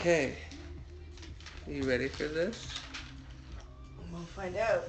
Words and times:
Okay. 0.00 0.36
Are 1.66 1.72
You 1.72 1.82
ready 1.82 2.06
for 2.06 2.28
this? 2.28 2.68
We'll 4.12 4.20
find 4.20 4.56
out. 4.56 4.84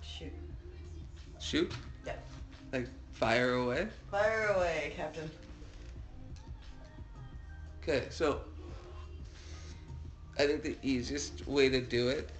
Shoot. 0.00 0.32
Shoot? 1.38 1.72
Yeah. 2.06 2.14
Like 2.72 2.88
fire 3.12 3.52
away? 3.52 3.86
Fire 4.10 4.54
away, 4.56 4.94
Captain. 4.96 5.30
Okay, 7.82 8.06
so 8.08 8.40
I 10.38 10.46
think 10.46 10.62
the 10.62 10.78
easiest 10.82 11.46
way 11.46 11.68
to 11.68 11.82
do 11.82 12.08
it, 12.08 12.30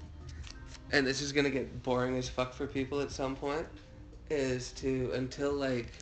and 0.91 1.07
this 1.07 1.21
is 1.21 1.33
gonna 1.33 1.51
get 1.51 1.83
boring 1.83 2.17
as 2.17 2.31
fuck 2.31 2.55
for 2.55 2.67
people 2.67 3.03
at 3.03 3.11
some 3.11 3.37
point, 3.37 3.67
is 4.31 4.73
to 4.73 5.11
until 5.13 5.52
like 5.52 5.93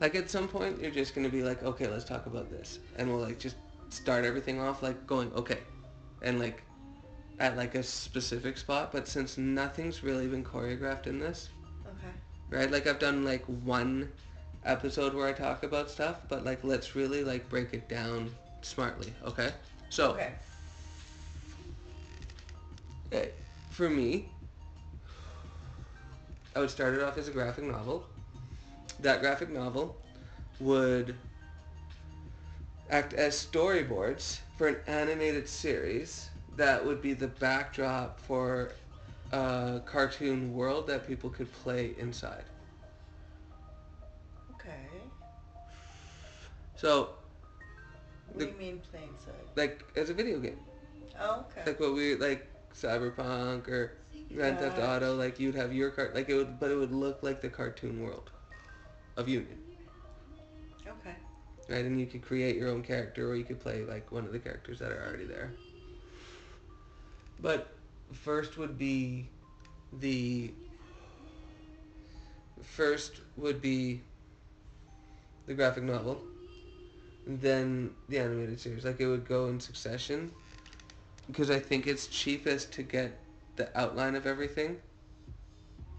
like 0.00 0.14
at 0.14 0.30
some 0.30 0.48
point 0.48 0.80
you're 0.80 0.90
just 0.90 1.14
gonna 1.14 1.28
be 1.28 1.42
like, 1.42 1.62
okay, 1.62 1.88
let's 1.88 2.04
talk 2.04 2.26
about 2.26 2.50
this, 2.50 2.78
and 2.96 3.08
we'll 3.08 3.20
like 3.22 3.38
just 3.38 3.56
start 3.90 4.24
everything 4.24 4.60
off 4.60 4.82
like 4.82 5.06
going 5.06 5.32
okay, 5.34 5.60
and 6.22 6.38
like 6.38 6.64
at 7.38 7.56
like 7.56 7.74
a 7.74 7.82
specific 7.82 8.56
spot. 8.58 8.92
But 8.92 9.08
since 9.08 9.38
nothing's 9.38 10.02
really 10.02 10.26
been 10.26 10.44
choreographed 10.44 11.06
in 11.06 11.18
this, 11.18 11.50
Okay. 11.86 12.12
right? 12.50 12.70
Like 12.70 12.86
I've 12.86 12.98
done 12.98 13.24
like 13.24 13.44
one 13.46 14.10
episode 14.64 15.14
where 15.14 15.26
I 15.26 15.32
talk 15.32 15.62
about 15.62 15.90
stuff, 15.90 16.22
but 16.28 16.44
like 16.44 16.64
let's 16.64 16.94
really 16.94 17.24
like 17.24 17.48
break 17.48 17.72
it 17.74 17.88
down 17.88 18.34
smartly, 18.62 19.14
okay? 19.24 19.52
So, 19.88 20.12
Okay. 20.12 20.34
eh, 23.12 23.30
for 23.68 23.88
me, 23.88 24.34
I 26.54 26.60
would 26.60 26.70
start 26.70 26.94
it 26.94 27.02
off 27.02 27.16
as 27.18 27.28
a 27.28 27.32
graphic 27.32 27.64
novel. 27.64 28.08
That 29.00 29.20
graphic 29.20 29.50
novel 29.50 29.96
would 30.60 31.14
act 32.90 33.12
as 33.14 33.34
storyboards 33.34 34.40
for 34.56 34.68
an 34.68 34.76
animated 34.86 35.48
series 35.48 36.30
that 36.56 36.84
would 36.84 37.00
be 37.00 37.12
the 37.12 37.28
backdrop 37.28 38.18
for 38.20 38.72
a 39.32 39.80
cartoon 39.84 40.52
world 40.54 40.86
that 40.88 41.06
people 41.06 41.30
could 41.30 41.52
play 41.52 41.94
inside. 41.98 42.44
Okay. 44.54 45.10
So, 46.76 47.10
What 48.26 48.38
The- 48.38 48.44
do 48.46 48.52
you 48.52 48.58
mean 48.58 48.80
plain 48.90 49.18
side? 49.24 49.34
like 49.56 49.84
as 49.96 50.10
a 50.10 50.14
video 50.14 50.38
game, 50.38 50.60
Oh, 51.18 51.40
okay. 51.50 51.62
like 51.66 51.80
what 51.80 51.94
we 51.94 52.14
like 52.16 52.46
Cyberpunk 52.74 53.68
or 53.68 53.92
Grand 54.34 54.58
Theft 54.58 54.78
Yeah. 54.78 54.96
Auto, 54.96 55.14
like 55.16 55.38
you'd 55.40 55.54
have 55.54 55.72
your 55.72 55.90
cart, 55.90 56.14
like 56.14 56.28
it 56.28 56.34
would, 56.34 56.58
but 56.60 56.70
it 56.70 56.76
would 56.76 56.92
look 56.92 57.22
like 57.22 57.40
the 57.40 57.48
cartoon 57.48 58.02
world 58.02 58.30
of 59.18 59.28
Union, 59.28 59.58
Okay. 60.86 61.16
right? 61.68 61.84
And 61.84 62.00
you 62.00 62.06
could 62.06 62.22
create 62.22 62.56
your 62.56 62.70
own 62.70 62.82
character, 62.82 63.30
or 63.30 63.36
you 63.36 63.44
could 63.44 63.60
play 63.60 63.84
like 63.84 64.12
one 64.12 64.26
of 64.26 64.32
the 64.32 64.40
characters 64.40 64.80
that 64.80 64.92
are 64.92 65.04
already 65.06 65.26
there. 65.26 65.54
But 67.40 67.68
first 68.12 68.58
would 68.58 68.78
be 68.78 69.28
the 70.00 70.52
first 72.62 73.20
would 73.36 73.62
be 73.62 74.02
the 75.46 75.54
graphic 75.54 75.84
novel, 75.84 76.24
then 77.26 77.90
the 78.08 78.18
animated 78.18 78.60
series. 78.60 78.84
Like 78.84 79.00
it 79.00 79.06
would 79.06 79.26
go 79.28 79.48
in 79.48 79.60
succession, 79.60 80.32
because 81.26 81.50
I 81.50 81.60
think 81.60 81.86
it's 81.86 82.06
cheapest 82.08 82.72
to 82.74 82.82
get 82.82 83.18
the 83.56 83.68
outline 83.78 84.14
of 84.16 84.26
everything 84.26 84.78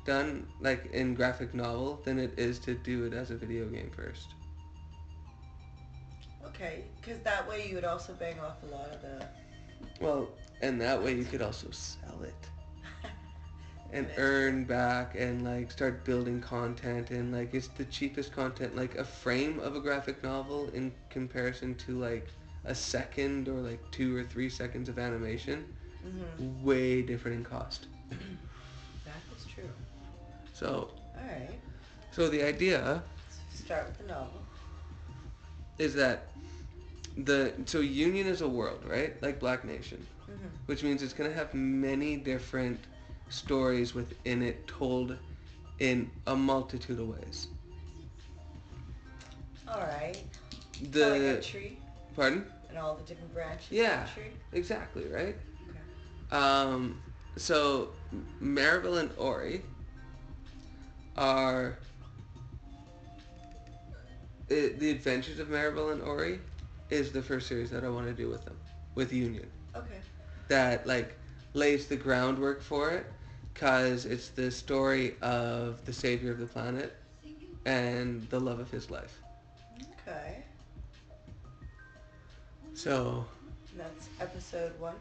done 0.10 0.48
like 0.60 0.88
in 0.92 1.14
graphic 1.14 1.54
novel 1.54 2.02
than 2.04 2.18
it 2.18 2.34
is 2.38 2.58
to 2.58 2.74
do 2.74 3.06
it 3.06 3.14
as 3.14 3.30
a 3.30 3.36
video 3.36 3.66
game 3.68 3.92
first. 3.96 4.34
Okay. 6.48 6.86
Because 7.00 7.20
that 7.20 7.48
way 7.48 7.68
you 7.70 7.76
would 7.76 7.86
also 7.86 8.14
bang 8.14 8.40
off 8.40 8.58
a 8.64 8.66
lot 8.76 8.88
of 8.96 9.02
the. 9.02 9.26
Well, 10.02 10.30
and 10.62 10.82
that 10.82 11.02
way 11.04 11.14
you 11.16 11.26
could 11.26 11.42
also 11.44 11.70
sell 11.72 12.22
it 12.24 12.50
and 13.94 14.10
earn 14.18 14.64
back 14.66 15.16
and 15.16 15.44
like 15.44 15.72
start 15.72 16.04
building 16.06 16.42
content 16.42 17.12
and 17.12 17.32
like 17.32 17.54
it's 17.54 17.68
the 17.68 17.86
cheapest 17.86 18.32
content 18.34 18.76
like 18.76 18.96
a 18.96 19.04
frame 19.04 19.60
of 19.60 19.76
a 19.76 19.80
graphic 19.80 20.24
novel 20.24 20.70
in 20.74 20.92
comparison 21.10 21.76
to 21.76 22.00
like 22.00 22.28
a 22.66 22.76
second 22.76 23.48
or 23.48 23.60
like 23.62 23.80
two 23.92 24.16
or 24.18 24.24
three 24.24 24.50
seconds 24.50 24.90
of 24.90 24.98
animation 25.00 25.66
Mhm. 26.06 26.64
way 26.64 27.02
different 27.02 27.38
in 27.38 27.44
cost 27.44 27.88
That 28.10 28.16
is 28.16 28.20
true. 28.28 28.49
So 30.60 30.90
All 31.18 31.24
right. 31.28 31.60
so 32.12 32.30
the 32.30 32.44
idea 32.44 33.04
Let's 33.50 33.60
start 33.66 33.88
with 33.88 33.98
the 34.00 34.14
novel. 34.14 34.42
is 35.78 35.96
that 35.96 36.30
the 37.18 37.54
so 37.66 37.80
union 37.80 38.28
is 38.28 38.42
a 38.42 38.48
world 38.48 38.82
right 38.88 39.22
like 39.22 39.40
black 39.40 39.64
nation 39.66 40.06
Mm-hmm. 40.32 40.48
which 40.68 40.84
means 40.84 41.04
it's 41.04 41.14
going 41.14 41.30
to 41.30 41.36
have 41.36 41.54
many 41.54 42.18
different 42.18 42.80
stories 43.30 43.94
within 43.96 44.42
it 44.44 44.68
told 44.68 45.18
in 45.80 46.12
a 46.28 46.36
multitude 46.36 47.00
of 47.00 47.08
ways 47.10 47.48
All 49.68 49.82
right. 49.82 50.24
the 50.92 51.00
so 51.00 51.10
like 51.10 51.22
a 51.22 51.42
tree 51.42 51.78
pardon 52.16 52.46
and 52.70 52.78
all 52.78 52.96
the 52.96 53.04
different 53.04 53.34
branches 53.34 53.68
Yeah. 53.72 54.04
of 54.04 54.16
the 54.16 54.22
tree. 54.22 54.32
exactly 54.54 55.08
right 55.08 55.38
Okay. 55.70 55.80
um 56.32 57.02
so 57.38 57.90
maribel 58.42 59.00
and 59.00 59.12
ori 59.18 59.64
are 61.20 61.78
the 64.48 64.90
adventures 64.92 65.40
of 65.40 65.48
maribel 65.50 65.92
and 65.92 66.02
ori 66.02 66.40
is 66.90 67.12
the 67.12 67.22
first 67.22 67.48
series 67.48 67.70
that 67.70 67.84
i 67.84 67.90
want 67.90 68.08
to 68.08 68.14
do 68.14 68.28
with 68.30 68.44
them 68.46 68.58
with 68.96 69.14
union 69.14 69.48
Okay. 69.76 70.00
that 70.48 70.88
like 70.88 71.16
lays 71.54 71.88
the 71.88 71.96
groundwork 71.96 72.62
for 72.62 72.92
it 72.92 73.06
because 73.54 74.06
it's 74.06 74.30
the 74.30 74.50
story 74.52 75.16
of 75.22 75.86
the 75.86 75.94
savior 75.94 76.32
of 76.32 76.40
the 76.40 76.46
planet 76.48 76.96
and 77.66 78.28
the 78.30 78.40
love 78.40 78.60
of 78.60 78.72
his 78.72 78.90
life 78.90 79.20
Okay. 80.08 80.44
so 82.74 83.26
And 83.72 83.80
that's 83.82 84.10
episode 84.20 84.72
one. 84.80 84.96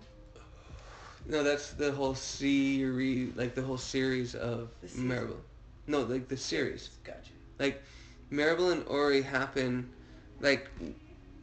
no 1.26 1.42
that's 1.42 1.72
the 1.72 1.92
whole 1.92 2.14
series 2.14 3.34
like 3.36 3.54
the 3.54 3.62
whole 3.62 3.78
series 3.78 4.34
of 4.34 4.68
maribel 4.96 5.36
no 5.88 6.02
like 6.02 6.28
the 6.28 6.36
series 6.36 6.90
Gotcha. 7.04 7.32
like 7.58 7.82
maribel 8.32 8.72
and 8.72 8.86
ori 8.88 9.22
happen 9.22 9.88
like 10.40 10.70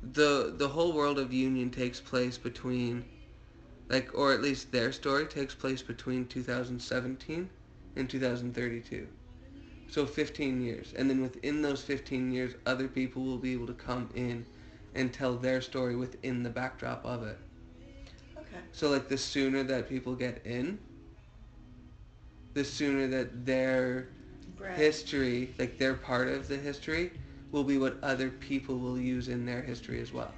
the 0.03 0.53
the 0.57 0.69
whole 0.69 0.94
world 0.94 1.19
of 1.19 1.33
union 1.33 1.69
takes 1.72 2.00
place 2.01 2.38
between 2.38 3.05
like 3.89 4.09
or 4.13 4.34
at 4.34 4.41
least 4.41 4.72
their 4.72 4.91
story 4.91 5.25
takes 5.25 5.55
place 5.55 5.81
between 5.84 6.25
2017 6.28 7.50
and 7.97 8.09
2032 8.09 9.07
so 9.88 10.05
15 10.05 10.61
years 10.61 10.94
and 10.97 11.09
then 11.09 11.22
within 11.22 11.61
those 11.61 11.81
15 11.84 12.31
years 12.31 12.53
other 12.66 12.88
people 12.88 13.23
will 13.23 13.38
be 13.38 13.53
able 13.53 13.67
to 13.67 13.73
come 13.73 14.09
in 14.16 14.45
and 14.95 15.13
tell 15.13 15.35
their 15.35 15.61
story 15.61 15.95
within 15.95 16.44
the 16.44 16.50
backdrop 16.50 17.05
of 17.05 17.23
it 17.23 17.39
Okay. 18.38 18.61
so 18.72 18.89
like 18.89 19.07
the 19.09 19.17
sooner 19.17 19.63
that 19.63 19.89
people 19.89 20.16
get 20.16 20.41
in 20.45 20.79
the 22.53 22.63
sooner 22.63 23.07
that 23.07 23.45
their 23.45 24.09
Brand. 24.65 24.81
history, 24.81 25.53
like 25.59 25.77
their 25.77 25.93
part 25.93 26.27
of 26.27 26.47
the 26.47 26.57
history, 26.57 27.11
will 27.51 27.63
be 27.63 27.77
what 27.77 27.97
other 28.01 28.29
people 28.31 28.77
will 28.79 28.97
use 28.97 29.27
in 29.27 29.45
their 29.45 29.61
history 29.61 30.01
as 30.01 30.11
well. 30.11 30.31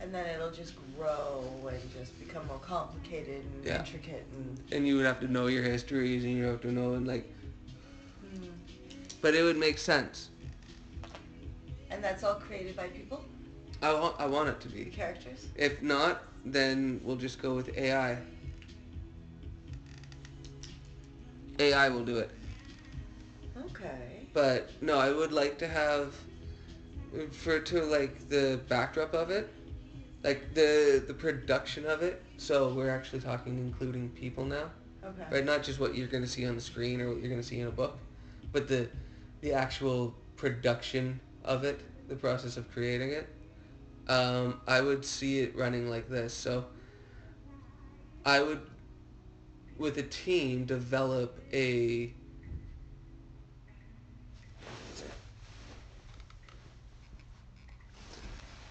And 0.00 0.14
then 0.14 0.26
it'll 0.26 0.52
just 0.52 0.74
grow 0.96 1.42
and 1.68 1.80
just 1.92 2.16
become 2.20 2.46
more 2.46 2.60
complicated 2.60 3.42
and 3.56 3.64
Yeah. 3.66 3.80
intricate 3.80 4.24
and. 4.36 4.58
And 4.72 4.86
you 4.86 4.96
would 4.96 5.04
have 5.04 5.18
to 5.20 5.26
know 5.28 5.48
your 5.48 5.64
histories 5.64 6.24
and 6.24 6.32
you 6.36 6.44
have 6.44 6.60
to 6.60 6.70
know 6.70 6.94
and 6.94 7.06
like, 7.08 7.28
Hmm. 8.20 8.44
but 9.20 9.34
it 9.34 9.42
would 9.42 9.56
make 9.58 9.78
sense. 9.78 10.30
And 11.90 12.02
that's 12.04 12.22
all 12.22 12.34
created 12.34 12.76
by 12.76 12.86
people, 12.88 13.24
I 13.82 13.92
want, 13.94 14.14
I 14.20 14.26
want 14.26 14.48
it 14.48 14.60
to 14.60 14.68
be. 14.68 14.84
characters. 14.86 15.46
If 15.56 15.82
not, 15.82 16.22
then 16.44 17.00
we'll 17.02 17.16
just 17.16 17.42
go 17.42 17.54
with 17.56 17.76
AI. 17.76 18.18
AI 21.58 21.88
will 21.88 22.04
do 22.04 22.18
it. 22.18 22.30
But 24.38 24.70
no, 24.80 25.00
I 25.00 25.10
would 25.10 25.32
like 25.32 25.58
to 25.58 25.66
have 25.66 26.14
for 27.32 27.58
to 27.58 27.82
like 27.82 28.28
the 28.28 28.60
backdrop 28.68 29.12
of 29.12 29.30
it, 29.30 29.52
like 30.22 30.54
the 30.54 31.02
the 31.04 31.12
production 31.12 31.84
of 31.84 32.02
it. 32.02 32.22
So 32.36 32.72
we're 32.72 32.88
actually 32.88 33.18
talking 33.18 33.58
including 33.58 34.10
people 34.10 34.44
now, 34.44 34.70
Okay. 35.04 35.24
right? 35.28 35.44
Not 35.44 35.64
just 35.64 35.80
what 35.80 35.96
you're 35.96 36.06
going 36.06 36.22
to 36.22 36.28
see 36.30 36.46
on 36.46 36.54
the 36.54 36.60
screen 36.60 37.00
or 37.00 37.08
what 37.08 37.18
you're 37.18 37.30
going 37.30 37.40
to 37.40 37.46
see 37.48 37.58
in 37.58 37.66
a 37.66 37.72
book, 37.72 37.98
but 38.52 38.68
the 38.68 38.88
the 39.40 39.52
actual 39.54 40.14
production 40.36 41.18
of 41.44 41.64
it, 41.64 41.80
the 42.08 42.14
process 42.14 42.56
of 42.56 42.70
creating 42.70 43.10
it. 43.10 43.28
Um, 44.06 44.60
I 44.68 44.82
would 44.82 45.04
see 45.04 45.40
it 45.40 45.56
running 45.56 45.90
like 45.90 46.08
this. 46.08 46.32
So 46.32 46.64
I 48.24 48.40
would, 48.40 48.60
with 49.78 49.98
a 49.98 50.04
team, 50.04 50.64
develop 50.64 51.40
a 51.52 52.14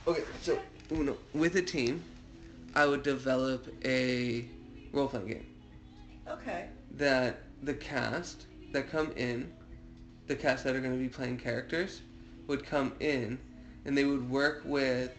Okay, 0.07 0.23
so 0.41 0.57
no, 0.89 1.17
with 1.33 1.57
a 1.57 1.61
team, 1.61 2.01
I 2.75 2.85
would 2.85 3.03
develop 3.03 3.67
a 3.83 4.45
role 4.93 5.09
playing 5.09 5.27
game 5.27 5.45
Okay. 6.29 6.67
that 6.91 7.41
the 7.61 7.73
cast 7.73 8.45
that 8.71 8.89
come 8.89 9.11
in, 9.17 9.51
the 10.27 10.35
cast 10.35 10.63
that 10.63 10.75
are 10.77 10.79
going 10.79 10.93
to 10.93 10.99
be 10.99 11.09
playing 11.09 11.37
characters, 11.37 12.01
would 12.47 12.65
come 12.65 12.93
in, 13.01 13.37
and 13.83 13.97
they 13.97 14.05
would 14.05 14.29
work 14.29 14.61
with 14.63 15.11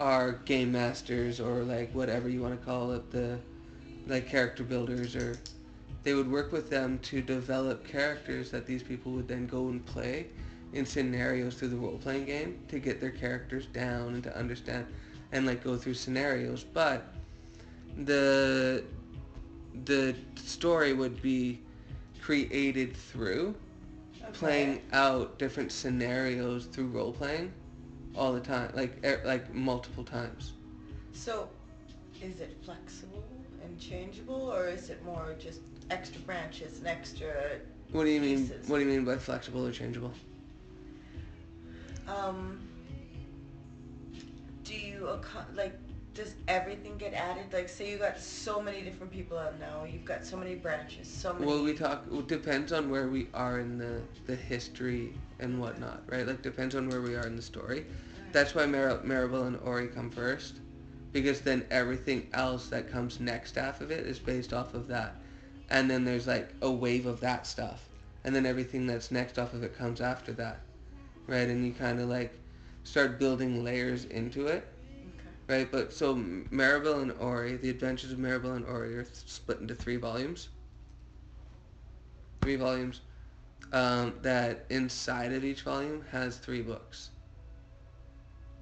our 0.00 0.32
game 0.32 0.72
masters 0.72 1.38
or 1.38 1.62
like 1.62 1.92
whatever 1.94 2.28
you 2.30 2.40
want 2.40 2.58
to 2.58 2.64
call 2.64 2.92
it, 2.92 3.10
the 3.10 3.38
like 4.06 4.26
character 4.26 4.64
builders 4.64 5.14
or 5.14 5.36
they 6.02 6.14
would 6.14 6.30
work 6.30 6.50
with 6.50 6.70
them 6.70 6.98
to 7.00 7.20
develop 7.20 7.86
characters 7.86 8.50
that 8.50 8.66
these 8.66 8.82
people 8.82 9.12
would 9.12 9.28
then 9.28 9.46
go 9.46 9.68
and 9.68 9.84
play 9.84 10.26
in 10.74 10.84
scenarios 10.84 11.54
through 11.54 11.68
the 11.68 11.76
role 11.76 11.98
playing 11.98 12.24
game 12.24 12.58
to 12.68 12.78
get 12.78 13.00
their 13.00 13.10
characters 13.10 13.66
down 13.66 14.14
and 14.14 14.22
to 14.22 14.36
understand 14.36 14.86
and 15.32 15.46
like 15.46 15.62
go 15.62 15.76
through 15.76 15.94
scenarios 15.94 16.64
but 16.64 17.12
the 18.04 18.84
the 19.84 20.14
story 20.36 20.92
would 20.92 21.20
be 21.22 21.60
created 22.20 22.94
through 22.96 23.54
okay. 24.22 24.32
playing 24.32 24.82
out 24.92 25.38
different 25.38 25.70
scenarios 25.70 26.66
through 26.66 26.88
role 26.88 27.12
playing 27.12 27.52
all 28.16 28.32
the 28.32 28.40
time 28.40 28.70
like 28.74 28.96
er, 29.04 29.20
like 29.24 29.52
multiple 29.54 30.04
times 30.04 30.52
So, 31.12 31.48
is 32.22 32.40
it 32.40 32.56
flexible 32.64 33.24
and 33.64 33.78
changeable, 33.78 34.52
or 34.52 34.68
is 34.68 34.90
it 34.90 35.02
more 35.04 35.34
just 35.38 35.60
extra 35.90 36.20
branches 36.22 36.78
and 36.78 36.86
extra? 36.88 37.32
what 37.92 38.04
do 38.04 38.10
you 38.10 38.20
mean 38.20 38.50
what 38.66 38.78
do 38.78 38.84
you 38.84 38.90
mean 38.90 39.04
by 39.04 39.16
flexible 39.16 39.64
or 39.66 39.70
changeable 39.70 40.12
Um. 42.08 42.60
Do 44.64 44.74
you 44.74 45.08
like? 45.54 45.74
Does 46.14 46.34
everything 46.46 46.96
get 46.96 47.12
added? 47.12 47.52
Like, 47.52 47.68
say 47.68 47.90
you 47.90 47.98
got 47.98 48.20
so 48.20 48.62
many 48.62 48.82
different 48.82 49.12
people 49.12 49.36
out 49.36 49.58
now. 49.58 49.84
You've 49.84 50.04
got 50.04 50.24
so 50.24 50.36
many 50.36 50.54
branches, 50.54 51.08
so 51.08 51.32
many. 51.32 51.44
Well, 51.44 51.64
we 51.64 51.74
talk. 51.74 52.04
It 52.10 52.28
depends 52.28 52.72
on 52.72 52.88
where 52.88 53.08
we 53.08 53.26
are 53.34 53.58
in 53.58 53.78
the 53.78 54.00
the 54.26 54.36
history 54.36 55.12
and 55.40 55.60
whatnot, 55.60 56.02
right? 56.06 56.26
Like 56.26 56.40
depends 56.40 56.74
on 56.76 56.88
where 56.88 57.00
we 57.02 57.16
are 57.16 57.26
in 57.26 57.34
the 57.36 57.42
story. 57.42 57.86
That's 58.32 58.54
why 58.54 58.66
Mar- 58.66 58.98
Maribel 59.04 59.46
and 59.46 59.58
Ori 59.64 59.88
come 59.88 60.10
first, 60.10 60.60
because 61.12 61.40
then 61.40 61.66
everything 61.70 62.28
else 62.32 62.68
that 62.68 62.90
comes 62.90 63.20
next 63.20 63.56
half 63.56 63.80
of 63.80 63.90
it 63.90 64.06
is 64.06 64.18
based 64.18 64.52
off 64.52 64.74
of 64.74 64.86
that, 64.88 65.16
and 65.70 65.90
then 65.90 66.04
there's 66.04 66.26
like 66.26 66.54
a 66.62 66.70
wave 66.70 67.06
of 67.06 67.20
that 67.20 67.46
stuff, 67.46 67.88
and 68.24 68.34
then 68.34 68.46
everything 68.46 68.86
that's 68.86 69.10
next 69.10 69.38
off 69.38 69.52
of 69.52 69.62
it 69.62 69.76
comes 69.76 70.00
after 70.00 70.32
that, 70.32 70.60
right? 71.26 71.48
And 71.48 71.64
you 71.66 71.72
kind 71.72 72.00
of 72.00 72.08
like 72.08 72.32
start 72.84 73.18
building 73.18 73.64
layers 73.64 74.04
into 74.06 74.46
it, 74.46 74.66
Okay. 75.18 75.30
right? 75.48 75.70
But 75.70 75.92
so 75.92 76.14
Maribel 76.16 77.02
and 77.02 77.12
Ori, 77.12 77.56
the 77.56 77.70
Adventures 77.70 78.12
of 78.12 78.18
Maribel 78.18 78.56
and 78.56 78.64
Ori 78.66 78.96
are 78.96 79.04
split 79.12 79.60
into 79.60 79.74
three 79.74 79.96
volumes. 79.96 80.48
Three 82.42 82.56
volumes. 82.56 83.00
Um, 83.72 84.14
that 84.22 84.66
inside 84.70 85.32
of 85.32 85.44
each 85.44 85.62
volume 85.62 86.04
has 86.10 86.36
three 86.38 86.62
books, 86.62 87.10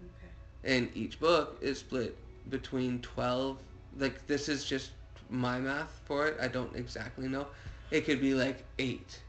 Okay. 0.01 0.33
and 0.65 0.91
each 0.95 1.21
book 1.21 1.59
is 1.61 1.79
split 1.81 2.17
between 2.49 3.01
twelve. 3.01 3.59
Like 3.97 4.27
this 4.27 4.49
is 4.49 4.65
just 4.65 4.93
my 5.29 5.59
math 5.61 6.01
for 6.05 6.27
it. 6.29 6.37
I 6.41 6.49
don't 6.49 6.75
exactly 6.77 7.29
know. 7.29 7.49
It 7.91 8.05
could 8.07 8.21
be 8.21 8.35
like 8.35 8.65
eight 8.79 9.21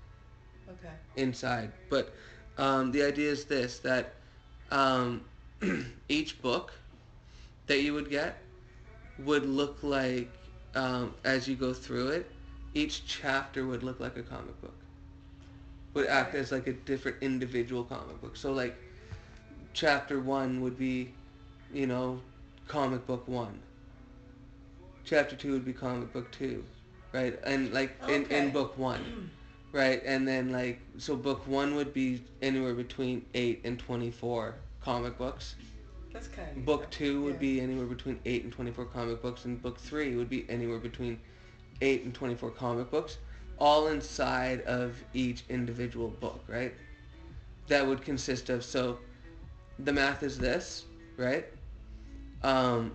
Okay. 0.70 0.94
inside. 1.16 1.72
But 1.90 2.14
um, 2.58 2.92
the 2.92 3.04
idea 3.04 3.32
is 3.32 3.46
this: 3.46 3.80
that 3.80 4.14
um, 4.72 5.22
each 6.10 6.42
book 6.42 6.74
that 7.68 7.82
you 7.82 7.94
would 7.94 8.10
get 8.10 8.38
would 9.20 9.46
look 9.46 9.78
like, 9.84 10.30
um, 10.76 11.14
as 11.24 11.48
you 11.48 11.56
go 11.56 11.74
through 11.74 12.10
it, 12.10 12.30
each 12.74 13.06
chapter 13.06 13.66
would 13.66 13.84
look 13.84 14.00
like 14.00 14.18
a 14.18 14.24
comic 14.24 14.60
book. 14.62 14.76
Would 15.94 16.08
act 16.08 16.36
as 16.36 16.52
like 16.52 16.68
a 16.68 16.74
different 16.74 17.18
individual 17.22 17.84
comic 17.84 18.20
book. 18.22 18.36
So 18.36 18.52
like, 18.52 18.76
chapter 19.74 20.20
one 20.20 20.62
would 20.62 20.78
be, 20.78 21.14
you 21.74 21.88
know, 21.88 22.20
comic 22.68 23.06
book 23.06 23.28
one. 23.28 23.60
Chapter 25.06 25.36
two 25.36 25.52
would 25.54 25.66
be 25.66 25.74
comic 25.74 26.12
book 26.14 26.32
two, 26.32 26.64
right? 27.14 27.38
And 27.46 27.74
like 27.74 27.96
in, 28.08 28.26
in 28.26 28.52
book 28.52 28.78
one. 28.78 29.32
Right, 29.74 30.04
and 30.06 30.28
then 30.28 30.52
like 30.52 30.80
so 31.00 31.16
book 31.16 31.48
one 31.48 31.74
would 31.76 31.94
be 31.94 32.24
anywhere 32.44 32.76
between 32.76 33.26
eight 33.34 33.62
and 33.66 33.80
twenty 33.80 34.12
four 34.12 34.56
comic 34.82 35.18
books. 35.18 35.56
That's 36.14 36.28
kind 36.28 36.56
of. 36.56 36.64
Book 36.64 36.90
two 36.92 37.24
would 37.24 37.34
Yeah. 37.36 37.40
be 37.40 37.62
anywhere 37.62 37.88
between 37.88 38.20
eight 38.26 38.44
and 38.44 38.54
twenty 38.54 38.72
four 38.72 38.86
comic 38.86 39.22
books, 39.24 39.46
and 39.46 39.60
book 39.62 39.80
three 39.80 40.16
would 40.16 40.30
be 40.30 40.46
anywhere 40.48 40.78
between 40.78 41.20
eight 41.82 42.04
and 42.04 42.14
twenty 42.14 42.36
four 42.36 42.52
comic 42.52 42.92
books, 42.92 43.18
all 43.58 43.88
inside 43.88 44.62
of 44.62 44.96
each 45.16 45.44
individual 45.50 46.10
book, 46.10 46.44
right? 46.48 46.76
That 47.68 47.88
would 47.88 48.04
consist 48.04 48.52
of 48.52 48.64
so 48.64 49.00
the 49.80 49.92
math 49.92 50.22
is 50.22 50.38
this, 50.38 50.86
right? 51.18 51.46
Um, 52.44 52.92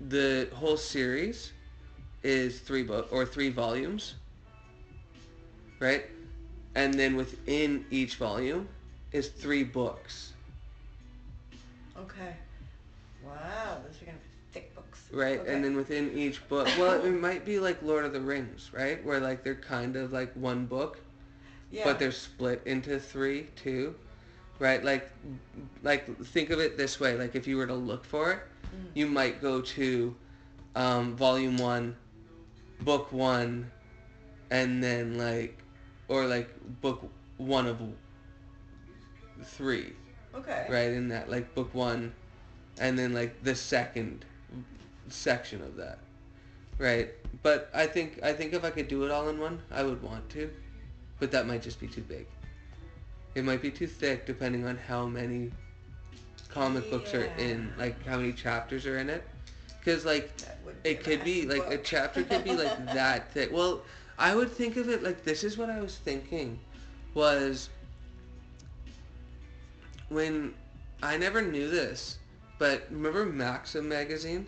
the 0.00 0.48
whole 0.54 0.78
series 0.78 1.52
is 2.22 2.60
three 2.60 2.82
book 2.82 3.08
or 3.10 3.26
three 3.26 3.50
volumes, 3.50 4.14
right? 5.82 6.06
And 6.76 6.98
then 7.00 7.16
within 7.16 7.86
each 7.90 8.16
volume 8.16 8.68
is 9.12 9.28
three 9.28 9.64
books, 9.64 10.34
Okay. 11.98 12.36
Wow, 13.24 13.78
those 13.86 14.02
are 14.02 14.06
gonna 14.06 14.18
be 14.18 14.28
thick 14.52 14.74
books. 14.74 15.08
right? 15.12 15.40
Okay. 15.40 15.52
And 15.54 15.64
then 15.64 15.76
within 15.76 16.16
each 16.16 16.48
book, 16.48 16.66
well, 16.78 17.02
it 17.04 17.10
might 17.10 17.44
be 17.44 17.60
like 17.60 17.82
Lord 17.82 18.04
of 18.04 18.12
the 18.12 18.20
Rings, 18.20 18.70
right? 18.72 19.04
Where 19.04 19.20
like 19.20 19.44
they're 19.44 19.54
kind 19.54 19.96
of 19.96 20.12
like 20.12 20.32
one 20.34 20.66
book, 20.66 20.98
yeah. 21.70 21.84
but 21.84 21.98
they're 21.98 22.12
split 22.12 22.62
into 22.66 22.98
three, 22.98 23.48
two, 23.56 23.94
right? 24.58 24.82
Like, 24.84 25.10
like 25.82 26.16
think 26.24 26.50
of 26.50 26.60
it 26.60 26.76
this 26.78 27.00
way: 27.00 27.16
like 27.16 27.36
if 27.36 27.46
you 27.46 27.56
were 27.58 27.66
to 27.66 27.74
look 27.74 28.04
for 28.04 28.32
it, 28.32 28.40
Mm. 28.72 28.88
you 28.94 29.06
might 29.06 29.42
go 29.42 29.60
to 29.60 30.16
um, 30.76 31.16
volume 31.16 31.58
one, 31.58 31.96
book 32.80 33.12
one, 33.12 33.70
and 34.50 34.82
then 34.82 35.18
like, 35.18 35.61
or 36.08 36.26
like 36.26 36.50
book 36.80 37.10
one 37.36 37.66
of 37.66 37.80
three, 39.44 39.92
Okay. 40.34 40.66
right? 40.68 40.90
In 40.90 41.08
that 41.08 41.30
like 41.30 41.54
book 41.54 41.74
one, 41.74 42.12
and 42.78 42.98
then 42.98 43.12
like 43.12 43.42
the 43.42 43.54
second 43.54 44.24
section 45.08 45.62
of 45.62 45.76
that, 45.76 45.98
right? 46.78 47.10
But 47.42 47.70
I 47.74 47.86
think 47.86 48.20
I 48.22 48.32
think 48.32 48.52
if 48.52 48.64
I 48.64 48.70
could 48.70 48.88
do 48.88 49.04
it 49.04 49.10
all 49.10 49.28
in 49.28 49.38
one, 49.38 49.60
I 49.70 49.82
would 49.82 50.02
want 50.02 50.28
to, 50.30 50.50
but 51.18 51.30
that 51.32 51.46
might 51.46 51.62
just 51.62 51.80
be 51.80 51.86
too 51.86 52.02
big. 52.02 52.26
It 53.34 53.44
might 53.44 53.62
be 53.62 53.70
too 53.70 53.86
thick 53.86 54.26
depending 54.26 54.66
on 54.66 54.76
how 54.76 55.06
many 55.06 55.50
comic 56.48 56.88
books 56.90 57.14
are 57.14 57.24
in, 57.38 57.72
like 57.78 58.04
how 58.06 58.18
many 58.18 58.32
chapters 58.32 58.86
are 58.86 58.98
in 58.98 59.08
it. 59.08 59.24
Because 59.78 60.04
like 60.04 60.30
it 60.84 61.02
could 61.02 61.24
be 61.24 61.46
like 61.46 61.66
a 61.70 61.78
chapter 61.78 62.22
could 62.22 62.44
be 62.44 62.54
like 62.54 62.86
that 62.92 63.32
thick. 63.32 63.50
Well, 63.52 63.82
I 64.18 64.34
would 64.34 64.50
think 64.50 64.76
of 64.76 64.88
it 64.88 65.02
like 65.02 65.24
this 65.24 65.44
is 65.44 65.56
what 65.56 65.70
I 65.70 65.80
was 65.80 65.96
thinking 65.96 66.58
was 67.14 67.68
when 70.08 70.54
I 71.02 71.16
never 71.16 71.42
knew 71.42 71.68
this, 71.68 72.18
but 72.58 72.86
remember 72.90 73.24
Maxim 73.24 73.88
magazine 73.88 74.46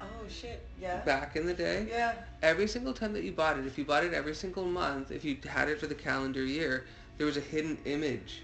Oh 0.00 0.28
shit! 0.28 0.66
Yeah. 0.80 1.00
back 1.02 1.36
in 1.36 1.46
the 1.46 1.54
day? 1.54 1.86
Yeah. 1.88 2.14
Every 2.42 2.66
single 2.66 2.92
time 2.92 3.12
that 3.14 3.22
you 3.22 3.32
bought 3.32 3.58
it, 3.58 3.66
if 3.66 3.78
you 3.78 3.84
bought 3.84 4.04
it 4.04 4.12
every 4.12 4.34
single 4.34 4.64
month, 4.64 5.10
if 5.10 5.24
you 5.24 5.38
had 5.46 5.68
it 5.68 5.80
for 5.80 5.86
the 5.86 5.94
calendar 5.94 6.44
year, 6.44 6.84
there 7.16 7.26
was 7.26 7.36
a 7.36 7.40
hidden 7.40 7.78
image 7.84 8.42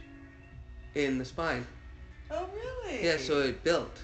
in 0.94 1.18
the 1.18 1.24
spine. 1.24 1.66
Oh 2.30 2.46
really? 2.54 3.04
Yeah, 3.04 3.18
so 3.18 3.40
it 3.40 3.62
built. 3.64 4.02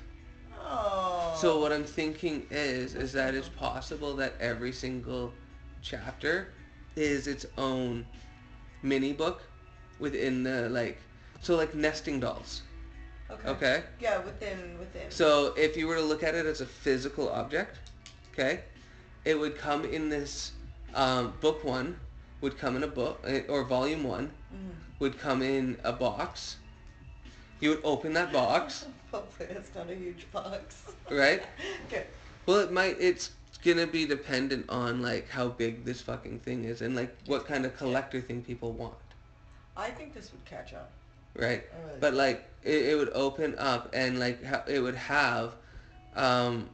Oh. 0.61 1.37
So 1.40 1.61
what 1.61 1.73
I'm 1.73 1.85
thinking 1.85 2.47
is, 2.50 2.94
is 2.94 3.12
that 3.12 3.35
it's 3.35 3.49
possible 3.49 4.14
that 4.16 4.35
every 4.40 4.73
single 4.73 5.32
chapter 5.88 6.49
is 6.97 7.26
its 7.26 7.47
own 7.57 8.04
mini 8.83 9.12
book 9.12 9.42
within 9.99 10.42
the 10.42 10.68
like, 10.68 10.99
so 11.40 11.57
like 11.57 11.75
nesting 11.75 12.21
dolls. 12.21 12.62
Okay. 13.30 13.49
Okay. 13.50 13.83
Yeah, 14.00 14.18
within 14.18 14.78
within. 14.78 15.11
So 15.11 15.54
if 15.57 15.76
you 15.76 15.87
were 15.87 15.97
to 15.97 16.02
look 16.02 16.23
at 16.23 16.35
it 16.35 16.47
as 16.47 16.61
a 16.61 16.66
physical 16.66 17.28
object, 17.30 17.78
okay, 18.33 18.61
it 19.25 19.38
would 19.38 19.57
come 19.57 19.85
in 19.85 20.09
this 20.09 20.52
um, 20.95 21.33
book 21.40 21.64
one 21.64 21.97
would 22.40 22.59
come 22.59 22.76
in 22.76 22.83
a 22.85 22.88
book 22.88 23.21
eh, 23.26 23.42
or 23.49 23.64
volume 23.64 24.04
one 24.04 24.30
Mhm. 24.54 24.75
would 25.00 25.18
come 25.18 25.42
in 25.42 25.76
a 25.85 25.92
box. 25.92 26.57
You 27.61 27.71
would 27.71 27.80
open 27.85 28.12
that 28.14 28.33
box, 28.33 28.87
Hopefully 29.11 29.49
it's 29.50 29.75
not 29.75 29.90
a 29.90 29.95
huge 29.95 30.26
box. 30.33 30.83
right? 31.11 31.42
okay. 31.87 32.07
Well, 32.47 32.61
it 32.61 32.73
might. 32.73 32.97
It's 33.00 33.30
gonna 33.65 33.87
be 33.87 34.07
dependent 34.07 34.69
on 34.69 35.03
like 35.03 35.29
how 35.29 35.49
big 35.49 35.85
this 35.85 36.00
fucking 36.00 36.41
thing 36.41 36.65
is 36.65 36.81
and 36.83 36.95
like 36.97 37.17
what 37.27 37.47
kind 37.47 37.65
of 37.67 37.77
collector 37.77 38.21
thing 38.21 38.43
people 38.43 38.73
want. 38.73 38.95
I 39.77 39.91
think 39.91 40.15
this 40.15 40.33
would 40.33 40.45
catch 40.45 40.75
on. 40.75 40.81
right? 41.37 41.65
Really? 41.87 41.99
But 42.00 42.15
like 42.15 42.49
it, 42.62 42.87
it 42.87 42.97
would 42.97 43.11
open 43.15 43.55
up 43.59 43.91
and 43.93 44.19
like 44.19 44.45
ha- 44.45 44.65
it 44.67 44.81
would 44.81 44.95
have, 44.97 45.55
um, 46.15 46.69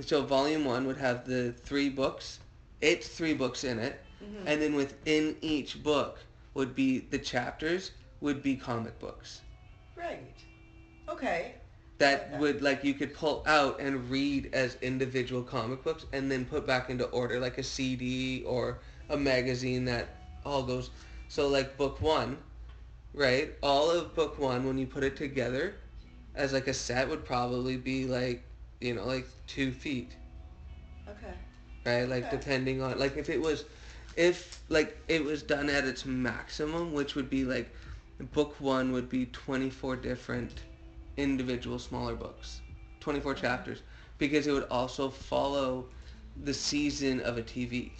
so 0.00 0.22
volume 0.22 0.64
one 0.64 0.86
would 0.86 0.96
have 0.96 1.26
the 1.26 1.52
three 1.52 1.88
books. 1.88 2.40
It's 2.80 3.08
three 3.08 3.34
books 3.34 3.64
in 3.64 3.78
it, 3.78 4.00
Mhm. 4.22 4.42
and 4.46 4.62
then 4.62 4.74
within 4.74 5.36
each 5.40 5.82
book 5.82 6.18
would 6.54 6.74
be 6.74 7.00
the 7.00 7.18
chapters 7.18 7.92
would 8.20 8.42
be 8.42 8.56
comic 8.56 8.98
books 8.98 9.42
right. 9.94 10.42
Okay. 11.08 11.54
That 11.98 12.30
Okay. 12.30 12.34
would 12.34 12.62
like 12.62 12.84
you 12.84 12.94
could 12.94 13.14
pull 13.14 13.42
out 13.46 13.80
and 13.80 14.10
read 14.10 14.50
as 14.52 14.76
individual 14.82 15.42
comic 15.42 15.82
books 15.82 16.06
and 16.12 16.30
then 16.30 16.44
put 16.44 16.66
back 16.66 16.90
into 16.90 17.04
order 17.06 17.38
like 17.40 17.58
a 17.58 17.62
CD 17.62 18.42
or 18.46 18.78
a 19.08 19.16
magazine 19.16 19.84
that 19.86 20.08
all 20.44 20.62
goes 20.62 20.90
so 21.28 21.48
like 21.48 21.76
book 21.76 22.00
1 22.00 22.38
right 23.14 23.54
all 23.62 23.90
of 23.90 24.14
book 24.14 24.38
1 24.38 24.66
when 24.66 24.78
you 24.78 24.86
put 24.86 25.04
it 25.04 25.16
together 25.16 25.76
as 26.34 26.52
like 26.52 26.66
a 26.68 26.74
set 26.74 27.08
would 27.08 27.24
probably 27.24 27.76
be 27.76 28.06
like 28.06 28.44
you 28.80 28.94
know 28.94 29.04
like 29.06 29.26
2 29.46 29.72
feet 29.72 30.16
Okay. 31.08 31.34
right 31.84 32.08
like 32.08 32.28
Okay. 32.28 32.30
depending 32.30 32.82
on 32.82 32.98
like 32.98 33.16
if 33.16 33.28
it 33.28 33.40
was 33.40 33.64
if 34.16 34.62
like 34.68 34.98
it 35.08 35.24
was 35.24 35.42
done 35.42 35.68
at 35.68 35.84
its 35.84 36.04
maximum 36.04 36.92
which 36.92 37.14
would 37.14 37.30
be 37.30 37.44
like 37.44 37.72
book 38.32 38.60
1 38.60 38.92
would 38.92 39.08
be 39.08 39.26
24 39.26 39.96
different 39.96 40.64
individual 41.16 41.78
smaller 41.78 42.14
books 42.14 42.60
24 43.00 43.34
chapters 43.34 43.82
because 44.18 44.46
it 44.46 44.52
would 44.52 44.66
also 44.70 45.08
follow 45.08 45.86
the 46.44 46.52
season 46.54 47.20
of 47.22 47.38
a 47.38 47.42
TV 47.42 47.90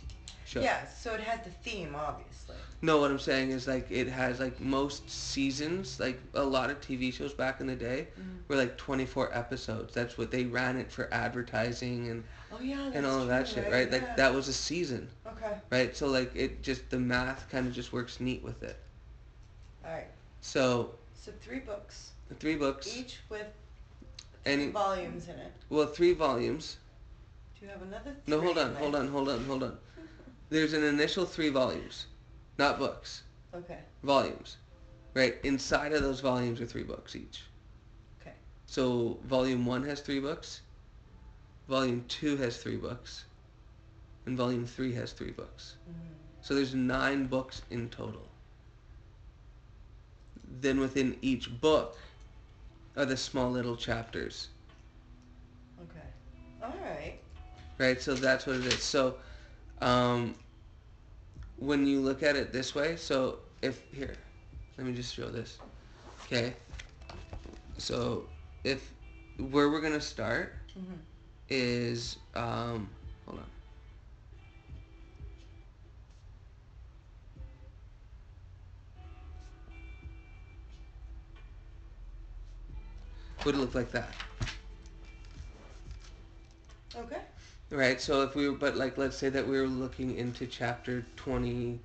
show. 0.44 0.60
Yeah. 0.60 0.86
So 0.86 1.14
it 1.14 1.20
had 1.20 1.44
the 1.44 1.50
theme, 1.50 1.94
obviously. 1.94 2.56
No, 2.82 2.98
what 3.00 3.10
I'm 3.10 3.18
saying 3.18 3.50
is 3.50 3.66
like 3.66 3.90
it 3.90 4.08
has 4.08 4.38
like 4.40 4.60
most 4.60 5.08
seasons, 5.08 5.98
like 5.98 6.20
a 6.34 6.42
lot 6.42 6.70
of 6.70 6.80
TV 6.80 7.12
shows 7.12 7.32
back 7.32 7.60
in 7.60 7.66
the 7.66 7.74
day 7.76 8.08
Mhm. 8.18 8.48
were 8.48 8.56
like 8.56 8.76
24 8.76 9.34
episodes. 9.36 9.94
That's 9.94 10.18
what 10.18 10.30
they 10.30 10.44
ran 10.44 10.76
it 10.76 10.90
for 10.92 11.12
advertising 11.12 12.08
and 12.08 12.24
Oh 12.52 12.60
yeah. 12.60 12.90
And 12.94 13.04
all 13.04 13.20
of 13.20 13.28
that 13.28 13.46
true, 13.46 13.62
shit, 13.62 13.72
right? 13.72 13.90
Yeah. 13.90 13.98
Like 13.98 14.16
that 14.16 14.32
was 14.34 14.48
a 14.48 14.52
season, 14.52 15.08
Okay. 15.26 15.58
right? 15.70 15.96
So 15.96 16.06
like 16.08 16.34
it 16.34 16.62
just 16.62 16.88
the 16.90 16.98
math 16.98 17.48
kind 17.50 17.66
of 17.66 17.72
just 17.72 17.92
works 17.92 18.20
neat 18.20 18.42
with 18.42 18.62
it. 18.62 18.78
All 19.84 19.92
right. 19.92 20.06
So 20.40 20.94
So 21.14 21.32
three 21.40 21.58
books, 21.60 22.12
three 22.34 22.56
books, 22.56 22.96
each 22.96 23.18
with 23.28 23.46
three 24.44 24.52
Any- 24.52 24.68
volumes 24.68 25.28
in 25.28 25.36
it. 25.38 25.52
well, 25.70 25.86
three 25.86 26.12
volumes. 26.12 26.76
Do 27.58 27.66
you 27.66 27.72
have 27.72 27.82
another? 27.82 28.14
No, 28.26 28.40
hold 28.40 28.58
on, 28.58 28.74
hold 28.74 28.94
on, 28.94 29.08
hold 29.08 29.28
on, 29.28 29.44
hold 29.44 29.62
on. 29.68 29.78
There's 30.50 30.72
an 30.74 30.84
initial 30.84 31.24
three 31.24 31.48
volumes, 31.48 32.06
not 32.58 32.78
books. 32.78 33.22
Okay. 33.54 33.78
volumes, 34.02 34.58
right? 35.14 35.36
Inside 35.42 35.92
of 35.94 36.02
those 36.02 36.20
volumes 36.20 36.60
are 36.60 36.66
three 36.66 36.82
books 36.82 37.16
each. 37.16 37.42
Okay. 38.20 38.34
So 38.66 39.18
volume 39.24 39.64
one 39.64 39.82
has 39.84 40.00
three 40.00 40.20
books, 40.20 40.60
volume 41.68 42.04
two 42.08 42.36
has 42.36 42.58
three 42.58 42.76
books, 42.76 43.24
and 44.26 44.36
volume 44.36 44.66
three 44.66 44.92
has 44.94 45.12
three 45.12 45.30
books. 45.30 45.76
Mm. 45.88 45.94
So 46.42 46.54
there's 46.54 46.74
nine 46.74 47.26
books 47.26 47.62
in 47.70 47.88
total. 47.88 48.28
Then 50.60 50.78
within 50.78 51.16
each 51.22 51.60
book 51.60 51.96
are 52.96 53.04
the 53.06 53.16
small 53.16 53.50
little 53.50 53.76
chapters, 53.76 54.48
Okay. 55.82 56.06
All 56.62 56.74
right. 56.84 57.18
right? 57.78 58.00
So 58.00 58.14
that's 58.14 58.46
what 58.46 58.56
it 58.56 58.66
is. 58.66 58.82
So 58.82 59.16
um, 59.80 60.34
when 61.56 61.86
you 61.86 62.00
look 62.00 62.22
at 62.22 62.36
it 62.36 62.52
this 62.52 62.74
way, 62.74 62.96
so 62.96 63.40
if 63.62 63.82
here, 63.92 64.16
let 64.78 64.86
me 64.86 64.94
just 64.94 65.14
show 65.14 65.28
this. 65.28 65.58
Okay. 66.26 66.54
So 67.78 68.26
if 68.64 68.92
where 69.38 69.68
we're 69.70 69.80
gonna 69.80 70.00
start 70.00 70.54
Mhm. 70.76 70.98
is 71.48 72.18
um, 72.34 72.88
hold 73.26 73.40
on. 73.40 73.46
Would 83.46 83.54
look 83.54 83.76
like 83.76 83.92
that. 83.92 84.12
Okay. 86.96 87.20
Right. 87.70 88.00
So 88.00 88.22
if 88.22 88.34
we 88.34 88.48
were, 88.48 88.56
but 88.56 88.76
like, 88.76 88.98
let's 88.98 89.16
say 89.16 89.28
that 89.28 89.46
we 89.46 89.60
were 89.60 89.68
looking 89.68 90.16
into 90.16 90.48
chapter 90.48 91.06
twenty, 91.14 91.78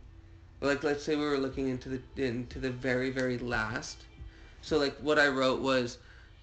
like 0.61 0.83
let's 0.83 1.03
say 1.03 1.15
we 1.15 1.23
were 1.23 1.37
looking 1.37 1.69
into 1.69 1.89
the 2.15 2.25
into 2.25 2.57
the 2.57 2.71
very 2.71 3.11
very 3.11 3.37
last. 3.37 4.05
So 4.63 4.79
like 4.79 4.97
what 5.01 5.19
I 5.19 5.27
wrote 5.27 5.61
was, 5.61 5.99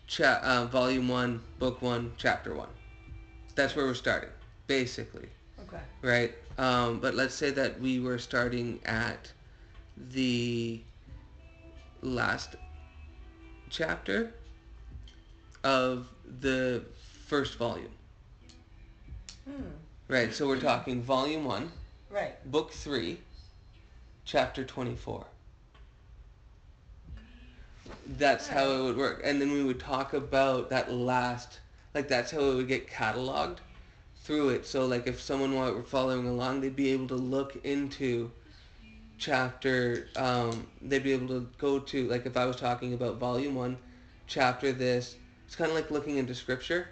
cha- 0.06 0.38
uh, 0.40 0.66
volume 0.66 1.08
one, 1.08 1.42
book 1.58 1.82
one, 1.82 2.12
chapter 2.16 2.54
one. 2.54 2.70
That's 3.56 3.74
where 3.74 3.86
we're 3.86 3.94
starting, 3.94 4.30
basically, 4.68 5.30
Okay. 5.62 5.82
right? 6.00 6.32
Um, 6.58 7.00
but 7.00 7.16
let's 7.16 7.34
say 7.34 7.50
that 7.50 7.80
we 7.80 7.98
were 7.98 8.18
starting 8.18 8.78
at 8.84 9.32
the 9.96 10.80
last 12.02 12.54
chapter 13.68 14.32
of 15.64 16.08
the 16.40 16.84
first 17.26 17.56
volume. 17.56 17.90
Hmm. 19.44 19.62
Right, 20.08 20.32
so 20.32 20.46
we're 20.46 20.60
talking 20.60 21.02
volume 21.02 21.44
one, 21.44 21.70
Right. 22.10 22.34
book 22.50 22.72
three, 22.72 23.18
chapter 24.24 24.64
24. 24.64 25.26
That's 28.16 28.48
how 28.48 28.70
it 28.70 28.82
would 28.82 28.96
work. 28.96 29.20
And 29.24 29.40
then 29.40 29.52
we 29.52 29.62
would 29.62 29.80
talk 29.80 30.14
about 30.14 30.70
that 30.70 30.92
last, 30.92 31.60
like 31.94 32.08
that's 32.08 32.30
how 32.30 32.40
it 32.40 32.54
would 32.54 32.68
get 32.68 32.88
cataloged 32.88 33.58
through 34.22 34.50
it. 34.50 34.66
So 34.66 34.86
like 34.86 35.06
if 35.06 35.20
someone 35.20 35.54
were 35.54 35.82
following 35.82 36.26
along, 36.26 36.60
they'd 36.60 36.76
be 36.76 36.90
able 36.92 37.08
to 37.08 37.16
look 37.16 37.56
into 37.64 38.30
chapter, 39.18 40.08
um, 40.16 40.66
they'd 40.80 41.02
be 41.02 41.12
able 41.12 41.28
to 41.28 41.48
go 41.58 41.78
to, 41.78 42.08
like 42.08 42.24
if 42.26 42.36
I 42.36 42.46
was 42.46 42.56
talking 42.56 42.94
about 42.94 43.18
volume 43.18 43.54
one, 43.54 43.76
chapter 44.26 44.72
this, 44.72 45.16
it's 45.48 45.56
kind 45.56 45.70
of 45.70 45.74
like 45.74 45.90
looking 45.90 46.18
into 46.18 46.34
scripture. 46.34 46.88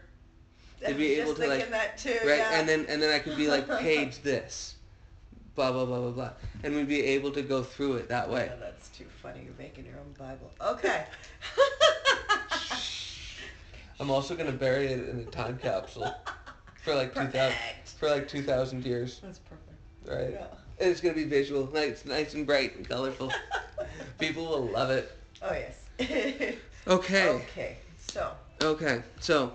To 0.87 0.95
be 0.95 1.17
able 1.17 1.35
to, 1.35 1.47
like- 1.47 1.69
that 1.71 1.99
too. 1.99 2.17
right? 2.25 2.39
Yeah. 2.39 2.59
And 2.59 2.67
then 2.67 2.87
and 2.89 3.03
then 3.03 3.15
I 3.15 3.19
could 3.19 3.37
be 3.37 3.49
like 3.49 3.69
page 3.81 4.23
this, 4.23 4.77
blah 5.55 5.71
blah 5.73 5.85
blah 5.85 6.01
blah 6.01 6.11
blah, 6.11 6.31
and 6.65 6.75
we'd 6.75 6.89
be 6.89 7.03
able 7.03 7.31
to 7.33 7.43
go 7.43 7.63
through 7.63 7.97
it 7.97 8.09
that 8.09 8.31
way. 8.31 8.51
That's 8.59 8.89
too 8.89 9.05
funny. 9.23 9.43
You're 9.45 9.53
making 9.59 9.85
your 9.85 9.97
own 9.97 10.15
Bible. 10.19 10.51
Okay. 10.59 11.05
I'm 14.01 14.11
also 14.11 14.35
gonna 14.35 14.53
bury 14.53 14.87
it 14.87 15.07
in 15.11 15.19
a 15.21 15.25
time 15.25 15.59
capsule 15.59 16.15
for 16.83 16.95
like 16.95 17.13
two 17.15 17.27
thousand 17.27 17.59
for 17.99 18.09
like 18.09 18.27
two 18.27 18.43
thousand 18.43 18.87
years, 18.87 19.21
That's 19.23 19.41
perfect. 19.41 19.69
right? 20.07 20.31
Yeah. 20.33 20.47
And 20.81 20.91
it's 20.91 21.03
gonna 21.03 21.15
be 21.15 21.25
visual, 21.25 21.69
nice, 21.75 22.07
nice 22.07 22.33
and 22.33 22.47
bright 22.47 22.75
and 22.77 22.89
colorful. 22.89 23.31
People 24.19 24.47
will 24.47 24.69
love 24.69 24.89
it. 24.91 25.13
Oh 25.43 25.53
yes. 25.53 25.77
Okay. 26.87 27.29
Okay. 27.29 27.77
So. 27.99 28.31
Okay. 28.63 29.03
So, 29.21 29.53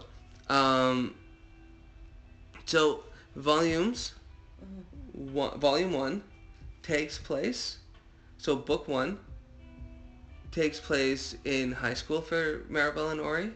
um, 0.50 1.16
so 2.66 3.04
volumes. 3.36 4.14
one, 5.14 5.60
volume 5.60 5.94
one 5.94 6.24
takes 6.84 7.18
place. 7.18 7.78
So 8.38 8.56
book 8.56 8.88
one 8.88 9.20
takes 10.52 10.80
place 10.80 11.36
in 11.46 11.72
high 11.72 11.94
school 11.94 12.22
for 12.22 12.60
Maribel 12.70 13.12
and 13.12 13.22
Ori. 13.22 13.52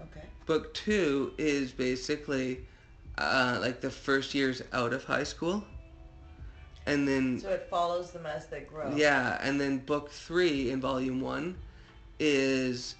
Okay. 0.00 0.26
Book 0.46 0.72
two 0.74 1.32
is 1.38 1.72
basically 1.72 2.60
uh, 3.18 3.58
like 3.60 3.80
the 3.80 3.90
first 3.90 4.34
years 4.34 4.62
out 4.72 4.92
of 4.92 5.04
high 5.04 5.24
school, 5.24 5.62
and 6.86 7.06
then 7.06 7.38
So 7.40 7.50
it 7.50 7.66
follows 7.68 8.10
them 8.12 8.26
as 8.26 8.46
they 8.46 8.60
grow. 8.60 8.94
yeah, 8.96 9.38
and 9.42 9.60
then 9.60 9.78
book 9.78 10.10
three 10.10 10.70
in 10.70 10.80
volume 10.80 11.20
one 11.20 11.56
is 12.18 12.94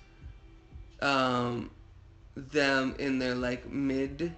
um, 1.00 1.70
them 2.36 2.94
in 2.98 3.18
their 3.18 3.34
like 3.34 3.70
mid 3.70 4.34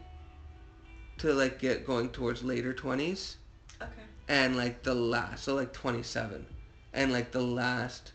to 1.19 1.33
like 1.33 1.59
get 1.59 1.87
going 1.87 2.09
towards 2.11 2.43
later 2.43 2.73
twenties. 2.73 3.37
Okay. 3.83 4.03
and 4.29 4.57
like 4.57 4.83
the 4.83 4.95
last 4.95 5.45
so 5.45 5.55
like 5.55 5.73
27 5.73 6.45
and 6.93 7.13
like 7.13 7.31
the 7.33 7.41
last 7.41 8.13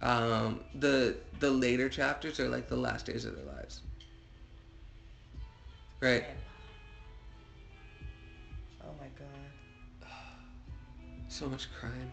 um 0.00 0.64
the 0.74 1.16
the 1.40 1.50
later 1.50 1.88
chapters 1.88 2.40
are 2.40 2.48
like 2.48 2.66
the 2.68 2.76
last 2.76 3.06
days 3.06 3.24
of 3.24 3.36
their 3.36 3.44
lives 3.44 3.82
right 6.00 6.22
Man. 6.22 6.36
Oh 8.84 8.94
my 8.98 9.08
god. 9.18 10.08
so 11.28 11.46
much 11.48 11.68
crime 11.78 12.12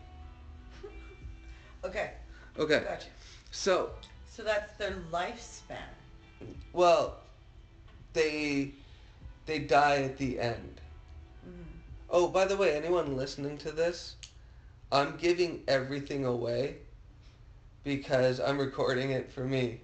Okay. 1.86 2.12
okay 2.60 2.84
Gotcha. 2.86 3.08
so 3.52 3.92
So 4.32 4.44
that's 4.44 4.78
their 4.78 4.96
lifespan. 5.12 5.96
well 6.74 7.18
they 8.14 8.74
they 9.46 9.60
die 9.60 10.04
at 10.04 10.18
the 10.18 10.40
end 10.40 10.82
Mhm. 11.46 11.82
oh 12.10 12.28
by 12.28 12.46
the 12.46 12.56
way 12.58 12.76
anyone 12.76 13.16
listening 13.18 13.58
to 13.58 13.72
this 13.72 14.16
i'm 14.92 15.18
giving 15.18 15.64
everything 15.68 16.26
away 16.26 16.78
because 17.84 18.40
I'm 18.40 18.60
recording 18.60 19.12
it 19.12 19.32
for 19.32 19.44
me 19.46 19.82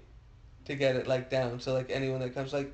to 0.66 0.76
get 0.76 0.96
it 0.96 1.08
like 1.08 1.30
down. 1.30 1.60
So 1.60 1.74
like 1.74 1.90
anyone 1.90 2.20
that 2.22 2.34
comes 2.34 2.54
like 2.54 2.72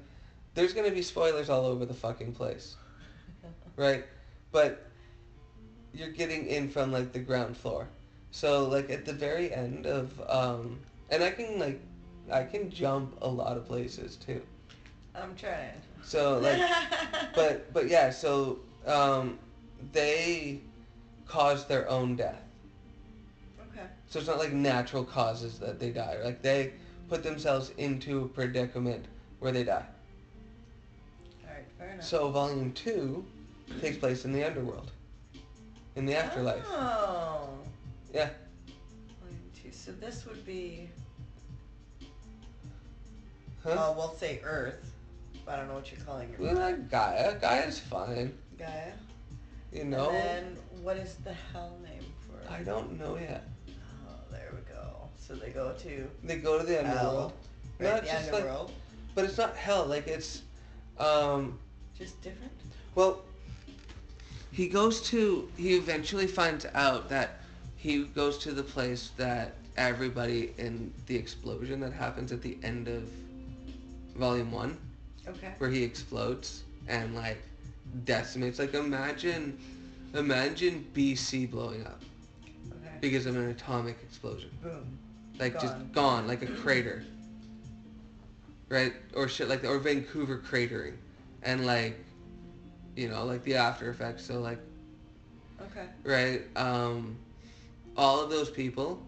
there's 0.56 0.74
gonna 0.74 0.92
be 0.92 1.02
spoilers 1.02 1.50
all 1.50 1.66
over 1.66 1.86
the 1.86 1.94
fucking 1.94 2.34
place. 2.34 2.78
Right? 3.78 4.06
But 4.52 4.86
you're 5.94 6.12
getting 6.12 6.48
in 6.48 6.70
from 6.70 6.92
like 6.92 7.14
the 7.14 7.20
ground 7.20 7.58
floor. 7.58 7.88
So 8.32 8.68
like 8.68 8.90
at 8.90 9.06
the 9.06 9.14
very 9.14 9.54
end 9.54 9.86
of 9.86 10.22
um 10.30 10.80
and 11.14 11.24
I 11.24 11.30
can 11.30 11.60
like 11.60 11.80
I 12.32 12.44
can 12.44 12.70
jump 12.72 13.16
a 13.22 13.28
lot 13.28 13.56
of 13.56 13.68
places 13.68 14.16
too. 14.16 14.42
I'm 15.16 15.36
trying. 15.36 15.80
So 16.04 16.40
like 16.40 16.60
but 17.36 17.72
but 17.72 17.88
yeah, 17.88 18.10
so 18.10 18.60
um 18.88 19.38
they 19.92 20.60
cause 21.28 21.66
their 21.68 21.88
own 21.88 22.16
death. 22.16 22.42
Okay. 23.72 23.86
So 24.08 24.20
it's 24.20 24.28
not 24.28 24.40
like 24.40 24.54
natural 24.54 25.04
causes 25.04 25.60
that 25.60 25.80
they 25.80 25.92
die. 25.92 26.18
Like 26.24 26.42
they 26.42 26.74
put 27.10 27.22
themselves 27.22 27.72
into 27.78 28.24
a 28.24 28.28
predicament 28.28 29.06
where 29.40 29.52
they 29.52 29.64
die. 29.64 29.86
Alright, 31.46 31.66
fair 31.78 31.92
enough. 31.92 32.06
So 32.06 32.30
volume 32.30 32.72
two 32.74 33.24
takes 33.82 33.98
place 33.98 34.26
in 34.26 34.34
the 34.34 34.44
underworld. 34.44 34.92
In 35.96 36.08
the 36.08 36.16
afterlife. 36.16 36.66
Oh. 36.70 37.50
Yeah. 38.12 38.30
Volume 39.22 39.52
two. 39.62 39.72
So 39.72 39.92
this 39.92 40.26
would 40.26 40.44
be 40.44 40.90
Huh? 43.64 43.72
well, 43.76 43.96
we'll 43.96 44.16
say 44.16 44.42
Earth. 44.44 44.92
But 45.46 45.56
I 45.56 45.58
don't 45.58 45.68
know 45.68 45.76
what 45.76 45.92
you're 45.92 46.00
calling 46.02 46.30
it. 46.30 46.40
We 46.40 46.52
like 46.52 46.90
Gaia. 46.90 47.36
Gaia's 47.40 47.80
fine. 47.80 48.34
Gaia. 48.58 48.92
You 49.74 49.86
know? 49.86 50.10
And 50.12 50.16
then 50.16 50.58
what 50.82 50.98
is 50.98 51.16
the 51.16 51.34
hell 51.34 51.78
name 51.84 52.06
for 52.28 52.40
it? 52.40 52.52
I 52.52 52.64
don't 52.64 52.98
know 53.00 53.18
yet. 53.18 53.44
Oh, 54.08 54.12
there 54.32 54.52
we 54.54 54.60
go. 54.74 55.10
So 55.18 55.36
they 55.36 55.50
go 55.50 55.74
to 55.80 56.08
They 56.24 56.38
go 56.38 56.58
to 56.60 56.66
the 56.66 56.80
underworld. 56.80 57.34
No, 57.80 57.92
right, 57.92 58.04
it's 58.04 58.12
the 58.12 58.18
just 58.18 58.32
like- 58.32 58.42
underworld. 58.44 58.72
But 59.16 59.26
it's 59.26 59.38
not 59.38 59.56
hell. 59.56 59.86
Like 59.86 60.08
it's 60.08 60.42
um 60.98 61.60
Just 61.98 62.22
different? 62.22 62.52
Well, 62.96 63.22
he 64.52 64.68
goes 64.68 65.02
to. 65.10 65.50
He 65.58 65.76
eventually 65.76 66.28
finds 66.28 66.66
out 66.74 67.10
that 67.10 67.40
he 67.76 68.04
goes 68.06 68.38
to 68.40 68.52
the 68.54 68.64
place 68.64 69.12
that 69.18 69.56
everybody 69.78 70.54
in 70.58 70.94
the 71.08 71.16
explosion 71.16 71.80
that 71.82 71.92
happens 71.94 72.32
at 72.32 72.42
the 72.42 72.58
end 72.64 72.88
of 72.88 73.04
volume 74.16 74.52
one, 74.52 74.78
Okay. 75.28 75.54
where 75.58 75.70
he 75.70 75.84
explodes 75.84 76.64
and 76.88 77.16
like 77.16 77.42
decimates. 78.06 78.60
Like 78.60 78.74
imagine, 78.74 79.58
imagine 80.14 80.86
BC 80.94 81.50
blowing 81.50 81.86
up 81.86 82.02
Okay. 82.72 82.96
because 83.02 83.26
of 83.26 83.36
an 83.36 83.50
atomic 83.50 83.98
explosion. 84.04 84.50
Boom. 84.62 84.98
Like 85.40 85.54
Gone. 85.54 85.62
just 85.62 85.92
gone, 85.94 86.28
like 86.28 86.42
a 86.42 86.48
crater. 86.48 87.04
Right? 88.70 88.94
Or 89.16 89.28
shit 89.28 89.50
like 89.50 89.62
that. 89.62 89.68
or 89.70 89.80
Vancouver 89.80 90.38
cratering. 90.38 90.96
And 91.44 91.66
like 91.66 91.98
you 92.96 93.10
know, 93.10 93.26
like 93.26 93.44
the 93.44 93.56
after 93.56 93.90
effects. 93.90 94.26
So 94.26 94.40
like 94.40 94.60
Okay. 95.62 95.86
right, 96.04 96.42
um 96.56 97.18
all 97.96 98.20
of 98.22 98.30
those 98.30 98.50
people 98.50 99.02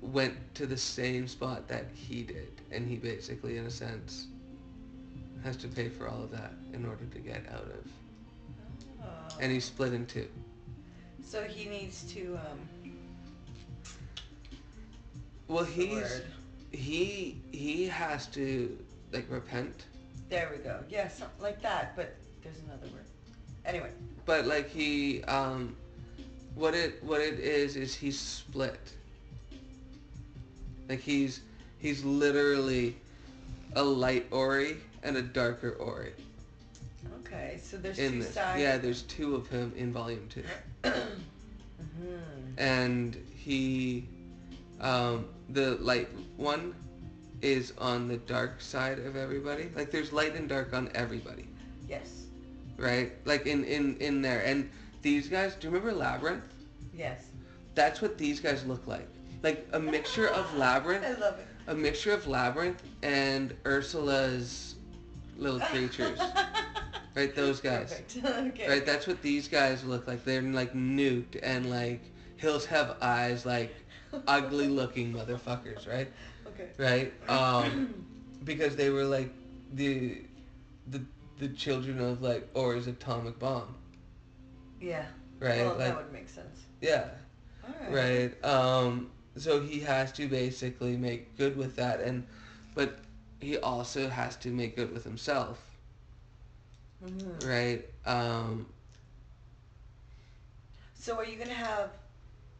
went 0.00 0.34
to 0.54 0.66
the 0.66 0.76
same 0.76 1.26
spot 1.28 1.68
that 1.68 1.86
he 1.94 2.22
did. 2.22 2.59
And 2.72 2.86
he 2.88 2.96
basically 2.96 3.56
in 3.58 3.66
a 3.66 3.70
sense 3.70 4.26
has 5.42 5.56
to 5.56 5.68
pay 5.68 5.88
for 5.88 6.06
all 6.08 6.22
of 6.22 6.30
that 6.30 6.52
in 6.72 6.84
order 6.86 7.04
to 7.06 7.18
get 7.18 7.42
out 7.52 7.62
of 7.64 7.86
Oh. 9.02 9.06
and 9.40 9.50
he's 9.50 9.64
split 9.64 9.94
in 9.94 10.04
two. 10.06 10.28
So 11.24 11.42
he 11.44 11.68
needs 11.68 12.02
to 12.12 12.38
um 12.50 12.58
Well 15.48 15.64
he's 15.64 16.20
he 16.70 17.40
he 17.50 17.86
has 17.86 18.26
to 18.28 18.76
like 19.12 19.26
repent 19.30 19.86
There 20.28 20.50
we 20.56 20.62
go. 20.62 20.80
Yeah, 20.88 21.08
like 21.40 21.60
that, 21.62 21.96
but 21.96 22.14
there's 22.42 22.58
another 22.66 22.86
word. 22.92 23.04
Anyway. 23.64 23.90
but 24.26 24.46
like 24.46 24.68
he 24.70 25.22
um 25.24 25.74
what 26.54 26.74
it 26.74 27.02
what 27.02 27.20
it 27.20 27.38
is 27.40 27.76
is 27.76 27.94
he's 27.94 28.18
split 28.18 28.80
like 30.88 31.00
he's 31.00 31.40
he's 31.80 32.04
literally 32.04 32.96
a 33.74 33.82
light 33.82 34.26
ori 34.30 34.76
and 35.02 35.16
a 35.16 35.22
darker 35.22 35.70
ori 35.72 36.12
Okay, 37.20 37.58
so 37.62 37.76
there's 37.76 37.98
in 37.98 38.12
two 38.12 38.18
this 38.20 38.34
sides. 38.34 38.60
yeah 38.60 38.76
there's 38.76 39.02
two 39.02 39.34
of 39.34 39.48
him 39.48 39.72
in 39.76 39.92
volume 39.92 40.28
two 40.28 40.44
hmm 40.84 40.98
and 42.58 43.16
he 43.34 44.04
um 44.80 45.26
the 45.50 45.72
light 45.76 46.08
one 46.36 46.74
is 47.42 47.72
on 47.78 48.06
the 48.08 48.16
dark 48.18 48.60
side 48.60 48.98
of 48.98 49.16
everybody 49.16 49.70
like 49.74 49.90
there's 49.90 50.12
light 50.12 50.34
and 50.34 50.48
dark 50.48 50.74
on 50.74 50.90
everybody 50.94 51.46
Yes. 51.88 52.24
right 52.76 53.12
like 53.24 53.46
in 53.46 53.64
in 53.64 53.96
in 53.98 54.20
there 54.20 54.44
and 54.44 54.68
these 55.02 55.28
guys 55.28 55.54
do 55.54 55.68
you 55.68 55.74
remember 55.74 55.96
labyrinth 55.96 56.44
Yes. 56.92 57.24
That's 57.74 58.02
what 58.02 58.18
these 58.18 58.40
guys 58.40 58.66
look 58.66 58.86
like. 58.88 59.06
Like 59.44 59.66
a 59.72 59.78
mixture 59.78 60.26
of 60.28 60.52
Labyrinth, 60.58 61.04
I 61.04 61.12
love 61.14 61.38
it. 61.38 61.46
A 61.66 61.74
mixture 61.74 62.12
of 62.12 62.26
Labyrinth 62.26 62.82
and 63.02 63.54
Ursula's 63.66 64.76
little 65.36 65.60
creatures. 65.60 66.18
Right, 67.16 67.34
those 67.34 67.60
guys. 67.60 68.00
Okay. 68.24 68.68
Right, 68.68 68.86
that's 68.86 69.08
what 69.08 69.20
these 69.20 69.48
guys 69.48 69.82
look 69.84 70.06
like. 70.06 70.24
They're 70.24 70.40
like 70.42 70.74
nuked 70.74 71.40
and 71.42 71.68
like 71.68 72.00
hills 72.36 72.64
have 72.66 72.96
eyes 73.02 73.44
like 73.44 73.74
ugly 74.28 74.68
looking 74.68 75.12
motherfuckers, 75.12 75.88
right? 75.88 76.08
Okay. 76.46 76.68
Right? 76.78 77.12
Um 77.28 77.92
because 78.44 78.76
they 78.76 78.90
were 78.90 79.04
like 79.04 79.30
the 79.74 80.22
the 80.86 81.02
the 81.40 81.48
children 81.48 81.98
of 82.00 82.22
like 82.22 82.48
Ori's 82.54 82.86
atomic 82.86 83.38
bomb. 83.40 83.74
Yeah. 84.80 85.04
Right? 85.40 85.58
Well, 85.62 85.70
like 85.70 85.78
that 85.78 85.96
would 85.96 86.12
make 86.12 86.28
sense. 86.28 86.60
yeah. 86.80 87.08
All 87.64 87.74
right 87.92 88.30
Right. 88.40 88.44
um 88.44 89.10
so 89.40 89.60
he 89.60 89.80
has 89.80 90.12
to 90.12 90.28
basically 90.28 90.96
make 90.96 91.36
good 91.36 91.56
with 91.56 91.76
that 91.76 92.00
and 92.00 92.26
but 92.74 92.98
he 93.40 93.58
also 93.58 94.08
has 94.08 94.36
to 94.36 94.50
make 94.50 94.76
good 94.76 94.92
with 94.92 95.04
himself 95.04 95.76
Mhm. 97.02 97.44
right 97.46 97.86
um 98.06 98.66
So 100.94 101.16
are 101.16 101.24
you 101.24 101.36
gonna 101.38 101.54
have? 101.54 101.90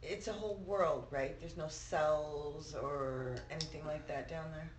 It's 0.01 0.27
a 0.27 0.33
whole 0.33 0.55
world, 0.65 1.07
right? 1.11 1.39
There's 1.39 1.57
no 1.57 1.67
cells 1.67 2.73
or 2.75 3.35
anything 3.51 3.85
like 3.85 4.07
that 4.07 4.27
down 4.29 4.51
there. 4.51 4.69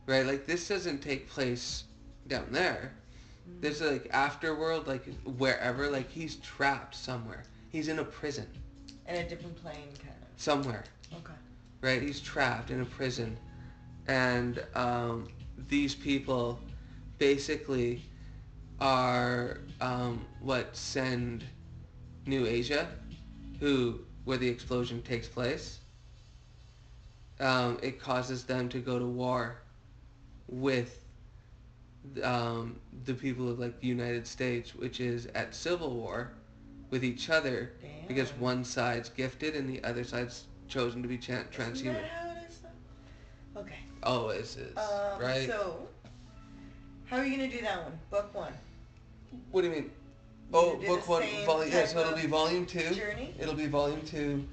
right 0.07 0.27
like 0.27 0.47
this 0.47 0.69
doesn't 0.69 1.01
take 1.01 1.29
place 1.29 1.85
down 2.27 2.47
there 2.51 2.93
this 3.61 3.81
is 3.81 3.91
like 3.93 4.11
afterworld 4.13 4.87
like 4.87 5.05
wherever 5.39 5.89
like 5.91 6.11
he's 6.11 6.37
trapped 6.37 6.95
somewhere 6.95 7.43
he's 7.71 7.89
in 7.89 7.99
a 7.99 8.05
prison 8.05 8.47
In 9.09 9.17
a 9.17 9.29
different 9.29 9.57
plane, 9.57 9.89
kind 9.99 10.15
of. 10.23 10.29
somewhere. 10.41 10.85
Okay. 11.13 11.33
right? 11.81 12.01
He's 12.03 12.21
trapped 12.21 12.71
in 12.71 12.81
a 12.81 12.85
prison, 12.85 13.37
and 14.07 14.65
um, 14.75 15.29
these 15.69 15.95
people 15.95 16.59
basically 17.19 18.03
are 18.81 19.59
um, 19.81 20.25
what 20.41 20.75
send 20.77 21.45
New 22.27 22.47
Asia, 22.47 22.89
who 23.61 24.01
where 24.25 24.39
the 24.39 24.49
explosion 24.49 25.03
takes 25.03 25.29
place. 25.29 25.81
Um, 27.41 27.79
it 27.83 28.01
causes 28.01 28.45
them 28.45 28.69
to 28.69 28.79
go 28.79 28.99
to 28.99 29.07
war 29.07 29.59
with 30.49 31.02
um, 32.23 32.77
the 33.05 33.15
people 33.15 33.49
of 33.51 33.59
like 33.59 33.81
the 33.81 33.87
United 33.87 34.27
States, 34.27 34.75
which 34.75 35.01
is 35.01 35.27
at 35.35 35.55
civil 35.55 35.95
war 35.95 36.33
with 36.91 37.05
each 37.05 37.31
other 37.31 37.73
Damn. 37.81 38.07
because 38.09 38.31
one 38.35 38.65
side's 38.65 39.09
gifted 39.09 39.55
and 39.57 39.69
the 39.69 39.83
other 39.85 40.05
side's 40.05 40.45
chosen 40.69 41.03
to 41.03 41.09
be 41.09 41.17
transhuman. 41.19 41.95
that 41.95 42.05
how 42.05 42.31
it 42.31 42.37
is? 42.49 42.59
Okay. 43.57 43.79
Always 44.03 44.57
is, 44.57 44.77
Um, 44.77 45.21
right? 45.21 45.47
So, 45.49 45.89
how 47.07 47.19
are 47.19 47.25
you 47.25 47.37
gonna 47.37 47.51
do 47.51 47.61
that 47.63 47.83
one? 47.85 47.99
Book 48.11 48.35
one. 48.35 48.53
what 49.51 49.63
do 49.63 49.69
you 49.69 49.75
mean? 49.75 49.91
Oh, 50.55 50.77
book 50.77 51.09
one, 51.09 51.23
volume. 51.47 51.73
Yeah, 51.73 51.87
so 51.87 52.01
it'll 52.01 52.15
be 52.17 52.27
volume 52.27 52.67
two. 52.67 52.95
Journey. 52.95 53.35
It'll 53.39 53.55
be 53.55 53.67
volume 53.67 54.03
two, 54.03 54.45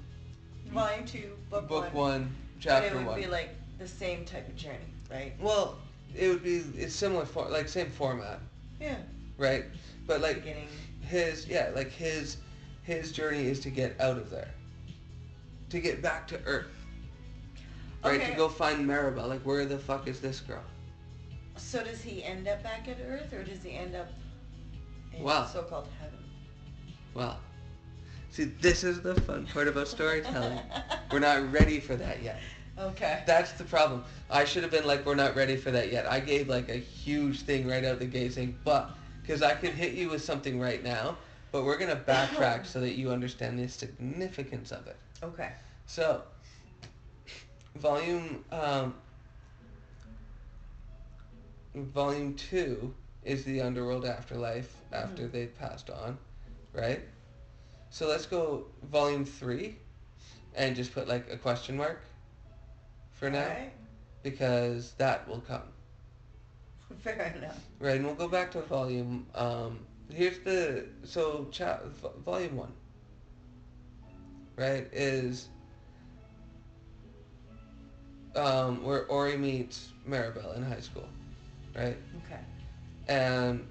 Volume 0.72 1.04
two, 1.04 1.32
book, 1.50 1.68
one 1.68 1.82
book 1.82 1.94
one. 1.94 2.36
Chapter 2.58 2.88
one, 2.88 2.94
it 2.94 2.98
would 2.98 3.06
one. 3.12 3.20
be 3.20 3.26
like 3.26 3.50
the 3.78 3.88
same 3.88 4.24
type 4.24 4.46
of 4.48 4.56
journey, 4.56 4.78
right? 5.10 5.34
well, 5.40 5.78
it 6.14 6.28
would 6.28 6.42
be 6.42 6.62
it's 6.76 6.94
similar 6.94 7.24
for 7.24 7.48
like 7.48 7.68
same 7.68 7.90
format, 7.90 8.40
Yeah. 8.80 8.96
right? 9.38 9.64
But 10.06 10.20
like 10.20 10.36
Beginning. 10.36 10.68
his 11.00 11.46
yeah, 11.46 11.70
like 11.74 11.90
his 11.90 12.38
his 12.82 13.12
journey 13.12 13.46
is 13.46 13.60
to 13.60 13.70
get 13.70 14.00
out 14.00 14.16
of 14.18 14.30
there, 14.30 14.50
to 15.70 15.80
get 15.80 16.02
back 16.02 16.26
to 16.28 16.40
Earth, 16.44 16.66
right? 18.04 18.20
Okay. 18.20 18.30
To 18.30 18.36
go 18.36 18.48
find 18.48 18.88
Maribel. 18.88 19.28
Like 19.28 19.42
where 19.42 19.64
the 19.66 19.78
fuck 19.78 20.08
is 20.08 20.20
this 20.20 20.40
girl? 20.40 20.64
So 21.56 21.84
does 21.84 22.00
he 22.00 22.24
end 22.24 22.48
up 22.48 22.62
back 22.62 22.88
at 22.88 22.96
Earth, 23.06 23.32
or 23.32 23.42
does 23.44 23.62
he 23.62 23.72
end 23.72 23.94
up 23.94 24.08
in 25.12 25.22
Wow. 25.22 25.44
so-called 25.46 25.88
heaven? 26.00 26.18
Well, 27.12 27.38
see, 28.30 28.44
this 28.44 28.82
is 28.82 29.00
the 29.02 29.20
fun 29.22 29.46
part 29.52 29.68
about 29.68 29.86
storytelling. 29.88 30.60
We're 31.12 31.18
not 31.18 31.52
ready 31.52 31.78
for 31.80 31.96
that 31.96 32.22
yet. 32.22 32.40
Okay. 32.80 33.22
That's 33.26 33.52
the 33.52 33.64
problem. 33.64 34.04
I 34.30 34.44
should 34.44 34.62
have 34.62 34.72
been 34.72 34.86
like, 34.86 35.04
we're 35.04 35.14
not 35.14 35.36
ready 35.36 35.56
for 35.56 35.70
that 35.70 35.92
yet. 35.92 36.06
I 36.10 36.20
gave 36.20 36.48
like 36.48 36.68
a 36.68 36.76
huge 36.76 37.42
thing 37.42 37.66
right 37.68 37.84
out 37.84 37.98
the 37.98 38.06
gate 38.06 38.32
saying, 38.32 38.56
but, 38.64 38.90
because 39.22 39.42
I 39.42 39.54
could 39.54 39.72
hit 39.72 39.92
you 39.92 40.08
with 40.08 40.22
something 40.22 40.58
right 40.58 40.82
now, 40.82 41.16
but 41.52 41.64
we're 41.64 41.76
going 41.76 41.90
to 41.90 42.02
backtrack 42.02 42.64
so 42.72 42.80
that 42.80 42.92
you 42.94 43.10
understand 43.10 43.58
the 43.58 43.68
significance 43.68 44.72
of 44.72 44.86
it. 44.86 44.96
Okay. 45.22 45.50
So, 45.86 46.22
volume, 47.76 48.44
um, 48.50 48.94
volume 51.74 52.34
two 52.34 52.94
is 53.24 53.44
the 53.44 53.60
underworld 53.60 54.06
afterlife 54.06 54.74
after 54.92 55.24
Mhm. 55.24 55.32
they've 55.32 55.58
passed 55.58 55.90
on, 55.90 56.16
right? 56.72 57.02
So 57.90 58.08
let's 58.08 58.24
go 58.26 58.66
volume 58.84 59.24
three 59.24 59.76
and 60.54 60.74
just 60.74 60.94
put 60.94 61.06
like 61.08 61.30
a 61.30 61.36
question 61.36 61.76
mark 61.76 62.00
for 63.20 63.30
now 63.30 63.42
Alright. 63.42 63.72
because 64.22 64.92
that 64.92 65.28
will 65.28 65.40
come. 65.40 65.62
Fair 67.04 67.34
enough. 67.36 67.60
Right, 67.78 67.96
and 67.96 68.06
we'll 68.06 68.14
go 68.14 68.26
back 68.26 68.50
to 68.52 68.62
volume. 68.62 69.26
Um, 69.34 69.80
here's 70.12 70.38
the 70.40 70.86
so 71.04 71.46
cha- 71.52 71.80
volume 72.24 72.56
one. 72.56 72.72
Right 74.56 74.88
is 74.92 75.48
um, 78.34 78.82
where 78.82 79.06
Ori 79.06 79.36
meets 79.36 79.90
Maribel 80.08 80.56
in 80.56 80.62
high 80.62 80.80
school, 80.80 81.08
right? 81.76 81.96
Okay. 82.24 82.40
And 83.08 83.66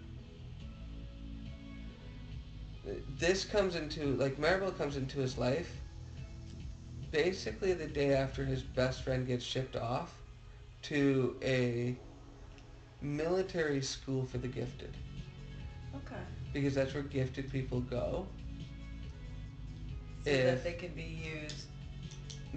this 3.19 3.45
comes 3.45 3.75
into 3.75 4.15
like 4.15 4.37
Maribel 4.37 4.75
comes 4.77 4.95
into 4.95 5.19
his 5.19 5.37
life 5.37 5.78
basically 7.11 7.73
the 7.73 7.87
day 7.87 8.13
after 8.13 8.45
his 8.45 8.61
best 8.61 9.01
friend 9.03 9.25
gets 9.27 9.43
shipped 9.43 9.75
off 9.75 10.21
to 10.83 11.35
a 11.43 11.95
military 13.01 13.81
school 13.81 14.25
for 14.25 14.37
the 14.37 14.47
gifted 14.47 14.95
Okay. 15.95 16.21
because 16.53 16.75
that's 16.75 16.93
where 16.93 17.03
gifted 17.03 17.51
people 17.51 17.81
go 17.81 18.27
So 20.25 20.31
If- 20.31 20.45
that 20.45 20.63
they 20.63 20.73
can 20.73 20.93
be 20.93 21.03
used. 21.43 21.67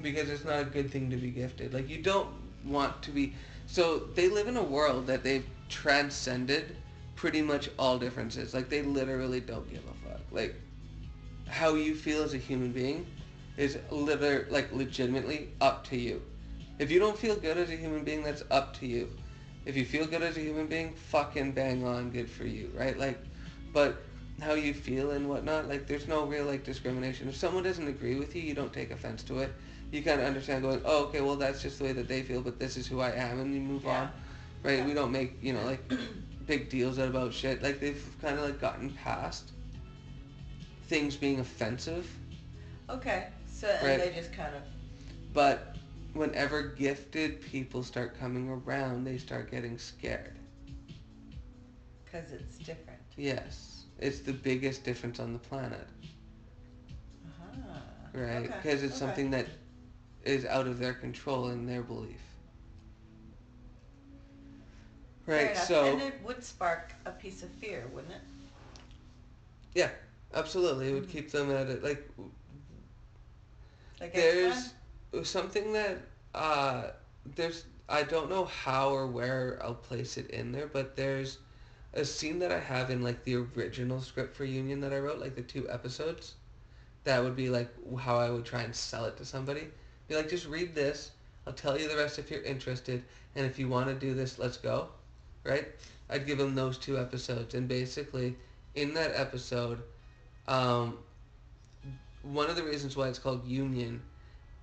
because 0.03 0.29
it's 0.29 0.45
not 0.45 0.61
a 0.61 0.65
good 0.65 0.91
thing 0.91 1.11
to 1.11 1.17
be 1.17 1.31
gifted. 1.31 1.73
Like 1.73 1.89
you 1.89 2.03
don't 2.03 2.29
want 2.65 3.03
to 3.03 3.11
be. 3.11 3.35
So 3.67 3.99
they 4.15 4.29
live 4.29 4.49
in 4.49 4.57
a 4.57 4.63
world 4.63 5.07
that 5.07 5.23
they've 5.23 5.47
transcended 5.69 6.77
pretty 7.15 7.41
much 7.43 7.71
all 7.79 7.99
differences. 7.99 8.53
Like 8.55 8.69
they 8.69 8.83
literally 8.83 9.41
don't 9.41 9.69
give 9.71 9.83
a 9.85 10.09
fuck. 10.09 10.21
Like 10.31 10.57
how 11.49 11.75
you 11.75 11.95
feel 11.95 12.23
as 12.23 12.35
a 12.35 12.39
human 12.39 12.73
being 12.73 13.07
is 13.57 13.79
literally 13.91 14.45
like 14.51 14.73
legitimately 14.73 15.51
up 15.61 15.85
to 15.89 15.97
you. 15.97 16.23
If 16.79 16.91
you 16.91 16.99
don't 16.99 17.19
feel 17.19 17.37
good 17.37 17.59
as 17.59 17.71
a 17.71 17.77
human 17.77 18.05
being, 18.05 18.23
that's 18.23 18.43
up 18.51 18.77
to 18.79 18.87
you. 18.87 19.11
If 19.67 19.77
you 19.77 19.85
feel 19.85 20.07
good 20.07 20.23
as 20.23 20.37
a 20.37 20.41
human 20.41 20.67
being, 20.67 20.95
fucking 20.95 21.53
bang 21.53 21.87
on, 21.87 22.11
good 22.11 22.29
for 22.29 22.45
you, 22.45 22.73
right? 22.75 22.99
Like, 22.99 23.19
but 23.73 24.03
how 24.41 24.55
you 24.55 24.75
feel 24.75 25.13
and 25.13 25.29
whatnot, 25.29 25.69
like 25.69 25.87
there's 25.87 26.09
no 26.09 26.25
real 26.25 26.45
like 26.45 26.65
discrimination. 26.65 27.29
If 27.29 27.37
someone 27.37 27.63
doesn't 27.63 27.87
agree 27.87 28.17
with 28.17 28.35
you, 28.35 28.43
you 28.43 28.55
don't 28.55 28.73
take 28.73 28.91
offense 28.91 29.23
to 29.25 29.39
it. 29.39 29.53
You 29.93 30.03
kind 30.03 30.21
of 30.21 30.27
understand 30.27 30.63
going, 30.63 30.81
oh, 30.85 31.05
okay, 31.05 31.21
well 31.21 31.37
that's 31.37 31.63
just 31.63 31.79
the 31.79 31.85
way 31.85 31.93
that 31.93 32.09
they 32.09 32.23
feel, 32.23 32.41
but 32.41 32.59
this 32.59 32.77
is 32.77 32.87
who 32.87 33.01
I 33.01 33.11
am, 33.13 33.41
and 33.41 33.55
you 33.55 33.61
move 33.61 33.85
Yeah. 33.85 34.01
on, 34.01 34.11
right? 34.63 34.79
Yeah. 34.79 34.87
We 34.87 34.95
don't 34.95 35.13
make 35.13 35.37
you 35.43 35.53
know 35.53 35.65
like 35.65 35.93
big 36.47 36.71
deals 36.71 36.99
about 36.99 37.33
shit. 37.33 37.63
Like 37.63 37.79
they've 37.79 38.03
kind 38.21 38.39
of 38.39 38.45
like 38.45 38.61
gotten 38.61 38.91
past 38.91 39.53
things 40.89 41.17
being 41.17 41.39
offensive, 41.41 42.09
Okay. 42.91 43.29
So 43.63 43.69
and 43.69 43.99
Right. 43.99 44.01
they 44.01 44.11
just 44.13 44.33
kind 44.33 44.57
of. 44.57 44.63
but 45.33 45.77
whenever 46.15 46.63
gifted 46.63 47.41
people 47.43 47.83
start 47.85 48.19
coming 48.19 48.49
around, 48.49 49.05
they 49.05 49.19
start 49.19 49.51
getting 49.51 49.79
scared. 49.79 50.39
Because 52.05 52.33
it's 52.33 52.59
different. 52.59 53.01
Yes, 53.17 53.87
it's 53.99 54.21
the 54.21 54.33
biggest 54.33 54.85
difference 54.85 55.21
on 55.21 55.33
the 55.33 55.39
planet, 55.39 55.89
Uh-huh. 57.27 57.81
right? 58.15 58.51
Okay, 58.51 58.57
Because 58.57 58.83
it's 58.83 58.97
okay. 58.97 58.97
something 58.97 59.31
that 59.31 59.47
is 60.25 60.45
out 60.47 60.67
of 60.67 60.79
their 60.79 60.95
control 60.95 61.47
and 61.49 61.69
their 61.69 61.83
belief. 61.83 62.23
Right. 65.27 65.57
So 65.57 65.83
And 65.83 66.01
it 66.01 66.21
would 66.23 66.45
spark 66.45 66.95
a 67.07 67.13
piece 67.13 67.43
of 67.43 67.51
fear, 67.51 67.89
wouldn't 67.93 68.15
it? 68.15 68.23
yeah, 69.75 69.91
absolutely, 70.35 70.91
it 70.91 70.95
would 70.95 71.09
Mhm. 71.09 71.11
keep 71.11 71.31
them 71.31 71.51
at 71.51 71.69
it. 71.69 71.83
Like 71.83 72.09
Like 74.03 74.15
there's 74.15 74.75
X-Men? 75.15 75.25
something 75.25 75.73
that 75.75 75.99
uh 76.35 76.89
there's 77.37 77.65
I 77.89 78.03
don't 78.03 78.29
know 78.29 78.47
how 78.47 78.91
or 78.91 79.07
where 79.07 79.61
I'll 79.63 79.75
place 79.75 80.17
it 80.17 80.31
in 80.31 80.51
there, 80.51 80.67
but 80.67 80.97
there's 80.97 81.39
a 81.95 82.05
scene 82.05 82.39
that 82.41 82.51
I 82.51 82.59
have 82.59 82.91
in 82.91 83.03
like 83.03 83.23
the 83.23 83.37
original 83.37 84.01
script 84.01 84.35
for 84.35 84.45
Union 84.45 84.81
that 84.81 84.93
I 84.93 84.99
wrote, 84.99 85.21
like 85.21 85.37
the 85.37 85.43
two 85.43 85.71
episodes. 85.71 86.35
That 87.05 87.23
would 87.23 87.37
be 87.37 87.49
like 87.49 87.69
how 88.01 88.17
I 88.17 88.31
would 88.31 88.45
try 88.45 88.63
and 88.63 88.75
sell 88.75 89.05
it 89.05 89.17
to 89.19 89.25
somebody. 89.25 89.69
Be 90.09 90.17
like, 90.17 90.29
just 90.29 90.47
read 90.49 90.75
this. 90.75 91.13
I'll 91.47 91.53
tell 91.53 91.79
you 91.79 91.89
the 91.89 91.97
rest 91.97 92.19
if 92.19 92.31
you're 92.31 92.43
interested, 92.43 93.05
and 93.37 93.47
if 93.47 93.59
you 93.59 93.69
want 93.69 93.89
to 93.89 93.95
do 93.95 94.15
this, 94.15 94.39
let's 94.39 94.57
go. 94.57 94.89
Right? 95.45 95.69
I'd 96.09 96.27
give 96.27 96.39
them 96.39 96.55
those 96.55 96.79
two 96.79 96.99
episodes, 96.99 97.55
and 97.55 97.69
basically, 97.69 98.37
in 98.75 98.95
that 98.95 99.13
episode, 99.15 99.83
um, 100.49 100.99
one 102.23 102.49
of 102.49 102.57
the 102.57 102.63
reasons 102.63 102.97
why 102.97 103.09
it's 103.09 103.19
called 103.19 103.47
Union 103.47 104.01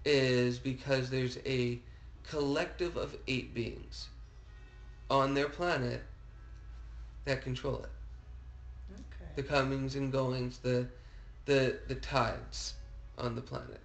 is 0.05 0.59
because 0.59 1.09
there's 1.09 1.37
a 1.45 1.79
collective 2.23 2.95
of 2.97 3.15
eight 3.27 3.53
beings 3.53 4.07
on 5.09 5.33
their 5.33 5.49
planet 5.49 6.03
that 7.25 7.41
control 7.41 7.77
it. 7.79 7.89
Okay. 8.93 9.31
The 9.35 9.43
comings 9.43 9.95
and 9.95 10.11
goings, 10.11 10.59
the 10.59 10.87
the 11.45 11.79
the 11.87 11.95
tides 11.95 12.75
on 13.17 13.35
the 13.35 13.41
planet. 13.41 13.81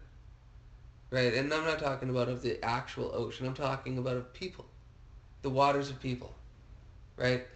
Right? 1.11 1.35
And 1.35 1.53
I'm 1.53 1.65
not 1.65 1.79
talking 1.79 2.11
about 2.11 2.29
of 2.29 2.43
the 2.43 2.63
actual 2.65 3.11
ocean. 3.15 3.47
I'm 3.47 3.55
talking 3.55 3.99
about 3.99 4.17
of 4.17 4.33
people. 4.33 4.67
The 5.43 5.51
waters 5.51 5.91
of 5.91 6.01
people. 6.01 6.35
Right? 7.17 7.47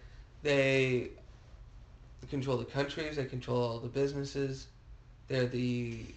They 0.43 1.09
control 2.29 2.57
the 2.57 2.65
countries, 2.65 3.15
they 3.15 3.25
control 3.25 3.61
all 3.61 3.79
the 3.79 3.87
businesses. 3.87 4.67
They're 5.29 5.47
the 5.47 6.15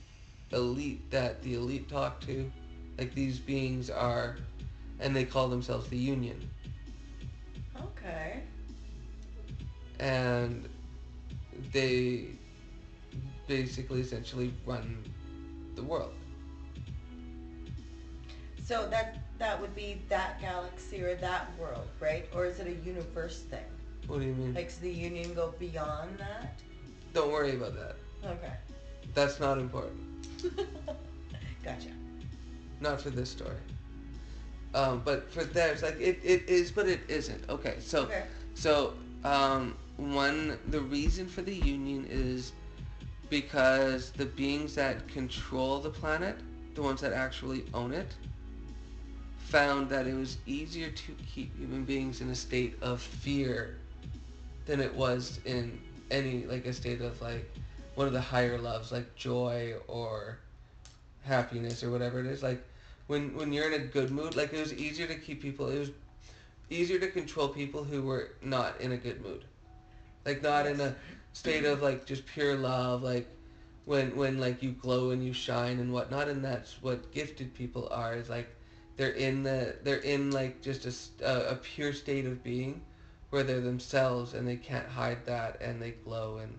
elite 0.53 1.11
that 1.13 1.43
the 1.43 1.55
elite 1.55 1.89
talk 1.89 2.21
to. 2.23 2.53
Like 2.99 3.15
these 3.15 3.41
beings 3.41 3.91
are 3.91 4.39
and 5.01 5.17
they 5.17 5.27
call 5.27 5.49
themselves 5.51 5.89
the 5.91 5.99
Union. 5.99 6.51
Okay. 7.79 8.45
and 10.01 10.69
they 11.73 12.39
basically 13.49 14.01
essentially 14.01 14.55
run 14.67 15.05
the 15.77 15.85
world. 15.85 16.15
So 18.65 18.89
that 18.91 19.19
that 19.39 19.61
would 19.61 19.75
be 19.75 20.05
that 20.09 20.41
galaxy 20.41 21.03
or 21.03 21.17
that 21.17 21.57
world, 21.59 21.91
right? 22.01 22.29
Or 22.33 22.47
is 22.47 22.61
it 22.61 22.69
a 22.69 22.75
universe 22.75 23.43
thing? 23.43 23.67
What 24.07 24.21
do 24.21 24.27
you 24.27 24.35
mean? 24.35 24.55
Like, 24.55 24.69
does 24.69 24.79
the 24.79 24.91
union 24.93 25.35
go 25.35 25.55
beyond 25.59 26.19
that? 26.19 26.63
Don't 27.15 27.33
worry 27.33 27.57
about 27.57 27.75
that. 27.75 28.01
Okay. 28.25 28.55
That's 29.15 29.41
not 29.41 29.59
important. 29.59 30.01
gotcha. 31.65 31.91
Not 32.81 33.01
for 33.01 33.11
this 33.11 33.31
story. 33.31 33.61
Um, 34.75 35.03
but 35.05 35.31
for 35.33 35.45
theirs, 35.45 35.83
like 35.83 35.99
it, 36.01 36.21
it 36.23 36.49
is, 36.49 36.71
but 36.71 36.89
it 36.89 37.01
isn't. 37.09 37.49
Okay, 37.49 37.77
so 37.81 38.05
Okay. 38.05 38.25
so 38.55 38.95
um, 39.25 39.77
one 39.97 40.59
the 40.67 40.81
reason 40.81 41.27
for 41.29 41.43
the 41.43 41.55
union 41.55 42.07
is 42.09 42.53
because 43.29 44.13
the 44.13 44.27
beings 44.27 44.75
that 44.75 45.09
control 45.09 45.81
the 45.81 45.91
planet, 45.91 46.41
the 46.75 46.83
ones 46.83 47.01
that 47.01 47.13
actually 47.13 47.67
own 47.75 47.93
it, 47.93 48.17
found 49.37 49.89
that 49.91 50.07
it 50.07 50.15
was 50.15 50.39
easier 50.47 50.91
to 50.91 51.13
keep 51.23 51.57
human 51.57 51.85
beings 51.85 52.21
in 52.21 52.29
a 52.31 52.35
state 52.35 52.77
of 52.83 53.01
fear 53.01 53.79
than 54.67 54.81
it 54.81 54.95
was 54.95 55.41
in 55.45 55.81
any 56.11 56.47
like 56.47 56.67
a 56.67 56.73
state 56.73 57.01
of 57.01 57.21
like 57.21 57.51
one 57.95 58.07
of 58.07 58.13
the 58.13 58.21
higher 58.21 58.59
loves 58.59 58.93
like 58.93 59.15
joy 59.15 59.75
or 59.87 60.39
happiness 61.23 61.83
or 61.83 61.91
whatever 61.91 62.21
it 62.21 62.27
is 62.27 62.43
like 62.43 62.63
when 63.07 63.35
when 63.37 63.53
you're 63.53 63.71
in 63.71 63.81
a 63.81 63.85
good 63.85 64.11
mood 64.11 64.35
like 64.35 64.53
it 64.53 64.61
was 64.61 64.75
easier 64.75 65.07
to 65.07 65.15
keep 65.15 65.41
people 65.41 65.69
it 65.69 65.79
was 65.79 65.91
easier 66.73 66.99
to 66.99 67.09
control 67.09 67.49
people 67.49 67.85
who 67.85 68.03
were 68.03 68.33
not 68.43 68.81
in 68.81 68.93
a 68.93 68.97
good 68.97 69.23
mood. 69.23 69.45
Like 70.25 70.43
not 70.43 70.67
in 70.67 70.81
a 70.81 70.95
state 71.33 71.65
of 71.65 71.83
like 71.83 72.07
just 72.07 72.27
pure 72.27 72.57
love 72.57 73.03
like 73.03 73.29
when 73.85 74.15
when 74.17 74.39
like 74.39 74.63
you 74.63 74.73
glow 74.73 75.11
and 75.11 75.25
you 75.25 75.33
shine 75.33 75.81
and 75.81 75.93
whatnot 75.93 76.29
and 76.29 76.45
that's 76.45 76.81
what 76.83 77.11
gifted 77.13 77.53
people 77.55 77.89
are 77.91 78.15
is 78.15 78.29
like 78.29 78.49
they're 78.97 79.11
in 79.11 79.43
the 79.43 79.75
they're 79.83 79.97
in 79.97 80.31
like 80.31 80.61
just 80.63 80.87
a 81.23 81.59
pure 81.63 81.93
state 81.93 82.27
of 82.27 82.43
being 82.45 82.81
where 83.31 83.43
they're 83.43 83.61
themselves 83.61 84.35
and 84.35 84.47
they 84.47 84.57
can't 84.57 84.87
hide 84.87 85.25
that 85.25 85.61
and 85.61 85.81
they 85.81 85.93
glow 86.05 86.39
and 86.39 86.55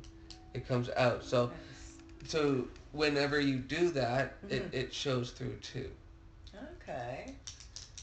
it 0.53 0.67
comes 0.67 0.89
out 0.97 1.23
so 1.23 1.47
Nice. 1.47 2.29
so 2.29 2.67
whenever 2.91 3.39
you 3.39 3.59
do 3.59 3.89
that, 3.91 4.37
it, 4.49 4.71
Mhm. 4.71 4.73
it 4.73 4.93
shows 4.93 5.31
through 5.31 5.55
too, 5.57 5.89
Okay. 6.75 7.35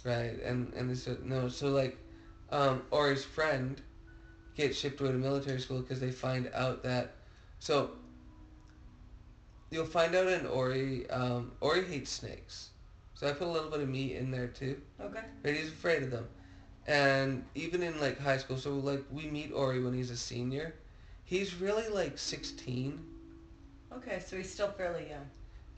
right? 0.04 0.40
And 0.42 0.72
and 0.74 0.90
a, 0.90 1.16
no, 1.26 1.48
so 1.48 1.68
like, 1.68 1.96
um, 2.50 2.82
Ori's 2.90 3.24
friend 3.24 3.80
gets 4.56 4.78
shipped 4.78 5.00
away 5.00 5.12
to 5.12 5.18
military 5.18 5.60
school 5.60 5.80
because 5.80 6.00
they 6.00 6.10
find 6.10 6.50
out 6.54 6.82
that, 6.82 7.14
so. 7.58 7.90
You'll 9.70 9.84
find 9.84 10.14
out 10.14 10.26
in 10.28 10.46
Ori, 10.46 11.08
um, 11.10 11.52
Ori 11.60 11.84
hates 11.84 12.10
snakes, 12.10 12.70
so 13.14 13.28
I 13.28 13.32
put 13.32 13.46
a 13.46 13.50
little 13.50 13.70
bit 13.70 13.80
of 13.80 13.88
meat 13.88 14.16
in 14.16 14.30
there 14.30 14.48
too. 14.48 14.80
Okay. 15.00 15.22
Right, 15.44 15.54
he's 15.54 15.68
afraid 15.68 16.02
of 16.02 16.10
them. 16.10 16.28
And 16.86 17.44
even 17.54 17.82
in 17.82 18.00
like 18.00 18.18
high 18.18 18.38
school, 18.38 18.58
so 18.58 18.74
like 18.74 19.04
we 19.10 19.26
meet 19.28 19.52
Ori 19.52 19.80
when 19.80 19.92
he's 19.94 20.10
a 20.10 20.16
senior. 20.16 20.74
He's 21.30 21.54
really 21.54 21.86
like 21.88 22.18
16. 22.18 22.98
Okay, 23.92 24.20
so 24.26 24.36
he's 24.36 24.52
still 24.52 24.72
fairly 24.72 25.08
young. 25.10 25.24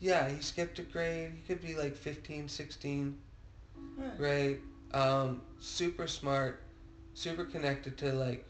Yeah, 0.01 0.27
he 0.31 0.41
skipped 0.41 0.79
a 0.79 0.83
grade. 0.83 1.33
He 1.37 1.43
could 1.43 1.63
be 1.63 1.75
like 1.75 1.95
15, 1.95 2.49
16, 2.49 3.19
Huh. 4.01 4.11
right? 4.19 4.59
Um, 4.95 5.43
super 5.61 6.07
smart, 6.07 6.63
super 7.13 7.45
connected 7.45 7.99
to 7.99 8.15
like 8.15 8.47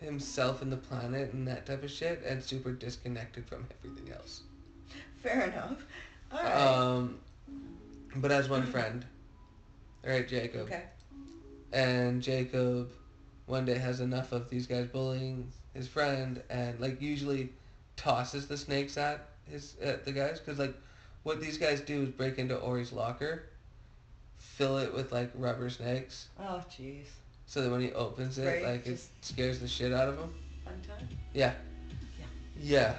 himself 0.00 0.62
and 0.62 0.70
the 0.70 0.76
planet 0.76 1.32
and 1.32 1.48
that 1.48 1.66
type 1.66 1.82
of 1.82 1.90
shit, 1.90 2.22
and 2.24 2.40
super 2.40 2.70
disconnected 2.70 3.46
from 3.46 3.66
everything 3.84 4.12
else. 4.14 4.42
Fair 5.20 5.48
enough. 5.48 5.78
All 6.30 6.42
right. 6.44 6.54
Um, 6.54 7.18
but 8.16 8.30
as 8.30 8.48
one 8.48 8.66
friend, 8.66 9.04
all 10.04 10.10
right, 10.12 10.28
Jacob. 10.28 10.68
okay. 10.68 10.84
and 11.72 12.22
Jacob 12.22 12.92
one 13.50 13.64
day 13.64 13.76
has 13.78 14.00
enough 14.00 14.32
of 14.32 14.48
these 14.48 14.66
guys 14.66 14.86
bullying 14.86 15.50
his 15.74 15.86
friend 15.88 16.42
and 16.50 16.78
like 16.80 17.00
usually 17.02 17.50
tosses 17.96 18.46
the 18.46 18.56
snakes 18.56 18.96
at 18.96 19.26
his 19.50 19.76
at 19.82 20.04
the 20.04 20.12
guys 20.12 20.38
because 20.38 20.58
like 20.58 20.74
what 21.24 21.40
these 21.40 21.58
guys 21.58 21.80
do 21.80 22.02
is 22.02 22.08
break 22.10 22.38
into 22.38 22.56
Ori's 22.56 22.92
locker, 22.92 23.44
fill 24.38 24.78
it 24.78 24.94
with 24.94 25.12
like 25.12 25.30
rubber 25.34 25.68
snakes 25.68 26.28
Oh, 26.38 26.62
jeez. 26.70 27.04
so 27.46 27.60
that 27.62 27.70
when 27.70 27.80
he 27.82 27.92
opens 27.92 28.38
it 28.38 28.46
Right, 28.46 28.64
like 28.64 28.86
it 28.86 29.00
scares 29.20 29.58
the 29.58 29.68
shit 29.68 29.92
out 29.92 30.08
of 30.08 30.18
him. 30.18 30.32
Fun 30.64 30.80
time. 30.88 31.08
Yeah. 31.34 31.52
Yeah. 32.18 32.94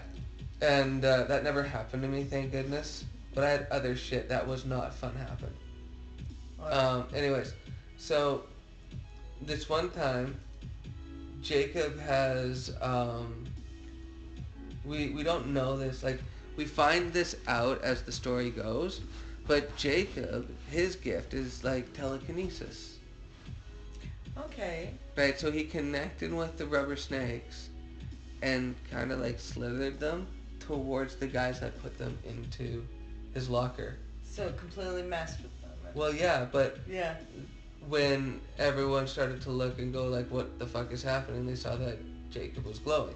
Yeah. 0.61 0.67
And 0.67 1.03
uh, 1.03 1.23
that 1.23 1.43
never 1.43 1.63
happened 1.63 2.03
to 2.03 2.07
me, 2.07 2.23
thank 2.23 2.51
goodness. 2.51 3.03
But 3.33 3.43
I 3.45 3.49
had 3.49 3.67
other 3.71 3.95
shit 3.95 4.29
that 4.29 4.45
was 4.45 4.65
not 4.65 4.93
fun 4.93 5.15
happen. 5.15 5.51
Um, 6.69 7.05
anyways, 7.15 7.53
so 7.97 8.43
this 9.41 9.69
one 9.69 9.89
time, 9.91 10.36
Jacob 11.41 11.99
has 11.99 12.73
um, 12.82 13.45
we 14.86 15.10
we 15.10 15.23
don't 15.23 15.47
know 15.47 15.77
this 15.77 16.04
like 16.04 16.19
we 16.56 16.65
find 16.65 17.12
this 17.13 17.36
out 17.47 17.82
as 17.82 18.01
the 18.04 18.12
story 18.12 18.49
goes, 18.51 19.01
but 19.47 19.75
Jacob 19.75 20.47
his 20.69 20.95
gift 20.95 21.34
is 21.34 21.63
like 21.63 21.91
telekinesis, 21.93 22.97
okay. 24.38 24.91
right? 25.17 25.39
So 25.39 25.51
he 25.51 25.63
connected 25.63 26.34
with 26.34 26.58
the 26.58 26.65
rubber 26.65 26.95
snakes, 26.95 27.69
and 28.41 28.75
kind 28.91 29.12
of 29.12 29.19
like 29.19 29.39
slithered 29.39 29.99
them 29.99 30.27
towards 30.60 31.15
the 31.15 31.27
guys 31.27 31.60
that 31.60 31.82
put 31.82 31.97
them 31.97 32.17
into 32.27 32.86
his 33.34 33.49
locker. 33.49 33.97
So 34.23 34.51
completely 34.54 35.04
messed 35.04 35.41
with 35.41 35.62
them. 35.62 35.71
right? 35.84 35.95
Well, 35.95 36.13
yeah, 36.13 36.45
but 36.51 36.77
yeah. 36.88 37.15
When 37.88 38.39
everyone 38.58 39.08
started 39.08 39.41
to 39.41 39.52
look 39.52 39.80
and 39.80 39.91
go 39.94 40.06
like, 40.06 40.30
"What 40.32 40.60
the 40.60 40.65
fuck 40.65 40.91
is 40.91 41.02
happening?" 41.04 41.46
They 41.46 41.56
saw 41.56 41.76
that 41.78 41.98
Jacob 42.30 42.65
was 42.65 42.80
glowing. 42.80 43.15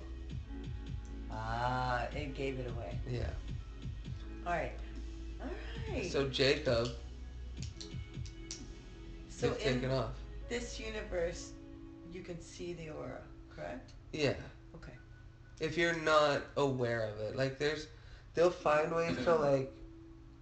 Ah, 1.32 2.04
it 2.15 2.34
gave 2.34 2.60
it 2.60 2.69
away. 2.71 2.97
Yeah. 3.10 3.30
All 4.45 4.54
right. 4.54 4.71
All 5.41 5.47
right. 5.91 6.06
So 6.12 6.28
Jacob 6.30 6.89
So 9.30 9.49
gets 9.49 9.63
taken 9.63 9.91
off. 9.91 10.13
this 10.49 10.80
universe, 10.80 11.51
you 12.13 12.21
can 12.21 12.39
see 12.39 12.73
the 12.73 12.89
aura, 12.89 13.21
correct? 13.54 13.91
Yeah. 14.13 14.34
Okay. 14.75 14.93
If 15.60 15.78
you're 15.78 15.97
not 15.99 16.41
aware 16.58 17.10
of 17.10 17.19
it, 17.19 17.36
like 17.36 17.58
there's, 17.60 17.88
they'll 18.34 18.49
find 18.49 18.93
ways 18.95 19.17
to 19.25 19.36
like, 19.36 19.71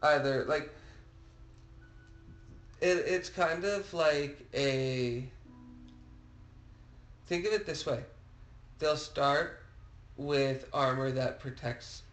either 0.03 0.45
like. 0.45 0.69
It 2.83 2.97
it's 3.07 3.29
kind 3.29 3.63
of 3.63 3.91
like 3.93 4.45
a. 4.53 5.23
Think 7.27 7.45
of 7.45 7.53
it 7.53 7.65
this 7.65 7.85
way. 7.85 8.01
They'll 8.79 8.97
start 8.97 9.61
with 10.17 10.67
armor 10.73 11.09
that 11.11 11.39
protects 11.39 12.03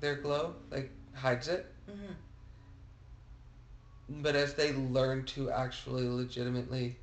their 0.00 0.16
glow, 0.16 0.54
like 0.70 0.90
hides 1.14 1.48
it. 1.48 1.72
Mm-hmm. 1.90 2.12
But 4.20 4.36
as 4.36 4.52
they 4.52 4.74
learn 4.74 5.24
to 5.26 5.50
actually 5.50 6.06
legitimately 6.06 6.96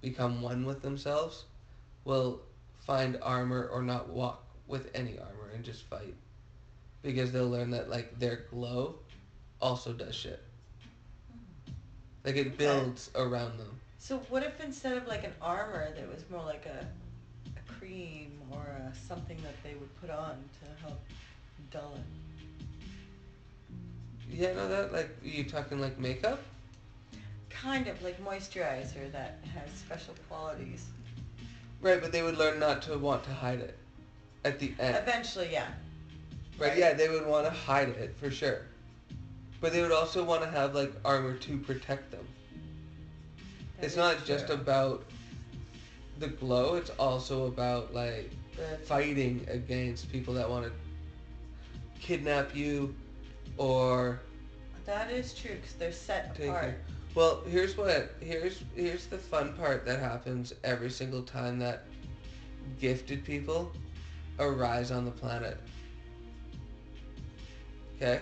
become 0.00 0.40
one 0.40 0.64
with 0.64 0.80
themselves, 0.80 1.46
will 2.04 2.40
find 2.86 3.18
armor 3.20 3.66
or 3.66 3.82
not 3.82 4.08
walk 4.08 4.44
with 4.68 4.90
any 4.94 5.18
armor 5.18 5.50
and 5.52 5.64
just 5.64 5.82
fight. 5.90 6.14
Because 7.02 7.32
they'll 7.32 7.50
learn 7.50 7.70
that 7.72 7.90
like 7.90 8.16
their 8.20 8.44
glow 8.48 9.00
also 9.60 9.92
does 9.92 10.14
shit. 10.14 10.40
Like 12.24 12.36
it 12.36 12.46
Okay. 12.46 12.56
builds 12.56 13.10
around 13.14 13.58
them. 13.58 13.80
So 13.98 14.18
what 14.28 14.42
if 14.42 14.58
instead 14.62 14.96
of 14.96 15.06
like 15.06 15.24
an 15.24 15.32
armor, 15.40 15.92
there 15.94 16.06
was 16.06 16.28
more 16.30 16.42
like 16.44 16.66
a, 16.66 16.86
a 17.56 17.72
cream 17.72 18.40
or 18.50 18.60
a, 18.62 18.92
something 19.08 19.36
that 19.42 19.54
they 19.62 19.74
would 19.74 19.94
put 20.00 20.10
on 20.10 20.36
to 20.60 20.82
help 20.82 21.00
dull 21.70 21.96
it? 21.96 22.02
Yeah, 24.30 24.52
no, 24.54 24.68
that 24.68 24.92
like 24.92 25.10
you 25.22 25.44
talking 25.44 25.80
like 25.80 25.98
makeup? 25.98 26.42
Kind 27.50 27.86
of 27.88 28.02
like 28.02 28.22
moisturizer 28.24 29.10
that 29.12 29.38
has 29.54 29.70
special 29.78 30.14
qualities. 30.28 30.86
Right, 31.80 32.00
but 32.00 32.12
they 32.12 32.22
would 32.22 32.38
learn 32.38 32.58
not 32.58 32.82
to 32.82 32.98
want 32.98 33.22
to 33.24 33.30
hide 33.30 33.60
it 33.60 33.78
at 34.44 34.58
the 34.58 34.72
end. 34.80 34.96
Eventually, 34.96 35.50
yeah. 35.52 35.66
Right, 36.58 36.70
Right. 36.70 36.78
yeah, 36.78 36.94
they 36.94 37.08
would 37.08 37.26
want 37.26 37.44
to 37.46 37.50
hide 37.50 37.88
it 37.90 38.14
for 38.18 38.30
sure. 38.30 38.62
But 39.64 39.72
they 39.72 39.80
would 39.80 39.92
also 39.92 40.22
want 40.22 40.42
to 40.42 40.48
have 40.50 40.74
like 40.74 40.92
armor 41.06 41.32
to 41.38 41.56
protect 41.56 42.10
them. 42.10 42.28
That 43.78 43.86
it's 43.86 43.96
not 43.96 44.22
just 44.26 44.48
true. 44.48 44.56
about 44.56 45.06
the 46.18 46.28
glow, 46.28 46.74
it's 46.74 46.90
also 46.98 47.46
about 47.46 47.94
like 47.94 48.30
fighting 48.84 49.46
against 49.48 50.12
people 50.12 50.34
that 50.34 50.50
want 50.50 50.66
to 50.66 50.72
kidnap 51.98 52.54
you 52.54 52.94
or 53.56 54.20
that 54.84 55.10
is 55.10 55.32
true 55.32 55.54
because 55.54 55.72
they're 55.76 55.92
set 55.92 56.38
apart. 56.38 56.66
you. 56.66 56.74
Well, 57.14 57.42
here's 57.48 57.74
what 57.74 58.16
here's 58.20 58.62
here's 58.76 59.06
the 59.06 59.16
fun 59.16 59.54
part 59.54 59.86
that 59.86 59.98
happens 59.98 60.52
every 60.62 60.90
single 60.90 61.22
time 61.22 61.58
that 61.60 61.86
gifted 62.78 63.24
people 63.24 63.72
arise 64.38 64.90
on 64.90 65.06
the 65.06 65.10
planet. 65.10 65.58
Okay. 67.96 68.20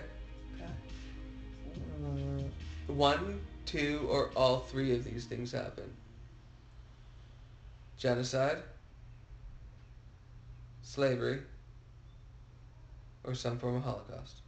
One, 2.87 3.41
two, 3.65 4.07
or 4.09 4.29
all 4.35 4.59
three 4.59 4.93
of 4.95 5.03
these 5.03 5.25
things 5.25 5.51
happen. 5.51 5.89
Genocide, 7.97 8.61
slavery, 10.81 11.39
or 13.23 13.33
some 13.33 13.57
form 13.57 13.75
of 13.75 13.83
Holocaust. 13.83 14.41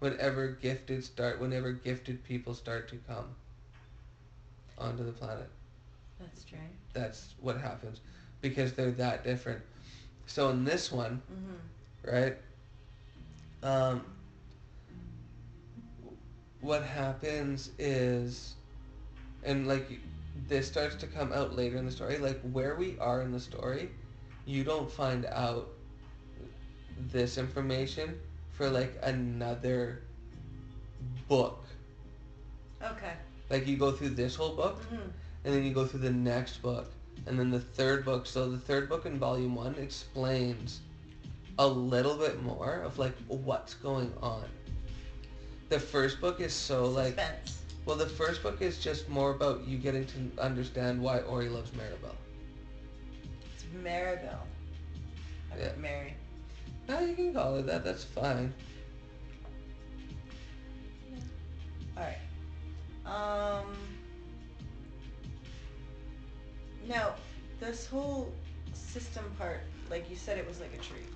Whenever 0.00 0.48
gifted 0.48 1.04
start, 1.04 1.40
whenever 1.40 1.72
gifted 1.72 2.24
people 2.24 2.54
start 2.54 2.88
to 2.88 2.96
come 3.08 3.34
onto 4.78 5.04
the 5.04 5.12
planet, 5.12 5.48
That's 6.18 6.40
strange. 6.40 6.64
that's 6.92 7.34
what 7.40 7.58
happens 7.58 8.00
because 8.40 8.72
they're 8.72 8.90
that 8.92 9.22
different. 9.24 9.60
So 10.26 10.50
in 10.50 10.64
this 10.64 10.90
one, 10.90 11.22
Mm-hmm. 11.32 12.14
right? 12.14 12.36
Um, 13.62 14.04
what 16.62 16.82
happens 16.82 17.70
is, 17.78 18.54
and 19.44 19.68
like 19.68 20.00
this 20.48 20.66
starts 20.66 20.96
to 20.96 21.06
come 21.06 21.32
out 21.32 21.54
later 21.54 21.76
in 21.76 21.84
the 21.84 21.92
story, 21.92 22.16
like 22.18 22.40
where 22.52 22.74
we 22.76 22.96
are 22.98 23.20
in 23.20 23.30
the 23.32 23.40
story, 23.40 23.90
you 24.46 24.64
don't 24.64 24.90
find 24.90 25.26
out 25.26 25.68
this 27.12 27.36
information 27.36 28.18
for 28.52 28.70
like 28.70 28.94
another 29.02 30.02
book. 31.28 31.64
Okay. 32.82 33.12
Like 33.50 33.66
you 33.66 33.76
go 33.76 33.92
through 33.92 34.10
this 34.10 34.34
whole 34.34 34.56
book, 34.56 34.80
Mm-hmm. 34.84 35.08
and 35.44 35.54
then 35.54 35.64
you 35.64 35.74
go 35.74 35.84
through 35.86 36.00
the 36.00 36.10
next 36.12 36.62
book 36.62 36.86
and 37.26 37.38
then 37.38 37.50
the 37.50 37.60
third 37.60 38.04
book 38.04 38.26
so 38.26 38.50
the 38.50 38.58
third 38.58 38.88
book 38.88 39.06
in 39.06 39.18
volume 39.18 39.54
one 39.54 39.74
explains 39.76 40.80
a 41.58 41.66
little 41.66 42.16
bit 42.16 42.42
more 42.42 42.82
of 42.84 42.98
like 42.98 43.14
what's 43.28 43.74
going 43.74 44.12
on 44.20 44.44
the 45.72 45.80
first 45.80 46.20
book 46.20 46.38
is 46.38 46.52
so 46.52 46.84
like 46.84 47.14
Suspense. 47.14 47.62
well 47.86 47.96
the 47.96 48.06
first 48.06 48.42
book 48.42 48.60
is 48.60 48.78
just 48.78 49.08
more 49.08 49.30
about 49.30 49.66
you 49.66 49.78
getting 49.78 50.04
to 50.04 50.30
understand 50.38 51.00
why 51.00 51.20
ori 51.20 51.48
loves 51.48 51.70
maribel 51.70 52.14
It's 53.54 53.64
Maribel. 53.82 54.36
I 55.50 55.58
Yeah. 55.58 55.72
Mary. 55.78 56.12
Ah, 56.90 57.00
you 57.00 57.14
can 57.14 57.32
call 57.32 57.54
her 57.56 57.62
that. 57.62 57.84
That's 57.84 58.04
fine. 58.04 58.52
Alright. 61.96 62.18
Um. 63.06 63.74
Now, 66.86 67.14
this 67.60 67.86
whole 67.86 68.30
system 68.74 69.24
part, 69.38 69.60
like 69.90 70.10
you 70.10 70.16
said, 70.16 70.36
it 70.36 70.46
was 70.46 70.60
like 70.60 70.74
a 70.74 70.82
tree. 70.82 71.06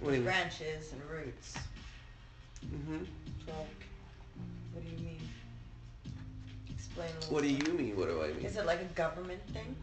What 0.00 0.12
mean? 0.14 0.24
Branches 0.24 0.92
and 0.92 1.02
roots. 1.08 1.56
hmm 2.62 3.04
Well, 3.46 3.66
what 4.72 4.84
do 4.84 4.90
you 4.90 5.04
mean? 5.04 5.20
Explain. 6.70 7.10
What 7.28 7.42
do 7.42 7.48
you 7.48 7.72
mean? 7.72 7.96
What 7.96 8.08
do 8.08 8.22
I 8.22 8.28
mean? 8.28 8.44
Is 8.44 8.56
it 8.56 8.66
like 8.66 8.80
a 8.80 8.94
government 8.94 9.40
thing? 9.52 9.74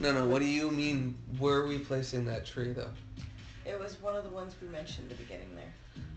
No, 0.00 0.12
no. 0.12 0.26
What 0.26 0.40
do 0.40 0.46
you 0.46 0.70
mean? 0.70 1.16
Where 1.38 1.56
are 1.56 1.66
we 1.66 1.78
placing 1.78 2.24
that 2.26 2.46
tree, 2.46 2.72
though? 2.72 2.90
It 3.64 3.78
was 3.78 4.00
one 4.00 4.16
of 4.16 4.24
the 4.24 4.30
ones 4.30 4.54
we 4.62 4.68
mentioned 4.68 5.10
at 5.10 5.18
the 5.18 5.24
beginning 5.24 5.54
there. 5.54 5.72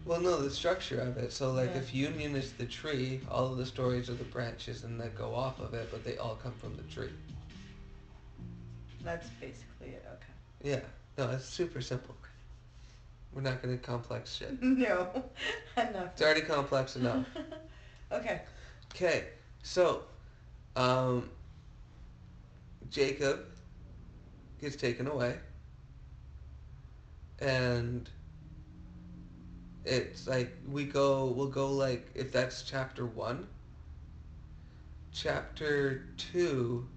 Well, 0.06 0.20
no, 0.22 0.42
the 0.42 0.50
structure 0.50 1.00
of 1.00 1.18
it. 1.18 1.32
So, 1.32 1.52
like, 1.52 1.72
Yeah. 1.72 1.78
if 1.82 1.94
Union 1.94 2.36
is 2.36 2.54
the 2.54 2.66
tree, 2.66 3.22
all 3.30 3.48
of 3.52 3.58
the 3.58 3.66
stories 3.66 4.10
are 4.10 4.16
the 4.16 4.24
branches 4.24 4.84
and 4.84 5.00
that 5.00 5.16
go 5.16 5.34
off 5.36 5.60
of 5.60 5.74
it, 5.74 5.90
but 5.92 6.04
they 6.04 6.18
all 6.18 6.36
come 6.36 6.54
from 6.54 6.76
the 6.76 6.84
tree. 6.84 7.12
That's 9.04 9.28
basically 9.40 9.90
it. 9.90 10.06
Okay. 10.14 10.70
Yeah. 10.70 10.82
No, 11.18 11.30
it's 11.32 11.46
super 11.46 11.82
simple. 11.82 12.16
We're 13.34 13.42
not 13.42 13.62
gonna 13.62 13.78
complex 13.78 14.36
shit. 14.36 14.58
no, 14.62 15.24
enough. 15.78 16.10
It's 16.14 16.22
already 16.22 16.42
complex 16.42 16.96
enough. 16.96 17.26
okay. 18.12 18.42
Okay, 18.94 19.26
so, 19.64 20.04
um, 20.76 21.30
Jacob 22.90 23.46
gets 24.60 24.76
taken 24.76 25.08
away, 25.08 25.38
and 27.40 28.10
it's 29.86 30.28
like 30.28 30.54
we 30.70 30.84
go, 30.84 31.28
we'll 31.28 31.48
go 31.48 31.72
like 31.72 32.10
if 32.16 32.32
that's 32.32 32.64
chapter 32.64 33.06
one. 33.06 33.48
Chapter 35.14 36.08
two 36.18 36.88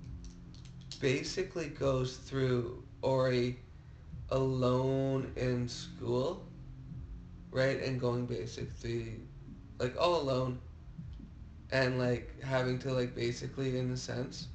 basically 1.00 1.68
goes 1.68 2.16
through 2.16 2.82
Ori 3.02 3.58
alone 4.34 5.32
in 5.36 5.68
school, 5.68 6.44
right, 7.50 7.80
and 7.80 8.00
going 8.00 8.26
basically 8.26 9.20
like 9.78 9.96
all 9.98 10.20
alone 10.20 10.58
and 11.70 11.98
like 11.98 12.40
having 12.42 12.78
to 12.78 12.92
like 12.92 13.14
basically 13.14 13.78
in 13.78 13.90
a 13.90 13.96
sense 13.96 14.48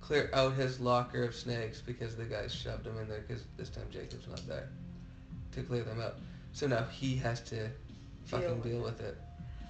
clear 0.00 0.28
out 0.34 0.52
his 0.54 0.80
locker 0.80 1.22
of 1.24 1.34
snakes 1.34 1.80
because 1.80 2.14
the 2.14 2.24
guys 2.24 2.54
shoved 2.54 2.86
him 2.86 2.98
in 2.98 3.08
there 3.08 3.24
because 3.26 3.44
this 3.56 3.70
time 3.70 3.84
Jacob's 3.90 4.28
not 4.28 4.46
there 4.46 4.68
to 5.52 5.62
clear 5.62 5.82
them 5.82 6.00
out. 6.00 6.16
So 6.52 6.66
now 6.66 6.84
he 6.84 7.16
has 7.16 7.40
to 7.44 7.70
fucking 8.24 8.60
with 8.60 8.64
deal 8.64 8.82
with 8.82 9.00
it, 9.00 9.16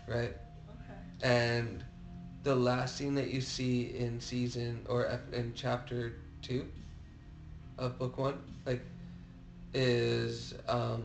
right? 0.08 0.34
Okay. 0.34 0.98
And 1.22 1.84
the 2.42 2.54
last 2.54 2.96
scene 2.96 3.14
that 3.14 3.30
you 3.30 3.40
see 3.40 3.96
in 3.96 4.20
season 4.20 4.84
or 4.88 5.20
in 5.32 5.52
chapter 5.54 6.14
two 6.42 6.66
of 7.78 7.98
book 7.98 8.18
one, 8.18 8.38
like, 8.66 8.82
is 9.74 10.54
um, 10.68 11.04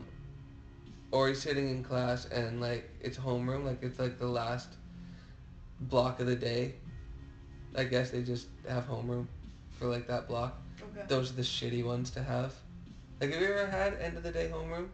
Ori 1.10 1.34
sitting 1.34 1.70
in 1.70 1.82
class 1.82 2.26
and 2.26 2.60
like 2.60 2.88
it's 3.00 3.18
homeroom, 3.18 3.64
like 3.64 3.82
it's 3.82 3.98
like 3.98 4.18
the 4.18 4.26
last 4.26 4.68
block 5.82 6.20
of 6.20 6.26
the 6.26 6.36
day. 6.36 6.74
I 7.76 7.84
guess 7.84 8.10
they 8.10 8.22
just 8.22 8.48
have 8.68 8.88
homeroom 8.88 9.26
for 9.78 9.86
like 9.86 10.06
that 10.08 10.28
block. 10.28 10.56
Okay. 10.80 11.06
Those 11.08 11.30
are 11.30 11.34
the 11.34 11.42
shitty 11.42 11.84
ones 11.84 12.10
to 12.12 12.22
have. 12.22 12.54
Like, 13.20 13.32
have 13.32 13.42
you 13.42 13.48
ever 13.48 13.66
had 13.66 13.94
end 14.00 14.16
of 14.16 14.22
the 14.22 14.30
day 14.32 14.50
homeroom? 14.52 14.86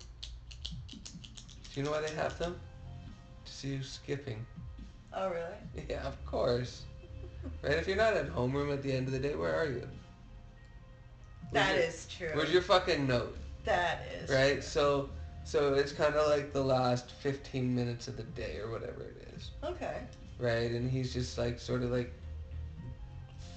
Do 0.91 0.99
you 1.75 1.83
know 1.85 1.93
why 1.93 2.01
they 2.01 2.15
have 2.15 2.37
them? 2.39 2.59
To 3.45 3.53
see 3.53 3.69
you 3.69 3.83
skipping. 3.83 4.45
oh 5.15 5.29
really? 5.31 5.87
Yeah, 5.89 6.03
of 6.07 6.23
course. 6.27 6.83
Right? 7.62 7.75
If 7.75 7.87
you're 7.87 7.97
not 7.97 8.15
at 8.15 8.35
homeroom 8.35 8.73
at 8.73 8.83
the 8.83 8.93
end 8.93 9.07
of 9.07 9.12
the 9.12 9.19
day, 9.21 9.35
where 9.37 9.55
are 9.55 9.67
you? 9.67 9.87
Where's 11.51 11.67
That 11.67 11.75
your- 11.77 11.85
is 11.85 12.07
true. 12.11 12.31
Where's 12.35 12.53
your 12.53 12.62
fucking 12.62 13.07
note? 13.07 13.37
That 13.66 14.07
is 14.22 14.31
Right? 14.31 14.52
true. 14.55 14.62
So, 14.62 15.11
so 15.44 15.74
it's 15.74 15.92
kind 15.92 16.14
of 16.14 16.29
like 16.31 16.52
the 16.52 16.62
last 16.62 17.11
15 17.11 17.74
minutes 17.74 18.09
of 18.09 18.16
the 18.16 18.22
day 18.22 18.59
or 18.59 18.70
whatever 18.70 19.02
it 19.02 19.29
is. 19.37 19.50
Okay. 19.62 19.98
Right? 20.38 20.70
And 20.70 20.90
he's 20.90 21.12
just 21.12 21.37
like, 21.37 21.61
sort 21.61 21.83
of 21.83 21.90
like 21.90 22.12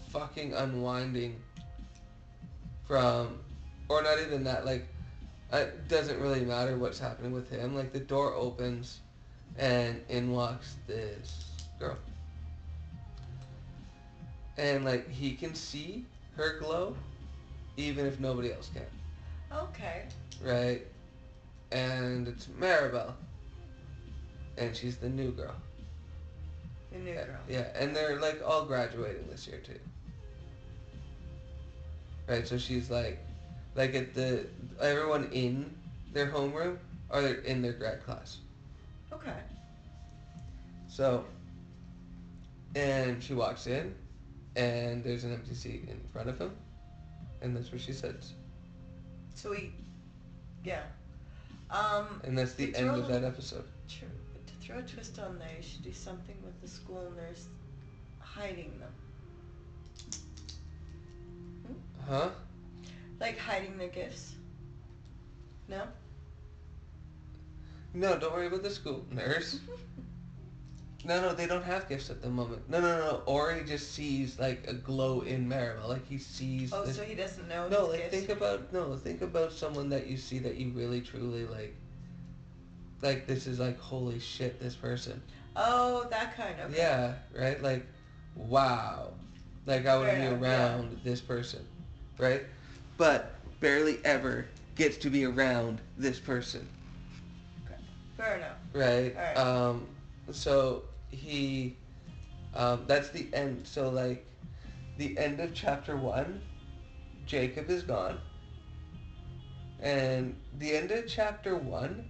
fucking 0.10 0.54
unwinding 0.54 1.42
from, 2.86 3.40
or 3.88 4.02
not 4.02 4.20
even 4.20 4.44
that, 4.44 4.66
like, 4.66 4.88
it 5.54 5.88
doesn't 5.88 6.20
really 6.20 6.42
matter 6.42 6.78
what's 6.78 7.00
happening 7.00 7.32
with 7.32 7.50
him. 7.50 7.76
Like, 7.76 7.94
the 7.94 8.00
door 8.00 8.34
opens 8.34 9.00
and 9.58 10.02
in 10.10 10.32
walks 10.32 10.76
this 10.88 11.52
girl. 11.80 11.98
And, 14.58 14.86
like, 14.86 15.10
he 15.10 15.36
can 15.36 15.54
see 15.56 16.06
her 16.36 16.58
glow 16.60 16.96
even 17.78 18.06
if 18.06 18.20
nobody 18.20 18.52
else 18.52 18.70
can. 18.74 18.86
Okay. 19.52 20.04
Right? 20.44 20.82
And 21.72 22.28
it's 22.28 22.48
Maribel. 22.60 23.14
And 24.58 24.76
she's 24.76 24.98
the 24.98 25.10
new 25.10 25.32
girl. 25.32 25.56
The 26.92 27.00
new 27.00 27.12
Yeah, 27.12 27.26
girl. 27.26 27.40
Yeah, 27.48 27.68
and 27.76 27.96
they're 27.96 28.20
like 28.20 28.42
all 28.46 28.66
graduating 28.66 29.28
this 29.30 29.48
year 29.48 29.60
too. 29.60 29.80
Right, 32.28 32.48
so 32.48 32.58
she's 32.58 32.90
like, 32.92 33.20
like 33.76 33.96
at 33.96 34.14
the 34.14 34.46
everyone 34.80 35.30
in 35.32 35.74
their 36.14 36.28
homeroom 36.28 36.78
are 37.10 37.26
in 37.26 37.62
their 37.62 37.74
grad 37.74 38.04
class. 38.04 38.38
Okay. 39.12 39.34
So, 40.88 41.26
and 42.76 43.24
she 43.24 43.34
walks 43.34 43.66
in, 43.68 43.96
and 44.56 45.04
there's 45.04 45.24
an 45.24 45.34
empty 45.34 45.56
seat 45.56 45.88
in 45.90 46.00
front 46.12 46.30
of 46.30 46.38
him, 46.38 46.52
and 47.42 47.56
that's 47.56 47.72
where 47.72 47.80
she 47.80 47.94
sits, 47.94 48.34
Sweet. 49.36 49.74
Yeah. 50.64 50.84
Um. 51.72 52.22
and 52.24 52.38
that's 52.38 52.54
the 52.54 52.76
end 52.76 52.90
of 52.90 53.08
that 53.08 53.24
episode. 53.24 53.64
True. 53.88 54.08
But 54.34 54.48
to 54.48 54.54
throw 54.56 54.80
a 54.80 54.82
twist 54.82 55.20
on 55.20 55.38
there, 55.40 55.52
you 55.56 55.64
should 55.64 55.84
do 55.84 55.94
something 55.94 56.36
with 56.44 56.60
the 56.62 56.68
school 56.68 57.12
nurse 57.16 57.46
hiding 58.20 58.72
them. 58.80 58.92
Huh? 62.08 62.30
Like 63.20 63.38
hiding 63.38 63.78
their 63.78 63.90
gifts. 63.90 64.34
No? 65.68 65.84
No, 67.94 68.18
don't 68.18 68.34
worry 68.34 68.48
about 68.48 68.64
the 68.64 68.70
school 68.70 69.06
nurse. 69.12 69.60
No, 71.06 71.22
no, 71.22 71.34
they 71.34 71.48
don't 71.48 71.64
have 71.64 71.88
gifts 71.88 72.10
at 72.10 72.22
the 72.22 72.30
moment. 72.30 72.70
No, 72.70 72.82
no, 72.82 72.98
no. 72.98 73.22
Ori 73.26 73.64
just 73.66 73.94
sees 73.94 74.38
like 74.38 74.66
a 74.68 74.74
glow 74.74 75.22
in 75.22 75.48
Maribel. 75.48 75.88
Like 75.88 76.06
he 76.08 76.18
sees. 76.18 76.74
oh, 76.74 76.86
so 76.86 77.04
he 77.04 77.16
doesn't 77.16 77.48
know 77.48 77.70
no, 77.70 77.86
like 77.86 78.00
gifts? 78.00 78.16
think 78.16 78.30
about 78.30 78.74
no, 78.74 78.96
think 78.98 79.22
about 79.22 79.54
someone 79.54 79.88
that 79.90 80.08
you 80.08 80.18
see 80.18 80.40
that 80.40 80.56
you 80.56 80.72
really 80.72 81.02
truly 81.02 81.46
like. 81.46 81.74
Like 83.02 83.28
this 83.28 83.48
is 83.48 83.60
like 83.60 83.80
holy 83.80 84.20
shit, 84.20 84.60
this 84.60 84.76
person. 84.76 85.22
Oh, 85.56 86.06
that 86.10 86.36
kind 86.36 86.60
of. 86.60 86.76
Yeah, 86.76 87.14
right. 87.34 87.62
Like, 87.64 87.86
wow. 88.36 89.14
Like 89.66 89.86
I 89.86 89.98
would 89.98 90.08
Fair 90.08 90.20
be 90.20 90.26
enough, 90.26 90.42
yeah. 90.42 90.76
around 90.76 91.00
this 91.04 91.22
person, 91.22 91.66
right? 92.18 92.44
But 92.98 93.36
barely 93.62 94.00
ever 94.04 94.46
gets 94.76 94.98
to 94.98 95.10
be 95.10 95.26
around 95.26 95.80
this 95.98 96.20
person. 96.20 96.68
Fair 98.18 98.36
enough. 98.36 98.58
right? 98.74 99.16
Alright. 99.16 99.38
Um, 99.38 99.88
so 100.32 100.84
he, 101.12 101.78
um, 102.54 102.86
that's 102.88 103.10
the 103.10 103.28
end. 103.34 103.66
So 103.68 103.90
like, 103.90 104.26
the 104.98 105.18
end 105.18 105.40
of 105.40 105.54
chapter 105.54 105.96
one, 105.96 106.42
Jacob 107.26 107.70
is 107.70 107.84
gone, 107.84 108.20
and 109.80 110.36
the 110.58 110.76
end 110.76 110.92
of 110.92 111.08
chapter 111.08 111.56
one 111.56 112.06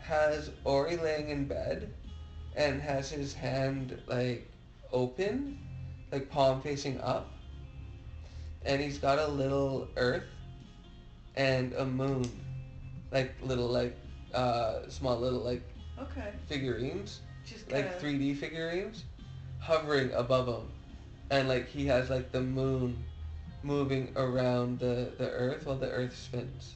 has 0.00 0.50
Ori 0.64 0.96
laying 0.96 1.28
in 1.28 1.44
bed, 1.44 1.92
and 2.56 2.80
has 2.80 3.10
his 3.10 3.32
hand 3.32 4.00
like 4.06 4.50
open, 4.92 5.58
like 6.10 6.28
palm 6.30 6.60
facing 6.60 7.00
up, 7.00 7.30
and 8.64 8.80
he's 8.80 8.98
got 8.98 9.18
a 9.18 9.26
little 9.28 9.88
earth, 9.96 10.24
and 11.36 11.72
a 11.74 11.84
moon, 11.84 12.28
like 13.12 13.34
little 13.42 13.68
like 13.68 13.96
uh, 14.34 14.88
small 14.88 15.18
little 15.18 15.40
like 15.40 15.62
Okay. 16.00 16.32
figurines, 16.48 17.20
Just 17.50 17.70
like 17.72 17.86
of. 17.86 18.00
3D 18.00 18.36
figurines, 18.36 19.04
hovering 19.58 20.12
above 20.12 20.46
him, 20.46 20.68
and 21.30 21.48
like 21.48 21.68
he 21.68 21.86
has 21.86 22.08
like 22.08 22.30
the 22.30 22.40
moon 22.40 22.96
moving 23.62 24.12
around 24.16 24.78
the 24.78 25.10
the 25.18 25.28
Earth 25.30 25.66
while 25.66 25.76
the 25.76 25.90
Earth 25.90 26.16
spins. 26.16 26.74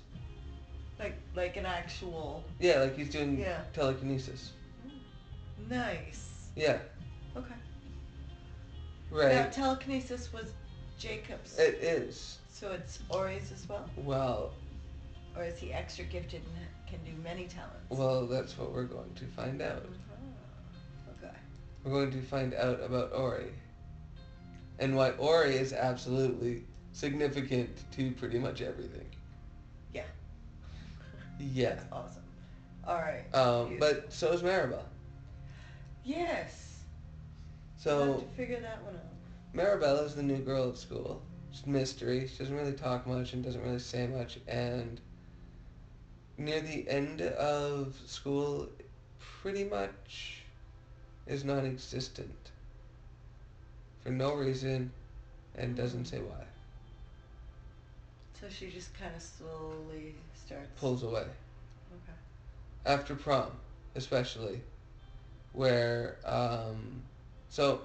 Like 0.99 1.15
like 1.37 1.57
an 1.57 1.65
actual. 1.67 2.43
Yeah, 2.59 2.81
like 2.81 2.97
he's 2.97 3.11
doing 3.11 3.39
Yeah. 3.39 3.61
telekinesis. 3.73 4.53
Nice. 5.71 6.49
Yeah, 6.57 6.79
Okay. 7.37 7.55
Right. 9.11 9.35
Now 9.35 9.47
telekinesis 9.47 10.33
was 10.33 10.53
Jacob's. 10.99 11.59
It 11.59 11.75
is. 11.83 12.39
so 12.51 12.73
it's 12.73 12.99
Ori's 13.11 13.51
as 13.53 13.69
well. 13.69 13.89
Well, 13.97 14.53
Or 15.37 15.45
is 15.45 15.59
he 15.59 15.73
extra 15.73 16.05
gifted 16.05 16.43
and 16.43 16.67
can 16.89 16.99
do 17.05 17.21
many 17.23 17.47
talents? 17.47 17.87
Well, 17.91 18.27
that's 18.27 18.57
what 18.59 18.73
we're 18.73 18.85
going 18.85 19.13
to 19.15 19.25
find 19.27 19.61
out. 19.63 19.79
Uh-huh. 19.85 20.17
We're 21.85 21.93
going 21.93 22.13
to 22.13 22.23
find 22.23 22.55
out 22.55 22.83
about 22.83 23.13
Ori. 23.15 23.53
And 24.79 24.97
why 24.97 25.11
Ori 25.13 25.57
is 25.57 25.73
absolutely 25.73 26.67
significant 26.93 27.85
to 27.93 28.13
pretty 28.13 28.39
much 28.39 28.63
everything. 28.63 29.09
Yeah. 29.93 30.05
Yeah. 31.39 31.77
That's 31.77 31.87
awesome. 31.93 32.25
All 32.85 32.97
right. 32.99 33.25
Um, 33.35 33.79
but 33.79 34.13
so 34.13 34.33
is 34.33 34.43
Maribel. 34.43 34.85
yes. 36.05 36.85
We'll 37.87 38.01
have 38.01 38.17
So 38.17 38.21
to 38.21 38.27
figure 38.37 38.61
that 38.61 38.83
one 38.85 38.97
out. 38.97 39.03
Maribel 39.55 40.05
is 40.05 40.15
the 40.15 40.23
new 40.23 40.39
girl 40.39 40.71
at 40.71 40.79
school. 40.79 41.23
She's 41.51 41.67
mystery. 41.67 42.27
She 42.29 42.39
doesn't 42.39 42.55
really 42.57 42.73
talk 42.75 43.07
much 43.07 43.33
and 43.35 43.45
doesn't 43.45 43.63
really 43.63 43.79
say 43.81 44.07
much. 44.07 44.39
And 44.49 45.01
near 46.39 46.61
the 46.61 46.89
end 46.89 47.23
of 47.23 47.95
school, 48.07 48.69
pretty 49.19 49.65
much 49.65 50.44
is 51.27 51.45
non-existent 51.45 52.51
for 54.03 54.11
no 54.11 54.35
reason 54.35 54.91
and 55.57 55.75
doesn't 55.77 56.05
say 56.07 56.19
why. 56.19 56.45
So 58.41 58.47
she 58.49 58.71
just 58.71 58.99
kind 58.99 59.15
of 59.17 59.23
slowly 59.23 60.15
starts. 60.35 60.69
Pulls 60.79 61.03
away. 61.03 61.23
Okay. 61.23 62.13
after 62.87 63.15
prom, 63.15 63.51
especially, 63.95 64.61
where 65.53 66.17
um, 66.27 67.01
so 67.49 67.81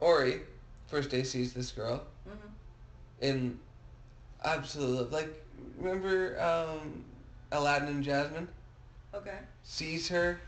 Ori 0.00 0.40
first 0.88 1.10
day 1.10 1.22
sees 1.22 1.52
this 1.54 1.70
girl 1.70 2.02
Mhm. 2.28 2.50
in 3.20 3.58
absolute 4.44 4.96
love. 4.96 5.12
like 5.12 5.32
remember 5.78 6.38
um, 6.40 7.04
Aladdin 7.52 7.88
and 7.88 8.04
Jasmine 8.04 8.48
Okay. 9.14 9.38
sees 9.62 10.08
her 10.08 10.40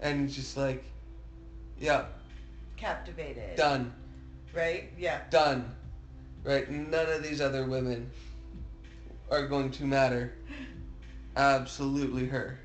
and 0.00 0.28
just 0.28 0.56
like 0.56 0.84
yeah. 1.78 2.06
Captivated. 2.76 3.56
done. 3.56 3.92
Right. 4.54 4.90
Yeah. 4.98 5.20
done. 5.30 5.74
Right? 6.44 6.70
None 6.70 7.08
of 7.10 7.22
these 7.22 7.40
other 7.40 7.66
women 7.66 8.10
are 9.30 9.46
going 9.46 9.70
to 9.72 9.84
matter. 9.84 10.34
Absolutely 11.36 12.26
her. 12.26 12.58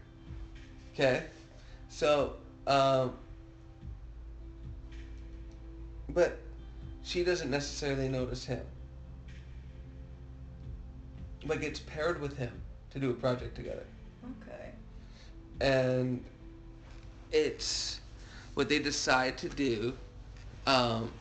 Okay? 0.93 1.23
So 1.89 2.35
um 2.67 3.13
but 6.09 6.39
she 7.03 7.23
doesn't 7.23 7.49
necessarily 7.49 8.07
notice 8.07 8.45
him. 8.45 8.61
But 11.45 11.61
gets 11.61 11.79
paired 11.79 12.21
with 12.21 12.37
him 12.37 12.51
to 12.91 12.99
do 12.99 13.09
a 13.09 13.13
project 13.13 13.55
together. 13.55 13.85
Okay. 14.43 14.71
and 15.59 16.23
it's 17.31 18.01
what 18.53 18.69
they 18.69 18.79
decide 18.79 19.37
to 19.39 19.49
do 19.49 19.93
um, 20.65 21.11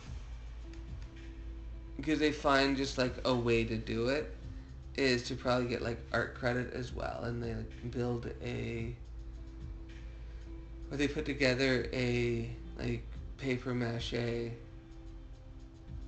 because 1.96 2.18
they 2.18 2.32
find 2.32 2.76
just 2.76 2.98
like 2.98 3.14
a 3.24 3.34
way 3.34 3.64
to 3.64 3.76
do 3.76 4.08
it 4.08 4.34
is 4.96 5.22
to 5.24 5.34
probably 5.34 5.68
get 5.68 5.82
like 5.82 5.98
art 6.12 6.34
credit 6.34 6.72
as 6.74 6.92
well 6.92 7.22
and 7.24 7.42
they 7.42 7.54
like, 7.54 7.90
build 7.90 8.30
a 8.42 8.94
or 10.90 10.96
they 10.96 11.08
put 11.08 11.24
together 11.24 11.86
a 11.92 12.54
like 12.78 13.04
paper 13.38 13.74
mache 13.74 14.52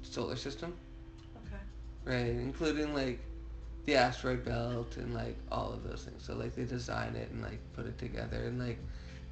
solar 0.03 0.36
system 0.36 0.74
Okay. 1.36 1.62
right 2.05 2.26
including 2.26 2.94
like 2.94 3.20
the 3.84 3.94
asteroid 3.94 4.44
belt 4.44 4.96
and 4.96 5.14
like 5.14 5.36
all 5.50 5.72
of 5.72 5.82
those 5.84 6.05
things 6.05 6.22
so 6.24 6.34
like 6.34 6.55
they 6.55 6.64
design 6.64 7.14
it 7.14 7.30
and 7.30 7.42
like 7.42 7.61
put 7.72 7.86
it 7.86 7.98
together 7.98 8.44
and 8.44 8.59
like 8.59 8.78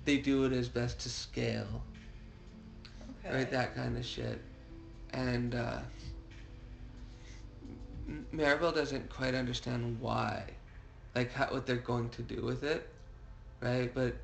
they 0.05 0.17
do 0.17 0.45
it 0.45 0.53
as 0.53 0.69
best 0.69 1.01
to 1.01 1.09
scale 1.09 1.83
Okay. 3.25 3.35
right 3.37 3.51
that 3.51 3.75
kind 3.75 3.97
of 3.97 4.05
shit 4.05 4.41
and 5.11 5.55
uh 5.55 5.79
maribel 8.35 8.75
doesn't 8.75 9.09
quite 9.11 9.35
understand 9.35 10.01
why 10.01 10.45
like 11.15 11.33
how, 11.33 11.47
what 11.47 11.67
they're 11.67 11.77
going 11.77 12.09
to 12.11 12.23
do 12.23 12.43
with 12.43 12.63
it 12.63 12.89
right 13.61 13.93
but 13.95 14.15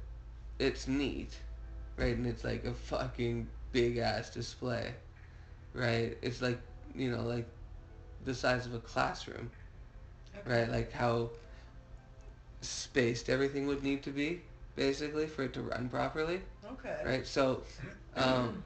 it's 0.59 0.89
neat 0.89 1.37
right 1.97 2.17
and 2.17 2.27
it's 2.27 2.45
like 2.45 2.65
a 2.65 2.73
fucking 2.73 3.47
big 3.73 3.99
ass 3.99 4.31
display 4.31 4.93
right 5.75 6.17
it's 6.23 6.41
like 6.41 6.59
you 6.95 7.11
know 7.11 7.23
like 7.23 7.47
the 8.25 8.35
size 8.35 8.67
of 8.67 8.75
a 8.75 8.81
classroom 8.81 9.51
Okay. 10.47 10.61
right? 10.61 10.71
Like 10.71 10.93
how 10.93 11.31
spaced 12.61 13.29
everything 13.29 13.67
would 13.67 13.83
need 13.83 14.03
to 14.03 14.11
be, 14.11 14.43
basically, 14.77 15.27
for 15.27 15.45
it 15.45 15.53
to 15.55 15.63
run 15.63 15.89
properly, 15.89 16.43
Okay. 16.73 17.03
right? 17.05 17.27
So, 17.27 17.63
um, 18.17 18.63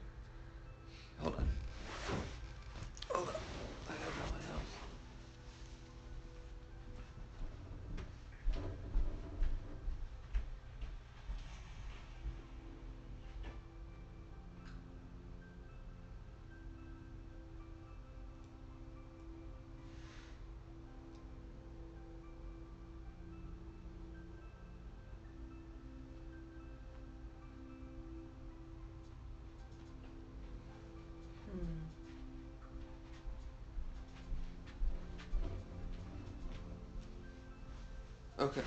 Okay. 38.40 38.62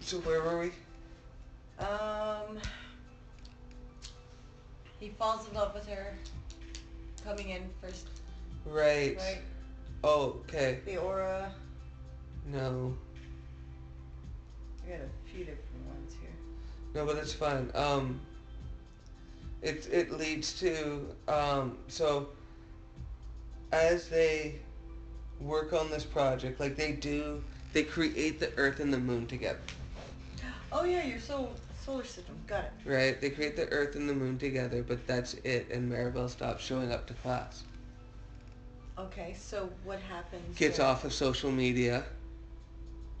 So 0.00 0.18
where 0.18 0.42
were 0.42 0.60
we? 0.60 1.84
Um. 1.84 2.58
He 5.00 5.08
falls 5.18 5.48
in 5.48 5.54
love 5.54 5.74
with 5.74 5.88
her. 5.88 6.14
Coming 7.24 7.50
in 7.50 7.62
first, 7.80 8.06
Right. 8.64 9.16
right? 9.16 9.42
Oh, 10.04 10.40
okay. 10.48 10.80
The 10.84 10.96
aura. 10.98 11.52
No. 12.46 12.96
I 14.84 14.90
got 14.90 15.00
a 15.00 15.30
few 15.30 15.44
different 15.44 15.86
ones 15.88 16.14
here. 16.20 16.30
No, 16.94 17.06
but 17.06 17.16
it's 17.16 17.32
fun. 17.32 17.70
Um, 17.74 18.20
it 19.62 19.88
it 19.90 20.10
leads 20.12 20.52
to 20.60 21.06
um, 21.28 21.78
so 21.88 22.28
as 23.72 24.08
they 24.08 24.58
work 25.44 25.72
on 25.72 25.90
this 25.90 26.04
project, 26.04 26.60
like 26.60 26.76
they 26.76 26.92
do, 26.92 27.42
they 27.72 27.82
create 27.82 28.38
the 28.40 28.52
Earth 28.56 28.80
and 28.80 28.92
the 28.92 28.98
Moon 28.98 29.26
together, 29.26 29.58
Oh 30.70 30.84
yeah, 30.84 31.04
your 31.04 31.18
soul 31.18 31.52
solar 31.84 32.04
system. 32.04 32.34
Got 32.46 32.64
it. 32.64 32.72
right? 32.84 33.20
They 33.20 33.30
create 33.30 33.56
the 33.56 33.68
Earth 33.70 33.96
and 33.96 34.08
the 34.08 34.14
Moon 34.14 34.38
together, 34.38 34.82
but 34.82 35.06
that's 35.06 35.34
it. 35.44 35.68
And 35.70 35.90
Maribel 35.90 36.28
stops 36.30 36.64
showing 36.64 36.92
up 36.92 37.06
to 37.08 37.14
class, 37.14 37.64
Okay, 38.98 39.34
so 39.38 39.68
what 39.84 39.98
happens? 40.00 40.56
gets 40.56 40.78
there? 40.78 40.86
off 40.86 41.04
of 41.04 41.12
social 41.12 41.50
media, 41.50 42.04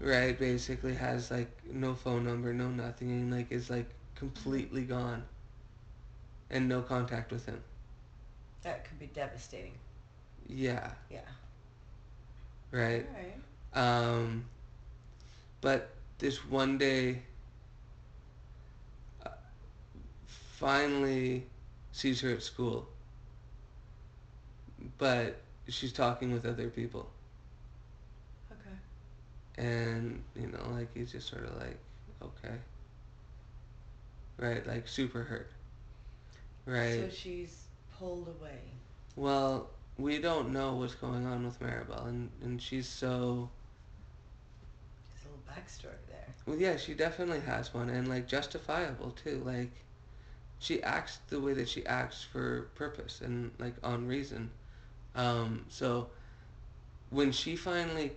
right? 0.00 0.38
Basically 0.38 0.94
has 0.94 1.30
like 1.30 1.50
no 1.70 1.94
phone 1.94 2.24
number, 2.24 2.52
no 2.52 2.68
nothing, 2.68 3.10
and 3.10 3.32
like 3.32 3.50
is 3.50 3.68
like 3.70 3.88
completely 4.14 4.82
gone, 4.82 5.22
and 6.50 6.68
no 6.68 6.82
contact 6.82 7.32
with 7.32 7.46
him. 7.46 7.60
That 8.62 8.84
could 8.84 8.98
be 8.98 9.06
devastating. 9.06 9.72
Yeah. 10.46 10.90
Yeah. 11.10 11.20
Right? 12.72 13.06
Right. 13.14 13.40
Um, 13.74 14.44
but 15.60 15.90
this 16.18 16.44
one 16.46 16.78
day, 16.78 17.22
uh, 19.26 19.30
finally 20.26 21.46
sees 21.92 22.20
her 22.22 22.30
at 22.30 22.42
school, 22.42 22.88
but 24.98 25.40
she's 25.68 25.92
talking 25.92 26.32
with 26.32 26.46
other 26.46 26.68
people, 26.70 27.10
Okay. 28.52 28.76
and 29.58 30.22
you 30.36 30.48
know, 30.48 30.70
like 30.72 30.88
he's 30.94 31.12
just 31.12 31.28
sort 31.28 31.44
of 31.44 31.56
like, 31.58 31.78
okay, 32.22 32.56
right, 34.38 34.66
like 34.66 34.88
super 34.88 35.24
hurt, 35.24 35.50
right? 36.66 37.08
So 37.08 37.08
she's 37.10 37.68
pulled 37.98 38.28
away. 38.28 38.80
Well, 39.16 39.70
we 40.02 40.18
don't 40.18 40.52
know 40.52 40.74
what's 40.74 40.96
going 40.96 41.26
on 41.26 41.44
with 41.44 41.60
Maribel, 41.60 42.06
and 42.08 42.30
and 42.42 42.60
she's 42.60 42.88
so. 42.88 43.48
There's 45.12 45.24
a 45.24 45.28
little 45.28 45.44
backstory 45.48 46.00
there. 46.08 46.26
Well, 46.46 46.56
yeah, 46.56 46.76
she 46.76 46.94
definitely 46.94 47.40
has 47.40 47.72
one, 47.72 47.88
and 47.88 48.08
like 48.08 48.26
justifiable 48.26 49.12
too. 49.12 49.42
Like, 49.46 49.70
she 50.58 50.82
acts 50.82 51.18
the 51.28 51.40
way 51.40 51.52
that 51.54 51.68
she 51.68 51.86
acts 51.86 52.24
for 52.24 52.68
purpose 52.74 53.20
and 53.20 53.52
like 53.58 53.74
on 53.84 54.06
reason. 54.08 54.50
Um, 55.14 55.64
so 55.68 56.08
when 57.10 57.30
she 57.30 57.54
finally 57.54 58.12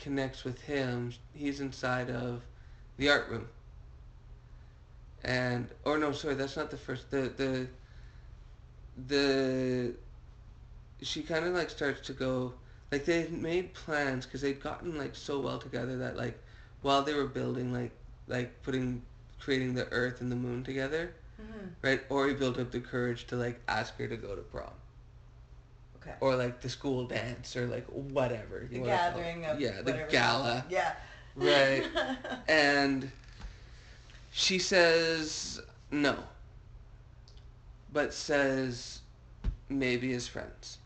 connects 0.00 0.44
with 0.44 0.60
him, 0.60 1.12
he's 1.34 1.60
inside 1.60 2.10
of 2.10 2.42
the 2.98 3.10
art 3.10 3.28
room. 3.28 3.48
And 5.24 5.68
or 5.84 5.98
no, 5.98 6.12
sorry, 6.12 6.34
that's 6.34 6.56
not 6.56 6.70
the 6.70 6.76
first. 6.76 7.10
The 7.10 7.32
the 7.36 7.66
the 9.08 9.94
she 11.02 11.22
kind 11.22 11.44
of 11.44 11.54
like 11.54 11.70
starts 11.70 12.00
to 12.06 12.12
go 12.12 12.52
like 12.92 13.04
they 13.04 13.20
had 13.22 13.32
made 13.32 13.72
plans 13.74 14.24
because 14.24 14.40
they'd 14.40 14.62
gotten 14.62 14.96
like 14.96 15.14
so 15.14 15.38
well 15.40 15.58
together 15.58 15.98
that 15.98 16.16
like 16.16 16.38
while 16.82 17.02
they 17.02 17.14
were 17.14 17.26
building 17.26 17.72
like 17.72 17.90
like 18.28 18.62
putting 18.62 19.02
creating 19.40 19.74
the 19.74 19.86
earth 19.92 20.20
and 20.20 20.30
the 20.32 20.36
moon 20.36 20.64
together 20.64 21.12
Mhm. 21.40 21.68
right 21.82 22.00
ori 22.08 22.32
built 22.32 22.58
up 22.58 22.70
the 22.70 22.80
courage 22.80 23.26
to 23.26 23.36
like 23.36 23.60
ask 23.68 23.96
her 23.98 24.08
to 24.08 24.16
go 24.16 24.34
to 24.34 24.40
prom 24.42 24.70
Okay. 26.00 26.14
or 26.20 26.34
like 26.36 26.60
the 26.62 26.68
school 26.68 27.04
dance 27.06 27.56
or 27.56 27.66
like 27.66 27.84
whatever 27.88 28.66
the 28.70 28.76
you 28.76 28.80
wanna 28.80 28.96
call 28.96 29.08
it. 29.08 29.10
gathering 29.12 29.44
of 29.44 29.60
yeah 29.60 29.82
the 29.82 30.06
gala 30.10 30.64
Yeah. 30.70 30.94
Right. 31.34 31.84
and 32.48 33.10
she 34.30 34.58
says 34.58 35.60
no 35.90 36.16
but 37.92 38.14
says 38.14 39.00
maybe 39.68 40.14
as 40.14 40.26
friends 40.26 40.78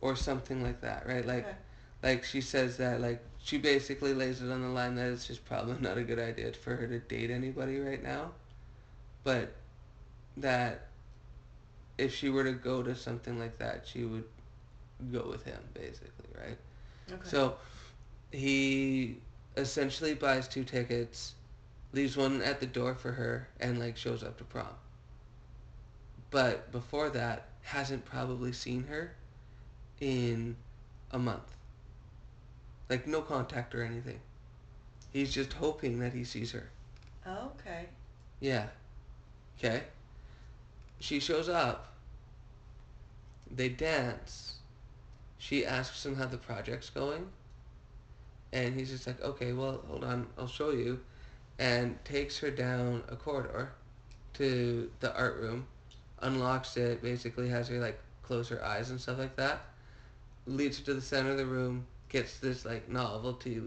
or 0.00 0.14
something 0.16 0.62
like 0.62 0.80
that 0.80 1.06
right 1.06 1.26
like 1.26 1.46
Okay. 1.46 1.56
like 2.02 2.24
she 2.24 2.40
says 2.40 2.76
that 2.78 3.00
like 3.00 3.22
she 3.38 3.58
basically 3.58 4.14
lays 4.14 4.42
it 4.42 4.50
on 4.50 4.62
the 4.62 4.68
line 4.68 4.94
that 4.96 5.06
it's 5.10 5.26
just 5.26 5.44
probably 5.44 5.76
not 5.80 5.96
a 5.98 6.02
good 6.04 6.18
idea 6.18 6.52
for 6.52 6.76
her 6.76 6.86
to 6.86 6.98
date 7.00 7.30
anybody 7.30 7.78
right 7.78 8.02
now 8.02 8.30
but 9.24 9.52
that 10.36 10.86
if 11.98 12.14
she 12.14 12.28
were 12.28 12.44
to 12.44 12.52
go 12.52 12.82
to 12.82 12.94
something 12.94 13.38
like 13.38 13.58
that 13.58 13.86
she 13.86 14.04
would 14.04 14.24
go 15.12 15.26
with 15.28 15.44
him 15.44 15.60
basically 15.74 16.28
right 16.38 16.58
Okay. 17.12 17.28
so 17.28 17.56
he 18.32 19.18
essentially 19.56 20.14
buys 20.14 20.48
two 20.48 20.64
tickets, 20.64 21.34
leaves 21.92 22.16
one 22.16 22.42
at 22.42 22.60
the 22.60 22.66
door 22.66 22.94
for 22.94 23.12
her, 23.12 23.48
and 23.60 23.78
like 23.78 23.96
shows 23.96 24.22
up 24.22 24.36
to 24.38 24.44
prom. 24.44 24.68
But 26.30 26.70
before 26.72 27.08
that, 27.10 27.48
hasn't 27.62 28.04
probably 28.04 28.52
seen 28.52 28.84
her 28.84 29.12
in 30.00 30.56
a 31.12 31.18
month. 31.18 31.56
Like 32.88 33.06
no 33.06 33.22
contact 33.22 33.74
or 33.74 33.82
anything. 33.82 34.20
He's 35.12 35.32
just 35.32 35.52
hoping 35.54 35.98
that 36.00 36.12
he 36.12 36.24
sees 36.24 36.52
her. 36.52 36.68
Oh, 37.26 37.50
okay. 37.60 37.86
Yeah. 38.40 38.66
Okay. 39.58 39.82
She 41.00 41.20
shows 41.20 41.48
up. 41.48 41.92
They 43.54 43.68
dance. 43.68 44.56
She 45.38 45.64
asks 45.64 46.04
him 46.04 46.16
how 46.16 46.26
the 46.26 46.36
project's 46.36 46.90
going. 46.90 47.26
And 48.52 48.74
he's 48.74 48.90
just 48.90 49.06
like, 49.06 49.20
okay, 49.22 49.52
well, 49.52 49.82
hold 49.88 50.04
on, 50.04 50.26
I'll 50.38 50.46
show 50.46 50.70
you. 50.70 51.00
And 51.58 52.02
takes 52.04 52.38
her 52.38 52.50
down 52.50 53.02
a 53.08 53.16
corridor 53.16 53.72
to 54.34 54.90
the 55.00 55.14
art 55.16 55.36
room, 55.36 55.66
unlocks 56.20 56.76
it, 56.76 57.02
basically 57.02 57.48
has 57.48 57.68
her 57.68 57.78
like 57.78 57.98
close 58.22 58.48
her 58.48 58.62
eyes 58.64 58.90
and 58.90 59.00
stuff 59.00 59.18
like 59.18 59.36
that. 59.36 59.60
Leads 60.46 60.78
her 60.78 60.84
to 60.86 60.94
the 60.94 61.00
center 61.00 61.30
of 61.30 61.36
the 61.38 61.46
room, 61.46 61.86
gets 62.08 62.38
this 62.38 62.64
like 62.64 62.88
novelty 62.88 63.62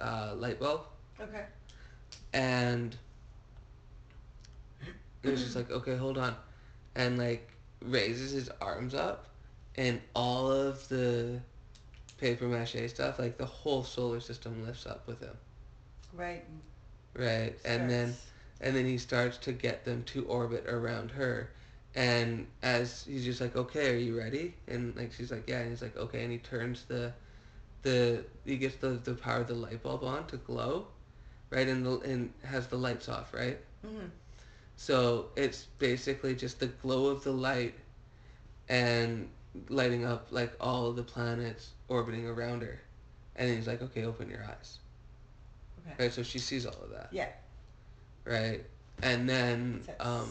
uh, 0.00 0.34
light 0.36 0.58
bulb, 0.60 0.82
Okay. 1.20 1.46
and 2.32 2.96
it 5.22 5.30
was 5.30 5.42
just 5.42 5.56
like, 5.56 5.70
okay, 5.70 5.96
hold 5.96 6.18
on, 6.18 6.34
and 6.94 7.18
like 7.18 7.50
raises 7.82 8.32
his 8.32 8.48
arms 8.60 8.94
up, 8.94 9.26
and 9.76 10.00
all 10.14 10.50
of 10.50 10.88
the 10.88 11.40
paper 12.18 12.46
mache 12.46 12.76
stuff, 12.88 13.18
like 13.18 13.36
the 13.38 13.46
whole 13.46 13.82
solar 13.84 14.20
system 14.20 14.64
lifts 14.64 14.86
up 14.86 15.06
with 15.06 15.20
him, 15.20 15.36
Right. 16.12 16.44
right? 17.14 17.54
And 17.64 17.88
then 17.88 18.16
and 18.60 18.74
then 18.76 18.86
he 18.86 18.98
starts 18.98 19.38
to 19.38 19.52
get 19.52 19.84
them 19.84 20.02
to 20.04 20.24
orbit 20.26 20.66
around 20.66 21.12
her. 21.12 21.50
And 21.96 22.46
as 22.62 23.04
he's 23.04 23.24
just 23.24 23.40
like, 23.40 23.56
okay, 23.56 23.90
are 23.94 23.98
you 23.98 24.18
ready? 24.18 24.54
And 24.68 24.94
like 24.96 25.12
she's 25.12 25.32
like, 25.32 25.48
yeah. 25.48 25.60
And 25.60 25.70
he's 25.70 25.82
like, 25.82 25.96
okay. 25.96 26.22
And 26.24 26.32
he 26.32 26.38
turns 26.38 26.84
the, 26.84 27.12
the 27.82 28.24
he 28.44 28.56
gets 28.58 28.76
the 28.76 28.90
the 28.90 29.14
power 29.14 29.40
of 29.40 29.48
the 29.48 29.54
light 29.54 29.82
bulb 29.82 30.04
on 30.04 30.26
to 30.28 30.36
glow, 30.36 30.88
right? 31.50 31.66
And 31.68 31.86
the 31.86 31.98
and 32.00 32.32
has 32.44 32.68
the 32.68 32.76
lights 32.78 33.08
off, 33.08 33.34
right? 33.34 33.58
Mhm. 33.86 34.10
So 34.76 35.30
it's 35.36 35.64
basically 35.78 36.34
just 36.36 36.60
the 36.60 36.66
glow 36.68 37.06
of 37.08 37.24
the 37.24 37.32
light, 37.32 37.74
and 38.68 39.28
lighting 39.68 40.04
up 40.04 40.28
like 40.30 40.52
all 40.60 40.86
of 40.88 40.96
the 40.96 41.02
planets 41.02 41.70
orbiting 41.88 42.26
around 42.28 42.62
her. 42.62 42.80
And 43.36 43.50
he's 43.54 43.66
like, 43.66 43.82
okay, 43.82 44.04
open 44.04 44.28
your 44.30 44.44
eyes. 44.44 44.78
Okay. 45.86 46.04
Right. 46.04 46.12
So 46.12 46.22
she 46.22 46.38
sees 46.38 46.66
all 46.66 46.80
of 46.82 46.90
that. 46.90 47.08
Yeah. 47.12 47.28
Right. 48.24 48.64
And 49.02 49.28
then, 49.28 49.82
um? 50.00 50.28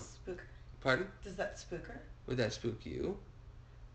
Pardon? 0.86 1.08
Does 1.24 1.36
that 1.36 1.58
spook 1.58 1.88
her? 1.88 2.00
Would 2.28 2.38
that 2.38 2.54
spook 2.54 2.86
you? 2.86 3.18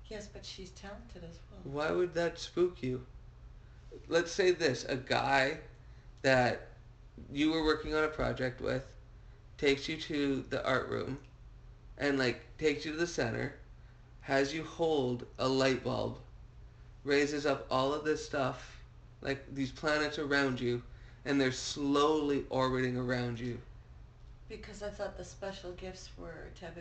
Yes, 0.09 0.27
but 0.27 0.45
she's 0.45 0.71
talented 0.71 1.23
as 1.23 1.39
well. 1.51 1.61
Why 1.63 1.93
would 1.93 2.13
that 2.15 2.37
spook 2.39 2.83
you? 2.83 3.07
Let's 4.09 4.33
say 4.33 4.51
this 4.51 4.85
a 4.87 4.97
guy 4.97 5.59
that 6.23 6.67
you 7.33 7.53
were 7.53 7.65
working 7.65 7.95
on 7.95 8.03
a 8.03 8.09
project 8.09 8.61
with 8.61 8.83
takes 9.57 9.89
you 9.89 9.97
to 9.99 10.45
the 10.51 10.67
art 10.67 10.89
room 10.89 11.19
and, 11.97 12.19
like, 12.19 12.41
takes 12.59 12.85
you 12.85 12.93
to 12.93 12.99
the 12.99 13.07
center, 13.07 13.55
has 14.23 14.53
you 14.53 14.65
hold 14.65 15.27
a 15.39 15.49
light 15.49 15.85
bulb, 15.85 16.19
raises 17.05 17.47
up 17.47 17.67
all 17.71 17.93
of 17.95 18.05
this 18.05 18.25
stuff, 18.25 18.83
like 19.21 19.45
these 19.55 19.71
planets 19.71 20.19
around 20.19 20.61
you, 20.61 20.83
and 21.25 21.41
they're 21.41 21.53
slowly 21.53 22.45
orbiting 22.51 22.97
around 22.97 23.39
you. 23.39 23.59
Because 24.51 24.83
I 24.83 24.91
thought 24.91 25.17
the 25.17 25.25
special 25.25 25.71
gifts 25.73 26.11
were 26.19 26.49
taboo. 26.61 26.81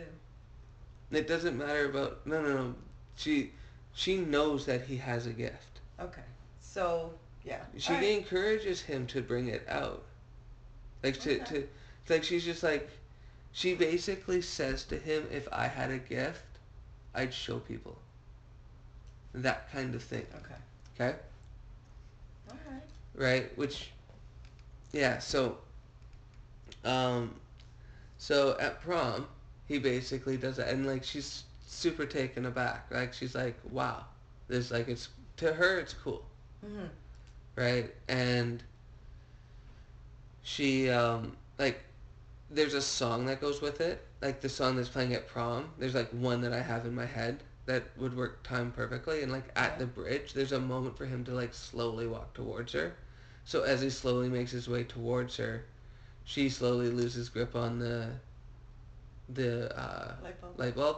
It 1.12 1.28
doesn't 1.28 1.56
matter 1.56 1.88
about 1.88 2.26
no 2.26 2.42
no 2.42 2.52
no. 2.56 2.74
She 3.16 3.52
she 3.94 4.16
knows 4.18 4.66
that 4.66 4.82
he 4.82 4.96
has 4.96 5.26
a 5.26 5.30
gift. 5.32 5.80
Okay. 6.00 6.22
So 6.60 7.12
yeah. 7.44 7.60
She 7.78 7.92
Alright. 7.92 8.08
encourages 8.18 8.80
him 8.80 9.06
to 9.06 9.22
bring 9.22 9.46
it 9.48 9.64
out. 9.68 10.02
Like 11.04 11.20
to, 11.20 11.40
Okay. 11.40 11.44
to 11.44 11.68
like 12.08 12.24
she's 12.24 12.44
just 12.44 12.62
like 12.64 12.90
she 13.52 13.74
basically 13.74 14.42
says 14.42 14.84
to 14.84 14.98
him, 14.98 15.26
if 15.30 15.48
I 15.52 15.66
had 15.68 15.90
a 15.92 15.98
gift, 15.98 16.44
I'd 17.14 17.32
show 17.32 17.58
people. 17.60 17.96
That 19.32 19.70
kind 19.72 19.94
of 19.94 20.02
thing. 20.02 20.26
Okay. 20.36 20.60
Okay? 21.10 21.18
All 22.50 22.56
right. 22.68 22.82
Right? 23.14 23.56
Which 23.58 23.90
yeah, 24.92 25.18
so 25.20 25.58
um 26.84 27.34
so 28.20 28.56
at 28.60 28.80
prom 28.82 29.28
he 29.68 29.78
basically 29.80 30.38
does 30.38 30.58
that 30.58 30.68
and 30.68 30.86
like 30.86 31.04
she's 31.04 31.44
super 31.66 32.06
taken 32.06 32.46
aback. 32.46 32.86
Like 32.92 33.14
she's 33.14 33.34
like, 33.34 33.56
Wow. 33.70 34.06
This 34.48 34.70
like 34.70 34.88
it's 34.88 35.08
to 35.38 35.52
her 35.54 35.78
it's 35.80 35.94
cool. 35.94 36.24
Mhm. 36.64 36.90
right? 37.56 37.94
And 38.08 38.62
she 40.42 40.90
um 40.90 41.36
like 41.58 41.84
there's 42.50 42.74
a 42.74 42.82
song 42.82 43.26
that 43.26 43.40
goes 43.40 43.60
with 43.62 43.80
it, 43.80 44.06
like 44.22 44.40
the 44.40 44.48
song 44.48 44.76
that's 44.76 44.88
playing 44.88 45.14
at 45.14 45.28
prom. 45.28 45.70
There's 45.78 45.94
like 45.94 46.10
one 46.10 46.40
that 46.42 46.52
I 46.52 46.62
have 46.62 46.86
in 46.86 46.94
my 46.94 47.06
head 47.06 47.42
that 47.66 47.96
would 47.98 48.16
work 48.16 48.42
time 48.42 48.72
perfectly, 48.72 49.22
and 49.22 49.32
like 49.32 49.50
at 49.56 49.78
the 49.78 49.86
bridge, 49.86 50.32
there's 50.34 50.52
a 50.52 50.60
moment 50.60 50.96
for 50.98 51.06
him 51.06 51.24
to 51.24 51.32
like 51.34 51.54
slowly 51.54 52.06
walk 52.08 52.34
towards 52.34 52.72
her. 52.74 52.96
So 53.44 53.62
as 53.64 53.82
he 53.82 53.90
slowly 53.90 54.28
makes 54.28 54.52
his 54.52 54.68
way 54.68 54.84
towards 54.84 55.36
her, 55.38 55.64
she 56.30 56.50
slowly 56.50 56.90
loses 56.90 57.28
grip 57.30 57.56
on 57.56 57.80
the 57.80 58.20
the 59.28 59.78
uh, 59.78 60.14
Light 60.22 60.40
bulb. 60.40 60.56
light 60.56 60.74
bulb, 60.76 60.96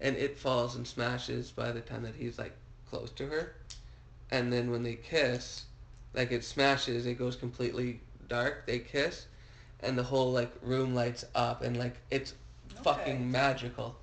and 0.00 0.16
it 0.16 0.38
falls 0.38 0.76
and 0.76 0.86
smashes 0.86 1.52
by 1.52 1.72
the 1.72 1.82
time 1.82 2.02
that 2.02 2.16
he's 2.16 2.38
like 2.38 2.54
close 2.88 3.10
to 3.12 3.26
her. 3.28 3.54
And 4.30 4.52
then 4.52 4.70
when 4.70 4.82
they 4.82 4.96
kiss, 4.96 5.66
like 6.14 6.32
it 6.32 6.44
smashes, 6.44 7.06
it 7.06 7.14
goes 7.18 7.36
completely 7.36 8.00
dark. 8.28 8.66
They 8.66 8.78
kiss, 8.80 9.26
and 9.80 9.98
the 9.98 10.04
whole 10.04 10.32
like 10.32 10.52
room 10.62 10.94
lights 10.94 11.24
up, 11.34 11.62
and 11.62 11.76
like 11.76 12.00
it's 12.10 12.34
Okay. 12.80 12.82
fucking 12.82 13.30
magical. 13.30 13.96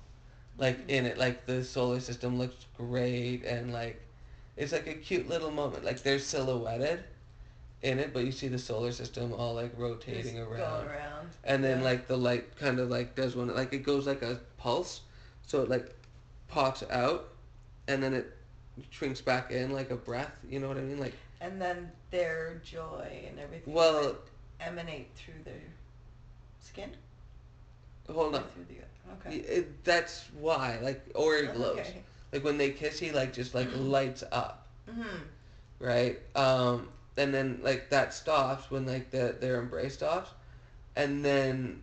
Like 0.58 0.80
in 0.88 1.06
it, 1.06 1.18
like 1.18 1.46
the 1.46 1.64
solar 1.64 2.00
system 2.00 2.38
looks 2.38 2.66
great, 2.76 3.44
and 3.44 3.72
like 3.72 4.00
it's 4.56 4.72
like 4.72 4.86
a 4.86 4.94
cute 4.94 5.28
little 5.28 5.50
moment. 5.50 5.84
Like 5.84 6.02
they're 6.02 6.18
silhouetted 6.18 7.04
in 7.82 7.98
it, 7.98 8.12
but 8.12 8.24
you 8.24 8.32
see 8.32 8.48
the 8.48 8.58
solar 8.58 8.92
system 8.92 9.32
all 9.32 9.54
like 9.54 9.72
rotating 9.76 10.36
Just 10.36 10.48
around 10.48 10.86
around. 10.86 11.28
and 11.44 11.62
then 11.64 11.78
Yeah. 11.78 11.84
like 11.84 12.06
the 12.06 12.16
light 12.16 12.56
kind 12.56 12.78
of 12.78 12.88
like 12.90 13.14
does 13.14 13.34
one 13.36 13.54
like 13.54 13.72
it 13.72 13.82
goes 13.82 14.06
like 14.06 14.22
a 14.22 14.40
pulse 14.58 15.00
so 15.46 15.62
it 15.62 15.68
like 15.68 15.94
pops 16.48 16.82
out 16.90 17.28
and 17.88 18.02
then 18.02 18.14
it 18.14 18.36
shrinks 18.90 19.20
back 19.20 19.50
in 19.50 19.72
like 19.72 19.90
a 19.90 19.96
breath 19.96 20.32
you 20.48 20.60
know 20.60 20.68
what 20.68 20.76
i 20.76 20.80
mean 20.80 20.98
like 21.00 21.14
And 21.40 21.60
then 21.60 21.90
their 22.10 22.60
joy 22.64 23.24
and 23.28 23.38
everything. 23.40 23.74
well 23.74 24.16
emanate 24.60 25.08
through 25.16 25.42
their 25.44 25.60
skin. 26.60 26.90
hold 28.08 28.34
Or 28.34 28.38
on 28.38 28.44
Through 28.54 28.66
the, 28.68 29.28
okay. 29.28 29.36
it, 29.38 29.84
that's 29.84 30.24
why 30.38 30.78
like 30.82 31.02
or 31.16 31.34
it 31.36 31.52
glows 31.54 31.78
Okay. 31.80 32.02
like 32.32 32.44
when 32.44 32.58
they 32.58 32.70
kiss 32.70 32.98
he 33.00 33.10
like 33.10 33.32
just 33.32 33.54
like 33.54 33.68
lights 33.76 34.22
up 34.30 34.66
Mhm. 34.88 35.20
right 35.80 36.18
um 36.36 36.88
and 37.16 37.32
then 37.34 37.60
like 37.62 37.90
that 37.90 38.12
stops 38.14 38.70
when 38.70 38.86
like 38.86 39.10
the 39.10 39.36
their 39.40 39.60
embrace 39.60 39.94
stops, 39.94 40.30
and 40.96 41.24
then 41.24 41.82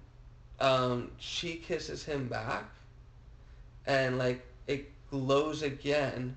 um, 0.60 1.12
she 1.18 1.56
kisses 1.56 2.04
him 2.06 2.28
back, 2.28 2.70
and 3.86 4.18
like 4.18 4.46
it 4.68 4.92
glows 5.10 5.62
again, 5.64 6.36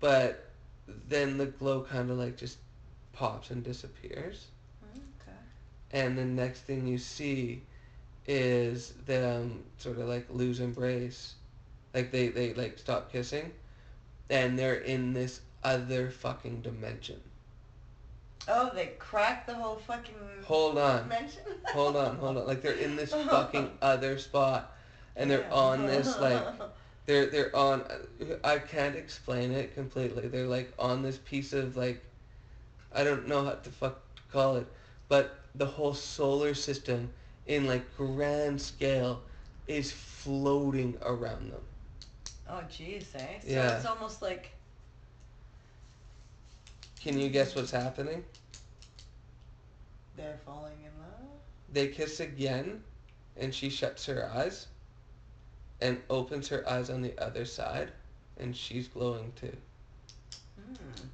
but 0.00 0.50
then 1.08 1.38
the 1.38 1.46
glow 1.46 1.82
kind 1.82 2.10
of 2.10 2.18
like 2.18 2.36
just 2.36 2.58
pops 3.12 3.50
and 3.50 3.62
disappears, 3.64 4.48
Okay. 5.20 5.36
and 5.92 6.16
the 6.18 6.24
next 6.24 6.62
thing 6.62 6.86
you 6.86 6.98
see 6.98 7.62
is 8.26 8.92
them 9.06 9.64
sort 9.78 9.98
of 9.98 10.08
like 10.08 10.26
lose 10.30 10.60
embrace, 10.60 11.34
like 11.94 12.10
they 12.10 12.28
they 12.28 12.54
like 12.54 12.78
stop 12.78 13.10
kissing, 13.12 13.52
and 14.30 14.58
they're 14.58 14.74
in 14.74 15.12
this 15.12 15.40
other 15.62 16.10
fucking 16.10 16.60
dimension. 16.62 17.20
Oh, 18.46 18.70
they 18.74 18.92
cracked 18.98 19.46
the 19.46 19.54
whole 19.54 19.76
fucking 19.76 20.14
Hold 20.44 20.78
on. 20.78 21.10
Hold 21.68 21.96
on, 21.96 22.16
hold 22.16 22.36
on. 22.36 22.46
Like 22.46 22.60
they're 22.60 22.72
in 22.74 22.96
this 22.96 23.12
fucking 23.30 23.70
other 23.80 24.18
spot, 24.18 24.74
and 25.16 25.30
they're 25.30 25.50
on 25.52 25.86
this 25.86 26.18
like 26.18 26.42
they're 27.06 27.26
they're 27.26 27.56
on. 27.56 27.84
I 28.42 28.58
can't 28.58 28.96
explain 28.96 29.52
it 29.52 29.74
completely. 29.74 30.28
They're 30.28 30.46
like 30.46 30.72
on 30.78 31.02
this 31.02 31.18
piece 31.18 31.52
of 31.52 31.76
like, 31.76 32.02
I 32.92 33.04
don't 33.04 33.26
know 33.26 33.44
how 33.44 33.52
to 33.52 33.70
fuck 33.70 34.00
call 34.30 34.56
it, 34.56 34.66
but 35.08 35.38
the 35.54 35.66
whole 35.66 35.94
solar 35.94 36.54
system 36.54 37.10
in 37.46 37.66
like 37.66 37.96
grand 37.96 38.60
scale 38.60 39.22
is 39.66 39.90
floating 39.90 40.96
around 41.02 41.50
them. 41.52 41.62
Oh, 42.48 42.60
jeez, 42.70 43.14
eh? 43.14 43.38
So 43.40 43.48
Yeah. 43.48 43.76
it's 43.76 43.86
almost 43.86 44.20
like 44.20 44.50
Can 47.04 47.20
you 47.20 47.28
guess 47.28 47.54
what's 47.54 47.70
happening? 47.70 48.24
they're 50.16 50.38
falling 50.46 50.72
in 50.78 51.00
love. 51.02 51.28
They 51.70 51.88
kiss 51.88 52.20
again, 52.20 52.82
and 53.36 53.54
she 53.54 53.68
shuts 53.68 54.06
her 54.06 54.30
eyes, 54.32 54.68
and 55.82 56.00
opens 56.08 56.48
her 56.48 56.66
eyes 56.66 56.88
on 56.88 57.02
the 57.02 57.12
other 57.22 57.44
side, 57.44 57.90
and 58.38 58.56
she's 58.56 58.88
glowing 58.88 59.32
too. 59.36 59.54
Hmm. 60.56 61.08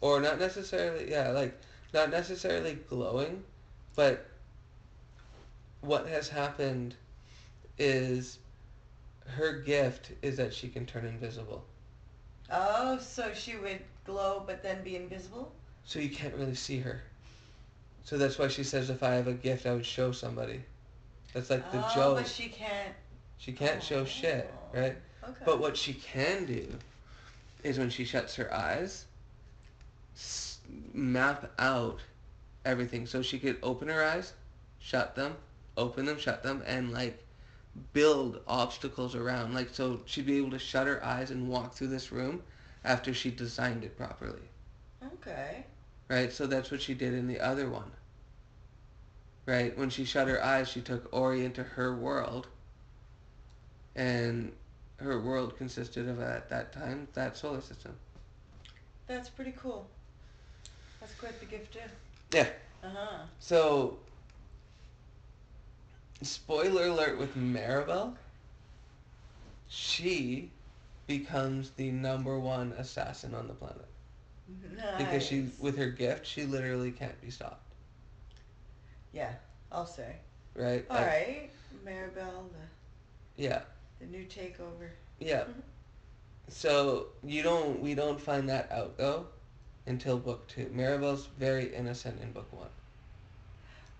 or 0.00 0.20
not 0.20 0.38
necessarily 0.38 1.10
yeah 1.10 1.30
like 1.30 1.58
not 1.92 2.10
necessarily 2.10 2.74
glowing 2.88 3.42
but 3.96 4.26
what 5.80 6.06
has 6.06 6.28
happened 6.28 6.94
is 7.78 8.38
her 9.26 9.58
gift 9.58 10.12
is 10.22 10.36
that 10.36 10.54
she 10.54 10.68
can 10.68 10.86
turn 10.86 11.04
invisible 11.06 11.64
Oh, 12.50 12.98
so 12.98 13.32
she 13.34 13.56
would 13.56 13.80
glow 14.04 14.42
but 14.46 14.62
then 14.62 14.82
be 14.82 14.96
invisible? 14.96 15.52
so 15.86 15.98
you 15.98 16.08
can't 16.08 16.34
really 16.34 16.54
see 16.54 16.78
her 16.78 17.02
so 18.04 18.16
that's 18.16 18.38
why 18.38 18.48
she 18.48 18.64
says 18.64 18.88
if 18.88 19.02
i 19.02 19.12
have 19.12 19.26
a 19.26 19.34
gift 19.34 19.66
i 19.66 19.72
would 19.74 19.84
show 19.84 20.12
somebody 20.12 20.62
that's 21.34 21.50
like 21.50 21.70
the 21.72 21.78
oh, 21.78 21.94
joke 21.94 22.16
but 22.16 22.26
she 22.26 22.48
can't. 22.48 22.94
she 23.36 23.52
can't 23.52 23.82
show 23.82 24.00
oh, 24.00 24.04
shit 24.06 24.50
Oh, 24.72 24.78
right 24.78 24.96
Okay. 25.28 25.44
But 25.44 25.60
what 25.60 25.76
she 25.76 25.94
can 25.94 26.44
do 26.44 26.68
is 27.62 27.78
when 27.78 27.90
she 27.90 28.04
shuts 28.04 28.36
her 28.36 28.52
eyes, 28.52 29.06
map 30.92 31.50
out 31.58 32.00
everything. 32.64 33.06
So 33.06 33.22
she 33.22 33.38
could 33.38 33.56
open 33.62 33.88
her 33.88 34.04
eyes, 34.04 34.34
shut 34.80 35.14
them, 35.14 35.36
open 35.76 36.04
them, 36.04 36.18
shut 36.18 36.42
them, 36.42 36.62
and 36.66 36.92
like 36.92 37.23
build 37.92 38.40
obstacles 38.46 39.14
around. 39.14 39.54
Like 39.54 39.70
so 39.70 40.00
she'd 40.04 40.26
be 40.26 40.38
able 40.38 40.50
to 40.50 40.58
shut 40.58 40.86
her 40.86 41.04
eyes 41.04 41.30
and 41.30 41.48
walk 41.48 41.74
through 41.74 41.88
this 41.88 42.12
room 42.12 42.42
after 42.84 43.14
she 43.14 43.30
designed 43.30 43.84
it 43.84 43.96
properly. 43.96 44.42
Okay. 45.14 45.64
Right? 46.08 46.32
So 46.32 46.46
that's 46.46 46.70
what 46.70 46.82
she 46.82 46.94
did 46.94 47.14
in 47.14 47.26
the 47.26 47.40
other 47.40 47.68
one. 47.68 47.90
Right? 49.46 49.76
When 49.76 49.90
she 49.90 50.04
shut 50.04 50.28
her 50.28 50.42
eyes, 50.42 50.68
she 50.68 50.80
took 50.80 51.08
Ori 51.12 51.44
into 51.44 51.62
her 51.62 51.94
world. 51.94 52.46
And 53.96 54.52
her 54.98 55.20
world 55.20 55.56
consisted 55.56 56.08
of, 56.08 56.20
at 56.20 56.48
that 56.50 56.72
time, 56.72 57.08
that 57.14 57.36
solar 57.36 57.60
system. 57.60 57.94
That's 59.06 59.28
pretty 59.28 59.54
cool. 59.56 59.86
That's 61.00 61.14
quite 61.14 61.38
the 61.40 61.46
gift 61.46 61.74
too. 61.74 61.80
Yeah. 62.32 62.48
Uh 62.82 62.88
huh. 62.94 63.18
So, 63.38 63.98
spoiler 66.24 66.86
alert 66.86 67.18
with 67.18 67.36
Maribel, 67.36 68.16
she 69.68 70.50
becomes 71.06 71.70
the 71.70 71.90
number 71.90 72.38
one 72.38 72.72
assassin 72.72 73.34
on 73.34 73.46
the 73.48 73.54
planet. 73.54 73.86
Nice. 74.76 74.98
Because 74.98 75.24
she, 75.24 75.50
with 75.58 75.76
her 75.78 75.90
gift, 75.90 76.26
she 76.26 76.44
literally 76.44 76.90
can't 76.92 77.20
be 77.20 77.30
stopped. 77.30 77.62
Yeah, 79.12 79.34
I'll 79.72 79.86
say. 79.86 80.16
Right? 80.54 80.84
All 80.90 80.96
Like, 80.96 81.06
right, 81.06 81.50
Maribel, 81.84 82.50
Yeah. 83.36 83.62
the 83.98 84.06
the 84.06 84.10
new 84.10 84.24
takeover. 84.26 84.90
Yeah. 85.20 85.44
So 86.48 87.08
you 87.22 87.42
don't 87.42 87.80
we 87.80 87.94
don't 87.94 88.20
find 88.20 88.48
that 88.48 88.70
out 88.70 88.96
though 88.96 89.26
until 89.86 90.18
book 90.18 90.46
two. 90.48 90.66
Maribel's 90.74 91.26
very 91.38 91.74
innocent 91.74 92.20
in 92.20 92.32
book 92.32 92.52
one. 92.52 92.70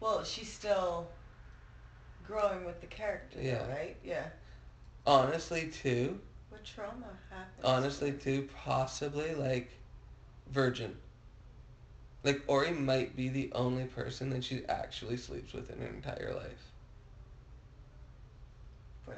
Well, 0.00 0.24
she's 0.24 0.52
still 0.52 1.08
growing 2.26 2.64
with 2.64 2.80
the 2.80 2.86
character, 2.86 3.36
though, 3.36 3.42
Yeah. 3.42 3.68
right? 3.68 3.96
Yeah. 4.04 4.28
Honestly 5.06 5.68
too, 5.70 6.20
What 6.48 6.64
trauma 6.64 7.06
happened? 7.30 7.64
honestly 7.64 8.12
too, 8.12 8.48
possibly 8.64 9.34
like 9.34 9.70
Virgin. 10.50 10.96
Like 12.22 12.42
Ori 12.46 12.70
might 12.70 13.16
be 13.16 13.28
the 13.28 13.52
only 13.52 13.84
person 13.84 14.30
that 14.30 14.44
she 14.44 14.64
actually 14.66 15.16
sleeps 15.18 15.52
with 15.52 15.70
in 15.70 15.78
her 15.78 15.86
entire 15.88 16.32
life. 16.34 16.72
Poor 19.04 19.16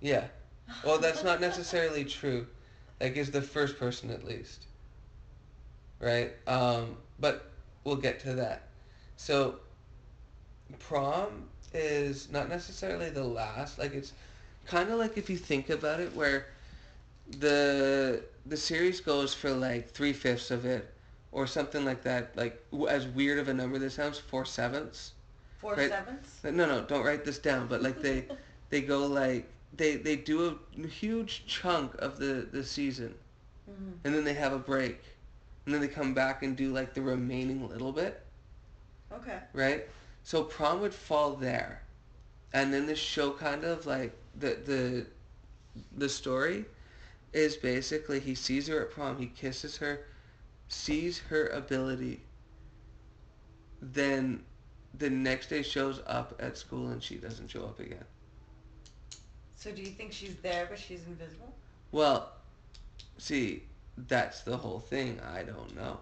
Yeah. 0.00 0.26
Well, 0.84 0.98
that's 0.98 1.22
not 1.22 1.40
necessarily 1.40 2.04
true. 2.04 2.46
Like, 3.00 3.16
is 3.16 3.30
the 3.30 3.42
first 3.42 3.78
person 3.78 4.10
at 4.10 4.24
least. 4.24 4.66
Right? 6.00 6.32
Um, 6.46 6.96
but 7.18 7.50
we'll 7.84 7.96
get 7.96 8.20
to 8.20 8.34
that. 8.34 8.68
So, 9.16 9.56
prom 10.78 11.48
is 11.72 12.30
not 12.30 12.48
necessarily 12.48 13.10
the 13.10 13.24
last. 13.24 13.78
Like, 13.78 13.94
it's 13.94 14.12
kind 14.66 14.90
of 14.90 14.98
like 14.98 15.16
if 15.16 15.28
you 15.30 15.36
think 15.36 15.70
about 15.70 16.00
it, 16.00 16.14
where 16.14 16.46
the 17.38 18.22
the 18.46 18.56
series 18.56 19.00
goes 19.00 19.34
for 19.34 19.50
like 19.50 19.90
three 19.90 20.12
fifths 20.12 20.50
of 20.50 20.64
it, 20.64 20.92
or 21.32 21.46
something 21.46 21.84
like 21.84 22.02
that. 22.02 22.36
Like, 22.36 22.62
w- 22.70 22.88
as 22.88 23.06
weird 23.06 23.38
of 23.38 23.48
a 23.48 23.54
number 23.54 23.78
this 23.78 23.94
sounds, 23.94 24.18
four 24.18 24.44
sevenths. 24.44 25.12
Four 25.58 25.76
Right. 25.76 25.90
sevenths? 25.90 26.42
No, 26.44 26.66
no, 26.66 26.82
don't 26.82 27.04
write 27.04 27.24
this 27.24 27.38
down. 27.38 27.66
But 27.68 27.82
like 27.82 28.00
they 28.00 28.26
they 28.70 28.80
go 28.82 29.06
like 29.06 29.48
they 29.76 29.96
they 29.96 30.16
do 30.16 30.58
a 30.82 30.86
huge 30.86 31.44
chunk 31.46 31.94
of 32.00 32.18
the 32.18 32.48
the 32.52 32.64
season 32.64 33.14
Mhm. 33.68 33.92
and 34.04 34.14
then 34.14 34.24
they 34.24 34.34
have 34.34 34.52
a 34.52 34.58
break 34.58 35.00
and 35.64 35.74
then 35.74 35.80
they 35.80 35.88
come 35.88 36.14
back 36.14 36.42
and 36.42 36.56
do 36.56 36.72
like 36.72 36.94
the 36.94 37.02
remaining 37.02 37.68
little 37.68 37.92
bit 37.92 38.22
Okay. 39.12 39.38
right 39.52 39.86
so 40.22 40.42
prom 40.44 40.80
would 40.80 40.94
fall 40.94 41.34
there 41.34 41.82
and 42.52 42.72
then 42.72 42.86
the 42.86 42.94
show 42.96 43.30
kind 43.32 43.64
of 43.64 43.86
like 43.86 44.12
the 44.36 44.56
the 44.64 45.06
the 45.96 46.08
story 46.08 46.64
is 47.32 47.56
basically 47.56 48.20
he 48.20 48.34
sees 48.34 48.66
her 48.68 48.80
at 48.82 48.90
prom 48.90 49.18
he 49.18 49.26
kisses 49.26 49.76
her 49.78 50.06
sees 50.68 51.18
her 51.18 51.46
ability 51.48 52.22
then 53.80 54.44
the 54.98 55.08
next 55.10 55.48
day 55.48 55.62
shows 55.62 56.00
up 56.06 56.34
at 56.40 56.56
school 56.56 56.88
and 56.88 57.02
she 57.02 57.16
doesn't 57.16 57.48
show 57.48 57.64
up 57.64 57.78
again 57.80 58.04
So 59.56 59.70
do 59.72 59.82
you 59.82 59.88
think 59.90 60.12
she's 60.12 60.36
there 60.36 60.66
but 60.68 60.78
she's 60.78 61.04
invisible? 61.06 61.54
Well, 61.92 62.32
see, 63.18 63.64
that's 63.96 64.42
the 64.42 64.56
whole 64.56 64.80
thing. 64.80 65.20
I 65.20 65.42
don't 65.42 65.74
know. 65.76 66.00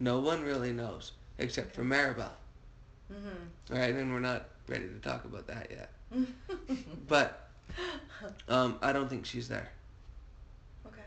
No 0.00 0.18
one 0.20 0.42
really 0.42 0.72
knows 0.72 1.12
except 1.38 1.74
for 1.74 1.84
Maribel. 1.84 2.30
Mm-hmm. 3.10 3.74
All 3.74 3.78
right, 3.80 3.94
and 3.94 4.12
we're 4.12 4.20
not 4.20 4.48
ready 4.68 4.86
to 4.88 4.98
talk 5.00 5.24
about 5.24 5.46
that 5.46 5.70
yet. 5.70 5.90
But 7.08 7.48
um, 8.48 8.78
I 8.82 8.92
don't 8.92 9.08
think 9.08 9.24
she's 9.26 9.48
there. 9.48 9.70
okay. 10.86 11.02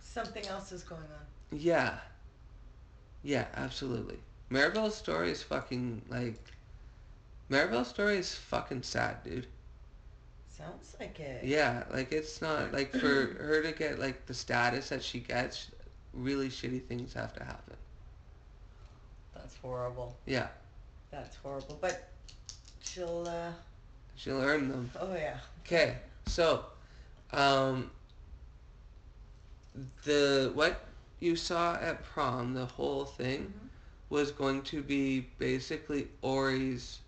Something 0.00 0.46
else 0.46 0.70
is 0.72 0.82
going 0.82 1.02
on. 1.02 1.58
Yeah. 1.58 1.94
Yeah, 3.22 3.46
absolutely. 3.56 4.18
Maribel's 4.50 4.94
story 4.94 5.30
is 5.30 5.42
fucking 5.42 6.02
like. 6.08 6.38
Maribel's 7.50 7.88
story 7.88 8.16
is 8.18 8.34
fucking 8.34 8.82
sad, 8.82 9.22
dude. 9.24 9.46
Sounds 10.48 10.94
like 11.00 11.18
it. 11.20 11.44
Yeah, 11.44 11.84
like 11.92 12.12
it's 12.12 12.40
not 12.40 12.72
like 12.72 12.92
for 12.92 12.98
her 13.40 13.62
to 13.62 13.72
get 13.72 13.98
like 13.98 14.26
the 14.26 14.34
status 14.34 14.90
that 14.90 15.02
she 15.02 15.20
gets, 15.20 15.70
really 16.12 16.48
shitty 16.48 16.82
things 16.84 17.12
have 17.14 17.34
to 17.34 17.44
happen. 17.44 17.76
That's 19.34 19.56
horrible. 19.56 20.16
Yeah, 20.26 20.48
That's 21.14 21.36
horrible. 21.36 21.78
But 21.80 22.08
she'll, 22.82 23.26
uh, 23.28 23.52
she'll 24.16 24.40
earn 24.40 24.68
them. 24.68 24.90
oh 25.00 25.14
yeah. 25.14 25.38
Okay, 25.64 25.96
so, 26.26 26.64
um, 27.32 27.90
the 30.04 30.50
what 30.54 30.80
you 31.20 31.36
saw 31.36 31.74
at 31.76 32.02
prom, 32.04 32.54
the 32.54 32.66
whole 32.66 33.04
thing 33.04 33.52
Mhm. 33.52 33.68
was 34.10 34.30
going 34.32 34.62
to 34.62 34.82
be 34.82 35.20
basically 35.38 36.08
Ori's 36.22 37.00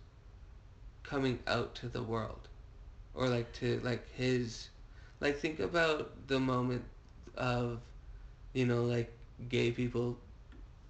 coming 1.03 1.39
out 1.47 1.75
to 1.77 1.89
the 1.89 2.03
world, 2.03 2.49
or 3.15 3.29
like 3.29 3.53
to 3.55 3.81
like 3.81 4.09
his, 4.13 4.69
like 5.21 5.39
think 5.39 5.61
about 5.61 6.27
the 6.29 6.41
moment 6.41 6.85
of, 7.37 7.81
you 8.55 8.67
know, 8.67 8.85
like 8.85 9.13
gay 9.49 9.71
people 9.71 10.19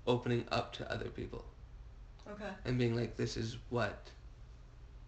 opening 0.07 0.45
up 0.51 0.73
to 0.75 0.91
other 0.93 1.09
people 1.09 1.45
Okay. 2.33 2.51
and 2.65 2.79
being 2.79 2.97
like, 2.97 3.17
this 3.17 3.37
is 3.37 3.57
what 3.71 4.09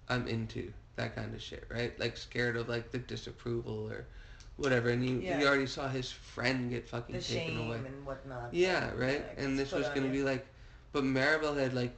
I'm 0.09 0.27
into, 0.29 0.73
that 0.97 1.14
kind 1.14 1.35
of 1.35 1.43
shit, 1.43 1.64
right? 1.71 1.99
Like 1.99 2.16
scared 2.16 2.57
of 2.57 2.69
like 2.69 2.91
the 2.91 2.99
disapproval 2.99 3.91
or 3.91 4.07
whatever, 4.57 4.91
and 4.91 5.05
you 5.05 5.19
Yeah. 5.21 5.39
you 5.41 5.47
already 5.47 5.66
saw 5.66 5.89
his 5.89 6.11
friend 6.11 6.71
get 6.71 6.89
fucking 6.89 7.14
The 7.16 7.23
taken 7.23 7.57
shame 7.57 7.66
away. 7.69 7.77
and 7.79 8.07
whatnot. 8.07 8.53
Yeah, 8.55 8.91
right. 8.95 9.23
like, 9.27 9.35
and 9.39 9.59
this 9.59 9.73
was 9.73 9.87
gonna 9.89 10.07
you. 10.07 10.12
be 10.12 10.23
like, 10.23 10.47
but 10.93 11.05
Maribel 11.05 11.57
had 11.57 11.75
like 11.75 11.93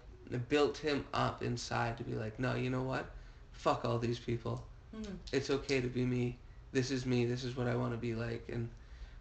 built 0.49 0.79
him 0.79 1.05
up 1.13 1.43
inside 1.43 1.97
to 1.99 2.05
be 2.05 2.15
like, 2.15 2.39
no, 2.39 2.55
you 2.55 2.71
know 2.71 2.83
what? 2.83 3.07
Fuck 3.53 3.85
all 3.85 3.99
these 3.99 4.19
people. 4.19 4.65
Mhm. 4.97 5.17
It's 5.33 5.51
okay 5.51 5.81
to 5.81 5.89
be 5.89 6.05
me. 6.05 6.39
This 6.73 6.91
is 6.91 7.05
me. 7.07 7.25
This 7.27 7.45
is 7.45 7.57
what 7.57 7.67
I 7.67 7.77
want 7.77 7.93
to 7.93 7.99
be 7.99 8.15
like. 8.15 8.49
And 8.49 8.69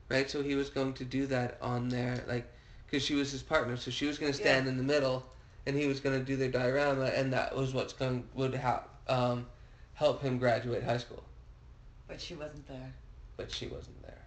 right, 0.08 0.30
so 0.30 0.42
he 0.44 0.56
was 0.56 0.70
going 0.70 0.94
to 0.94 1.04
do 1.06 1.26
that 1.28 1.58
on 1.62 1.90
there, 1.90 2.24
like, 2.28 2.48
because 2.86 3.04
she 3.04 3.16
was 3.16 3.32
his 3.32 3.42
partner. 3.44 3.76
So 3.78 3.92
she 3.92 4.06
was 4.06 4.18
gonna 4.20 4.34
stand 4.34 4.66
Yeah. 4.66 4.72
in 4.72 4.78
the 4.78 4.84
middle, 4.84 5.26
and 5.70 5.78
he 5.78 5.88
was 5.88 6.02
gonna 6.02 6.24
do 6.24 6.38
the 6.38 6.50
diorama, 6.50 7.06
and 7.06 7.34
that 7.34 7.56
was 7.56 7.74
what's 7.74 7.94
going 7.94 8.28
would 8.36 8.56
ha- 8.56 8.86
um, 9.08 9.48
help 9.96 10.22
him 10.22 10.40
graduate 10.40 10.84
high 10.84 10.98
school. 10.98 11.24
But 12.08 12.22
she 12.22 12.36
wasn't 12.36 12.68
there. 12.68 12.96
But 13.38 13.52
she 13.52 13.68
wasn't 13.68 14.04
there. 14.04 14.26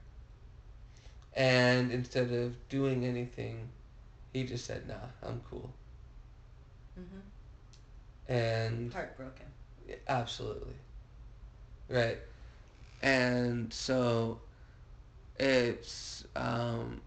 And 1.37 1.93
instead 1.93 2.33
of 2.33 2.69
doing 2.69 3.05
anything, 3.05 3.71
he 4.33 4.45
just 4.45 4.67
said, 4.67 4.89
"Nah, 4.89 5.11
I'm 5.23 5.41
cool." 5.51 5.75
hmm 6.97 7.21
And 8.29 8.93
Heartbroken. 8.93 9.53
Yeah, 9.89 9.97
Absolutely. 10.09 10.75
Right. 11.89 12.19
And 13.03 13.73
so 13.73 14.41
it's 15.39 16.25
um, 16.37 17.03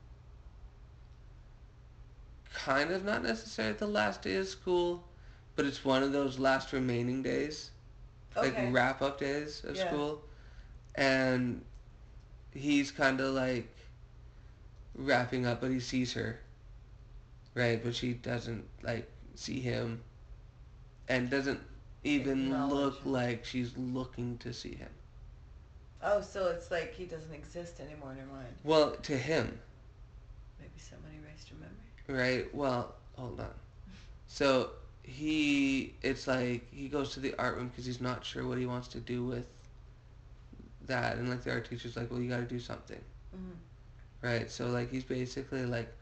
kind 2.56 2.92
of 2.92 3.04
not 3.06 3.24
necessarily 3.24 3.76
the 3.76 3.88
last 3.88 4.22
day 4.24 4.36
of 4.38 4.48
school, 4.48 5.06
but 5.56 5.66
it's 5.66 5.86
one 5.86 6.04
of 6.04 6.12
those 6.14 6.40
last 6.40 6.74
remaining 6.74 7.24
days, 7.24 7.72
Okay. 8.38 8.48
like 8.48 8.56
wrap 8.74 9.02
up 9.02 9.20
days 9.20 9.64
of 9.66 9.76
Yeah. 9.78 9.88
school. 9.88 10.24
And 10.96 11.64
he's 12.54 12.92
kind 12.92 13.20
of 13.22 13.34
like 13.34 13.70
wrapping 14.96 15.46
up, 15.46 15.62
but 15.62 15.72
he 15.72 15.80
sees 15.80 16.14
her. 16.14 16.40
Right, 17.56 17.82
but 17.84 17.96
she 17.96 18.14
doesn't 18.14 18.68
like 18.84 19.10
see 19.36 19.60
him 19.62 20.04
and 21.08 21.30
doesn't 21.30 21.62
even 22.04 22.70
look 22.70 23.06
like 23.06 23.46
she's 23.46 23.78
looking 23.78 24.38
to 24.40 24.54
see 24.54 24.76
him. 24.76 24.90
Oh, 26.02 26.22
so 26.22 26.48
it's 26.50 26.72
like 26.72 26.94
he 26.94 27.06
doesn't 27.06 27.34
exist 27.34 27.80
anymore 27.80 28.12
in 28.12 28.20
her 28.20 28.26
mind. 28.26 28.56
Well, 28.64 28.92
to 28.98 29.18
him, 29.18 29.60
Maybe 30.60 30.80
someone 30.80 31.12
erased 31.14 31.50
her 31.50 31.56
memory. 31.56 31.85
Right? 32.08 32.54
Well, 32.54 32.96
hold 33.18 33.40
on. 33.40 33.52
So 34.28 34.72
he, 35.04 35.96
it's 36.02 36.28
like 36.28 36.72
he 36.74 36.88
goes 36.88 37.14
to 37.14 37.20
the 37.20 37.36
art 37.38 37.58
room 37.58 37.70
because 37.70 37.86
he's 37.86 38.02
not 38.02 38.26
sure 38.26 38.46
what 38.48 38.58
he 38.58 38.66
wants 38.66 38.88
to 38.90 39.00
do 39.00 39.24
with 39.26 39.46
that, 40.86 41.18
and 41.18 41.30
like 41.30 41.44
the 41.44 41.52
art 41.52 41.70
teacher's 41.70 41.96
like, 41.96 42.12
well, 42.12 42.20
you 42.20 42.30
got 42.30 42.38
to 42.38 42.46
do 42.46 42.60
something, 42.60 43.02
hmm 43.32 43.58
right? 44.22 44.50
So 44.50 44.68
like 44.68 44.92
he's 44.92 45.04
basically 45.04 45.66
like 45.66 45.94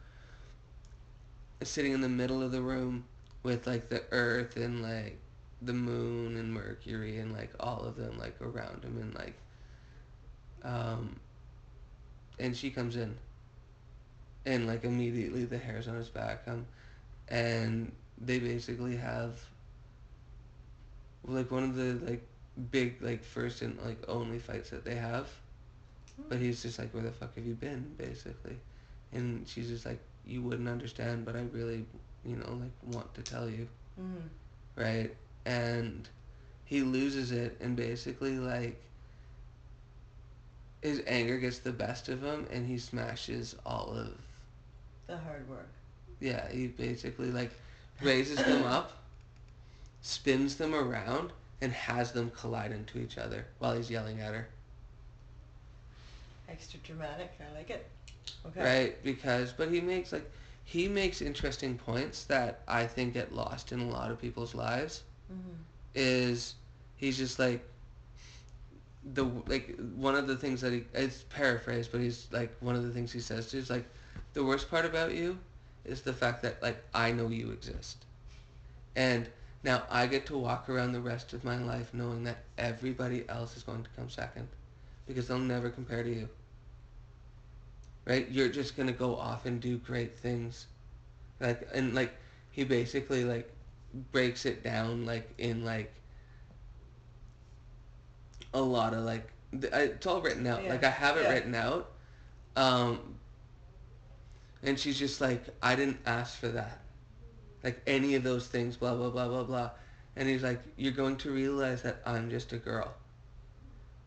sitting 1.62 1.92
in 1.92 2.00
the 2.00 2.08
middle 2.08 2.42
of 2.42 2.52
the 2.52 2.60
room 2.60 3.04
with 3.42 3.66
like 3.66 3.88
the 3.88 4.02
earth 4.10 4.56
and 4.56 4.82
like 4.82 5.18
the 5.62 5.72
moon 5.72 6.36
and 6.36 6.52
mercury 6.52 7.18
and 7.18 7.32
like 7.32 7.50
all 7.60 7.80
of 7.82 7.96
them 7.96 8.18
like 8.18 8.40
around 8.40 8.84
him 8.84 8.98
and 9.00 9.14
like 9.14 9.34
um 10.62 11.18
and 12.38 12.56
she 12.56 12.70
comes 12.70 12.96
in 12.96 13.16
and 14.46 14.66
like 14.66 14.84
immediately 14.84 15.44
the 15.44 15.58
hairs 15.58 15.88
on 15.88 15.96
his 15.96 16.08
back 16.08 16.44
come, 16.46 16.66
and 17.28 17.92
they 18.18 18.38
basically 18.38 18.96
have 18.96 19.40
like 21.24 21.50
one 21.50 21.64
of 21.64 21.74
the 21.76 21.94
like 22.06 22.22
big 22.70 23.00
like 23.02 23.22
first 23.24 23.62
and 23.62 23.78
like 23.84 23.98
only 24.08 24.38
fights 24.38 24.70
that 24.70 24.84
they 24.84 24.94
have. 24.96 25.28
But 26.28 26.38
he's 26.38 26.62
just 26.62 26.78
like 26.78 26.92
where 26.94 27.02
the 27.02 27.12
fuck 27.12 27.34
have 27.36 27.46
you 27.46 27.54
been? 27.54 27.94
basically. 27.96 28.56
And 29.12 29.46
she's 29.48 29.68
just 29.68 29.84
like 29.86 30.00
you 30.26 30.42
wouldn't 30.42 30.68
understand 30.68 31.24
but 31.24 31.36
i 31.36 31.40
really 31.52 31.84
you 32.24 32.36
know 32.36 32.52
like 32.60 32.94
want 32.94 33.14
to 33.14 33.22
tell 33.22 33.48
you. 33.48 33.68
Hmm 33.96 34.28
right? 34.76 35.14
And 35.44 36.08
he 36.64 36.82
loses 36.82 37.32
it 37.32 37.56
and 37.60 37.76
basically 37.76 38.38
like 38.38 38.80
his 40.82 41.02
anger 41.06 41.38
gets 41.38 41.58
the 41.58 41.72
best 41.72 42.08
of 42.08 42.22
him 42.22 42.46
and 42.50 42.66
he 42.66 42.78
smashes 42.78 43.56
all 43.64 43.90
of 43.90 44.18
The 45.06 45.16
hard 45.16 45.48
work. 45.48 45.68
yeah 46.20 46.48
he 46.50 46.66
basically 46.68 47.30
like 47.30 47.50
raises 48.00 48.42
them 48.44 48.64
up 48.64 48.92
spins 50.02 50.56
them 50.56 50.74
around 50.74 51.32
and 51.60 51.72
has 51.72 52.12
them 52.12 52.30
collide 52.30 52.70
into 52.72 52.98
each 52.98 53.18
other 53.18 53.46
while 53.58 53.74
he's 53.74 53.90
yelling 53.90 54.20
at 54.20 54.34
her 54.34 54.48
Extra 56.48 56.78
dramatic. 56.80 57.32
I 57.40 57.52
like 57.54 57.70
it. 57.70 57.86
Okay. 58.46 58.60
right 58.62 59.02
because 59.04 59.52
but 59.52 59.68
he 59.70 59.80
makes 59.80 60.12
like 60.12 60.30
he 60.64 60.88
makes 60.88 61.20
interesting 61.20 61.76
points 61.76 62.24
that 62.24 62.60
i 62.68 62.86
think 62.86 63.12
get 63.14 63.34
lost 63.34 63.72
in 63.72 63.80
a 63.80 63.88
lot 63.88 64.10
of 64.10 64.20
people's 64.20 64.54
lives 64.54 65.02
hmm 65.28 65.56
is 65.94 66.54
he's 66.96 67.16
just 67.18 67.38
like 67.38 67.64
the 69.14 69.24
like 69.46 69.76
one 69.96 70.14
of 70.14 70.26
the 70.26 70.36
things 70.36 70.60
that 70.60 70.72
he 70.72 70.84
it's 70.94 71.22
paraphrased 71.24 71.90
but 71.92 72.00
he's 72.00 72.26
like 72.32 72.54
one 72.60 72.74
of 72.74 72.82
the 72.82 72.90
things 72.90 73.12
he 73.12 73.20
says 73.20 73.48
to 73.50 73.58
is 73.58 73.70
like 73.70 73.84
the 74.34 74.44
worst 74.44 74.70
part 74.70 74.84
about 74.84 75.14
you 75.14 75.38
is 75.84 76.02
the 76.02 76.12
fact 76.12 76.42
that 76.42 76.62
like 76.62 76.82
i 76.94 77.10
know 77.12 77.28
you 77.28 77.50
exist. 77.50 78.04
And 78.96 79.28
now 79.64 79.84
i 79.90 80.06
get 80.06 80.26
to 80.26 80.38
walk 80.38 80.68
around 80.68 80.92
the 80.92 81.00
rest 81.00 81.32
of 81.32 81.44
my 81.44 81.58
life 81.58 81.92
knowing 81.92 82.24
that 82.24 82.38
everybody 82.58 83.28
else 83.28 83.56
is 83.56 83.62
going 83.62 83.82
to 83.82 83.90
come 83.96 84.08
second 84.10 84.48
because 85.06 85.28
they'll 85.28 85.38
never 85.38 85.70
compare 85.70 86.02
to 86.02 86.10
you. 86.10 86.28
Right? 88.06 88.28
You're 88.30 88.48
just 88.48 88.76
going 88.76 88.86
to 88.86 88.92
go 88.92 89.16
off 89.16 89.46
and 89.46 89.60
do 89.60 89.78
great 89.78 90.16
things. 90.18 90.66
Like 91.40 91.68
and 91.74 91.94
like 91.94 92.14
he 92.50 92.64
basically 92.64 93.24
like 93.24 93.50
breaks 94.12 94.44
it 94.46 94.62
down 94.62 95.04
like 95.06 95.30
in 95.38 95.64
like 95.64 95.92
a 98.52 98.60
lot 98.60 98.94
of 98.94 99.04
like 99.04 99.28
it's 99.52 100.06
all 100.06 100.20
written 100.20 100.46
out. 100.46 100.62
Yeah. 100.64 100.70
like 100.70 100.84
i 100.84 100.90
have 100.90 101.16
it 101.16 101.22
Yeah. 101.24 101.32
written 101.32 101.54
out. 101.54 101.90
Um 102.56 103.14
and 104.64 104.78
she's 104.80 104.98
just 104.98 105.20
like 105.20 105.44
i 105.62 105.76
didn't 105.76 106.00
ask 106.06 106.38
for 106.38 106.48
that. 106.48 106.80
Like 107.64 107.82
any 107.86 108.14
of 108.16 108.24
those 108.24 108.48
things 108.48 108.76
blah 108.76 108.94
blah 108.96 109.10
blah 109.10 109.28
blah 109.28 109.44
blah. 109.44 109.70
And 110.16 110.28
he's 110.28 110.42
like 110.44 110.62
you're 110.76 110.92
going 110.92 111.16
to 111.18 111.30
realize 111.32 111.82
that 111.82 112.02
i'm 112.06 112.30
just 112.30 112.52
a 112.52 112.58
girl. 112.58 112.94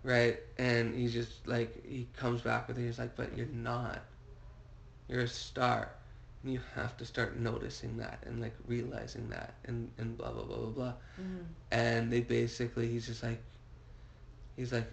Right? 0.04 0.40
And 0.58 0.96
he's 0.96 1.14
just 1.14 1.48
like 1.48 1.86
he 1.86 2.08
comes 2.16 2.42
back 2.42 2.68
with 2.68 2.78
it. 2.80 2.84
He's 2.86 3.00
like 3.00 3.16
but 3.16 3.36
you're 3.38 3.48
not. 3.48 4.04
You're 5.10 5.22
a 5.22 5.28
star. 5.28 5.90
And 6.44 6.54
you 6.54 6.62
have 6.76 6.98
to 6.98 7.06
start 7.06 7.38
noticing 7.38 7.98
that 7.98 8.24
and 8.26 8.42
like 8.42 8.56
realizing 8.68 9.30
that 9.30 9.56
and 9.66 9.92
and 9.98 10.18
blah 10.18 10.32
blah 10.32 10.44
blah 10.44 10.58
blah 10.58 10.70
blah. 10.72 10.94
Hmm 11.16 11.44
and 11.72 12.12
they 12.12 12.22
basically 12.22 12.88
he's 12.88 13.08
just 13.08 13.24
like 13.24 13.42
he's 14.56 14.72
like 14.74 14.92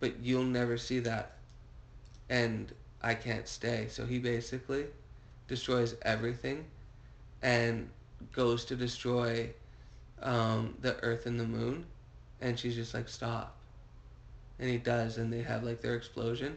but 0.00 0.18
you'll 0.20 0.44
never 0.44 0.76
see 0.78 1.00
that. 1.00 1.36
And 2.28 2.72
i 3.02 3.14
can't 3.14 3.48
stay 3.48 3.86
so 3.88 4.06
he 4.06 4.18
basically 4.18 4.86
destroys 5.48 5.94
everything 6.02 6.64
and 7.42 7.88
goes 8.32 8.64
to 8.64 8.76
destroy 8.76 9.50
um, 10.22 10.74
the 10.80 10.96
earth 11.02 11.26
and 11.26 11.38
the 11.40 11.46
moon 11.46 11.84
and 12.40 12.58
she's 12.58 12.74
just 12.76 12.94
like 12.94 13.08
stop 13.08 13.56
and 14.58 14.68
he 14.70 14.78
does 14.78 15.18
and 15.18 15.32
they 15.32 15.42
have 15.42 15.62
like 15.64 15.80
their 15.80 15.94
explosion 15.94 16.56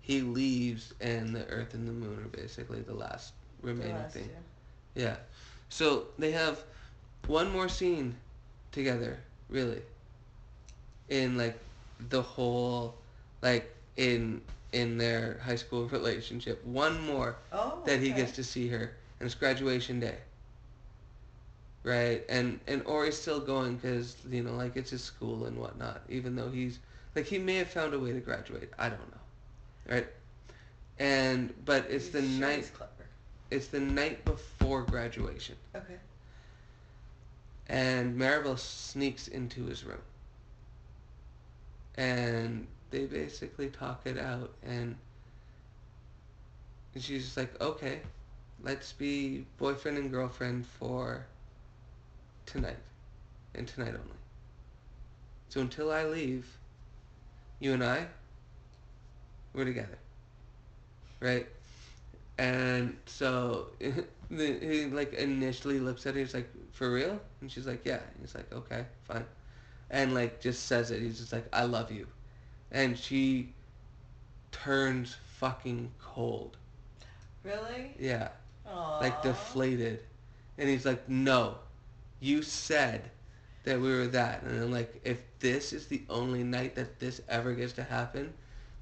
he 0.00 0.22
leaves 0.22 0.94
and 1.00 1.34
the 1.34 1.46
earth 1.48 1.74
and 1.74 1.86
the 1.88 1.92
moon 1.92 2.18
are 2.18 2.28
basically 2.28 2.80
the 2.80 2.94
last 2.94 3.34
The 3.80 3.86
remaining 3.86 3.94
last 3.94 4.14
thing 4.14 4.28
two. 4.28 4.30
yeah. 4.94 5.16
So 5.68 6.06
they 6.18 6.32
have 6.32 6.62
one 7.26 7.50
more 7.50 7.68
scene 7.68 8.16
together, 8.72 9.18
really. 9.48 9.82
In 11.08 11.36
like 11.36 11.58
the 11.98 12.22
whole 12.22 12.94
like 13.42 13.74
in 13.96 14.42
in 14.72 14.98
their 14.98 15.38
high 15.44 15.56
school 15.56 15.86
relationship. 15.88 16.64
One 16.64 17.00
more 17.02 17.36
Oh. 17.52 17.80
that 17.84 18.00
he 18.00 18.10
gets 18.10 18.32
to 18.32 18.44
see 18.44 18.68
her 18.68 18.92
and 19.20 19.26
it's 19.26 19.34
graduation 19.34 20.00
day. 20.00 20.16
Right? 21.84 22.24
And 22.28 22.60
and 22.66 22.82
Ori's 22.86 23.20
still 23.20 23.40
going 23.40 23.78
cuz 23.78 24.16
you 24.30 24.42
know 24.42 24.52
like 24.54 24.76
it's 24.76 24.90
his 24.90 25.02
school 25.02 25.44
and 25.46 25.58
whatnot 25.58 26.02
even 26.08 26.36
though 26.36 26.50
he's 26.50 26.78
like 27.14 27.26
he 27.26 27.38
may 27.38 27.56
have 27.56 27.68
found 27.68 27.94
a 27.94 27.98
way 27.98 28.12
to 28.12 28.20
graduate. 28.20 28.70
I 28.78 28.88
don't 28.88 29.10
know. 29.10 29.94
Right? 29.94 30.06
and 30.98 31.52
but 31.64 31.86
it's 31.90 32.08
the 32.10 32.20
sure 32.22 32.40
night 32.40 32.70
it's 33.50 33.68
the 33.68 33.80
night 33.80 34.24
before 34.24 34.82
graduation, 34.82 35.56
Okay. 35.74 35.96
and 37.68 38.18
Maribel 38.18 38.58
sneaks 38.58 39.28
into 39.28 39.64
his 39.66 39.84
room, 39.84 40.00
and 41.96 42.66
they 42.92 43.06
basically 43.06 43.68
talk 43.68 44.02
it 44.04 44.18
out, 44.18 44.52
and 44.62 44.94
she's 46.94 47.24
just 47.24 47.36
like, 47.36 47.60
okay, 47.60 48.00
let's 48.62 48.92
be 48.92 49.46
boyfriend 49.58 49.98
and 49.98 50.10
girlfriend 50.10 50.66
for 50.66 51.26
tonight, 52.46 52.78
and 53.54 53.66
tonight 53.66 53.94
only. 53.94 54.18
So 55.48 55.60
until 55.60 55.90
I 55.90 56.04
leave, 56.04 56.46
you 57.58 57.72
and 57.72 57.82
I, 57.82 58.06
we're 59.54 59.64
together, 59.64 59.98
right? 61.20 61.46
And 62.38 62.96
so 63.06 63.68
he 64.30 64.86
like 64.86 65.14
initially 65.14 65.78
looks 65.80 66.06
at 66.06 66.14
her. 66.14 66.20
He's 66.20 66.34
like, 66.34 66.48
"For 66.72 66.90
real?" 66.90 67.20
And 67.40 67.50
she's 67.52 67.66
like, 67.66 67.84
"Yeah." 67.84 68.00
He's 68.20 68.34
like, 68.34 68.50
"Okay, 68.52 68.84
fine," 69.04 69.26
and 69.90 70.14
like 70.14 70.40
just 70.40 70.66
says 70.66 70.90
it. 70.90 71.02
He's 71.02 71.18
just 71.18 71.32
like, 71.32 71.46
"I 71.52 71.64
love 71.64 71.92
you," 71.92 72.06
and 72.72 72.98
she 72.98 73.54
turns 74.52 75.16
fucking 75.38 75.92
cold. 76.00 76.56
Really? 77.44 77.94
Yeah, 77.98 78.30
Aww. 78.68 79.00
like 79.00 79.22
deflated, 79.22 80.02
and 80.58 80.68
he's 80.68 80.86
like, 80.86 81.08
"No, 81.08 81.58
you 82.20 82.42
said 82.42 83.10
that 83.64 83.80
we 83.80 83.90
were 83.92 84.08
that," 84.08 84.42
and 84.42 84.62
I'm 84.62 84.72
like, 84.72 85.00
"If 85.04 85.20
this 85.40 85.72
is 85.72 85.88
the 85.88 86.02
only 86.10 86.44
night 86.44 86.74
that 86.76 86.98
this 87.00 87.20
ever 87.28 87.54
gets 87.54 87.72
to 87.74 87.84
happen, 87.84 88.34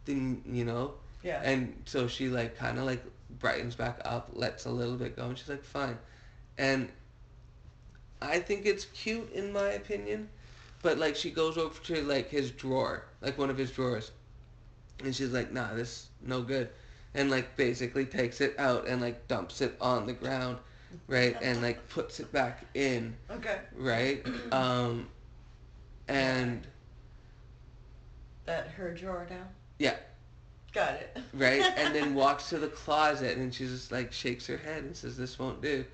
then 0.07 0.43
you 0.47 0.65
know." 0.65 0.95
Yeah. 1.23 1.41
And 1.45 1.83
so 1.87 2.09
she 2.09 2.29
like 2.29 2.57
kind 2.57 2.79
of 2.79 2.85
like 2.87 3.03
brightens 3.39 3.77
back 3.77 4.01
up, 4.05 4.31
lets 4.35 4.67
a 4.67 4.71
little 4.71 4.97
bit 4.97 5.17
go, 5.17 5.27
and 5.29 5.39
she's 5.39 5.49
like, 5.49 5.65
"Fine." 5.65 5.99
And 6.59 6.91
I 8.23 8.39
think 8.41 8.67
it's 8.67 8.85
cute 8.87 9.33
in 9.33 9.53
my 9.53 9.71
opinion, 9.71 10.29
but 10.83 10.99
like 10.99 11.17
she 11.17 11.31
goes 11.31 11.57
over 11.59 11.79
to 11.85 12.03
like 12.03 12.29
his 12.29 12.51
drawer, 12.51 13.05
like 13.21 13.39
one 13.39 13.51
of 13.51 13.59
his 13.59 13.71
drawers, 13.71 14.13
and 15.05 15.15
she's 15.15 15.31
like, 15.33 15.53
"Nah, 15.53 15.75
this 15.75 16.09
no 16.23 16.43
good," 16.43 16.71
and 17.15 17.31
like 17.31 17.57
basically 17.57 18.05
takes 18.07 18.41
it 18.41 18.55
out 18.59 18.87
and 18.87 19.01
like 19.01 19.27
dumps 19.29 19.61
it 19.61 19.77
on 19.81 20.07
the 20.07 20.13
ground, 20.13 20.59
right, 21.09 21.37
and 21.43 21.63
like 21.63 21.89
puts 21.89 22.21
it 22.21 22.31
back 22.33 22.67
in, 22.75 23.17
okay. 23.31 23.61
right, 23.77 24.25
um, 24.53 25.09
and 26.09 26.67
That 28.45 28.69
her 28.69 28.93
drawer 28.93 29.27
down. 29.27 29.49
Yeah. 29.79 29.97
Got 30.73 30.95
it. 30.95 31.19
right? 31.35 31.63
And 31.77 31.95
then 31.95 32.15
walks 32.15 32.49
to 32.51 32.59
the 32.59 32.69
closet 32.69 33.37
and 33.39 33.53
she 33.55 33.67
just 33.67 33.91
like 33.93 34.13
shakes 34.13 34.47
her 34.47 34.57
head 34.57 34.85
and 34.85 34.97
says, 34.97 35.17
"This 35.17 35.39
won't 35.39 35.61
do," 35.63 35.85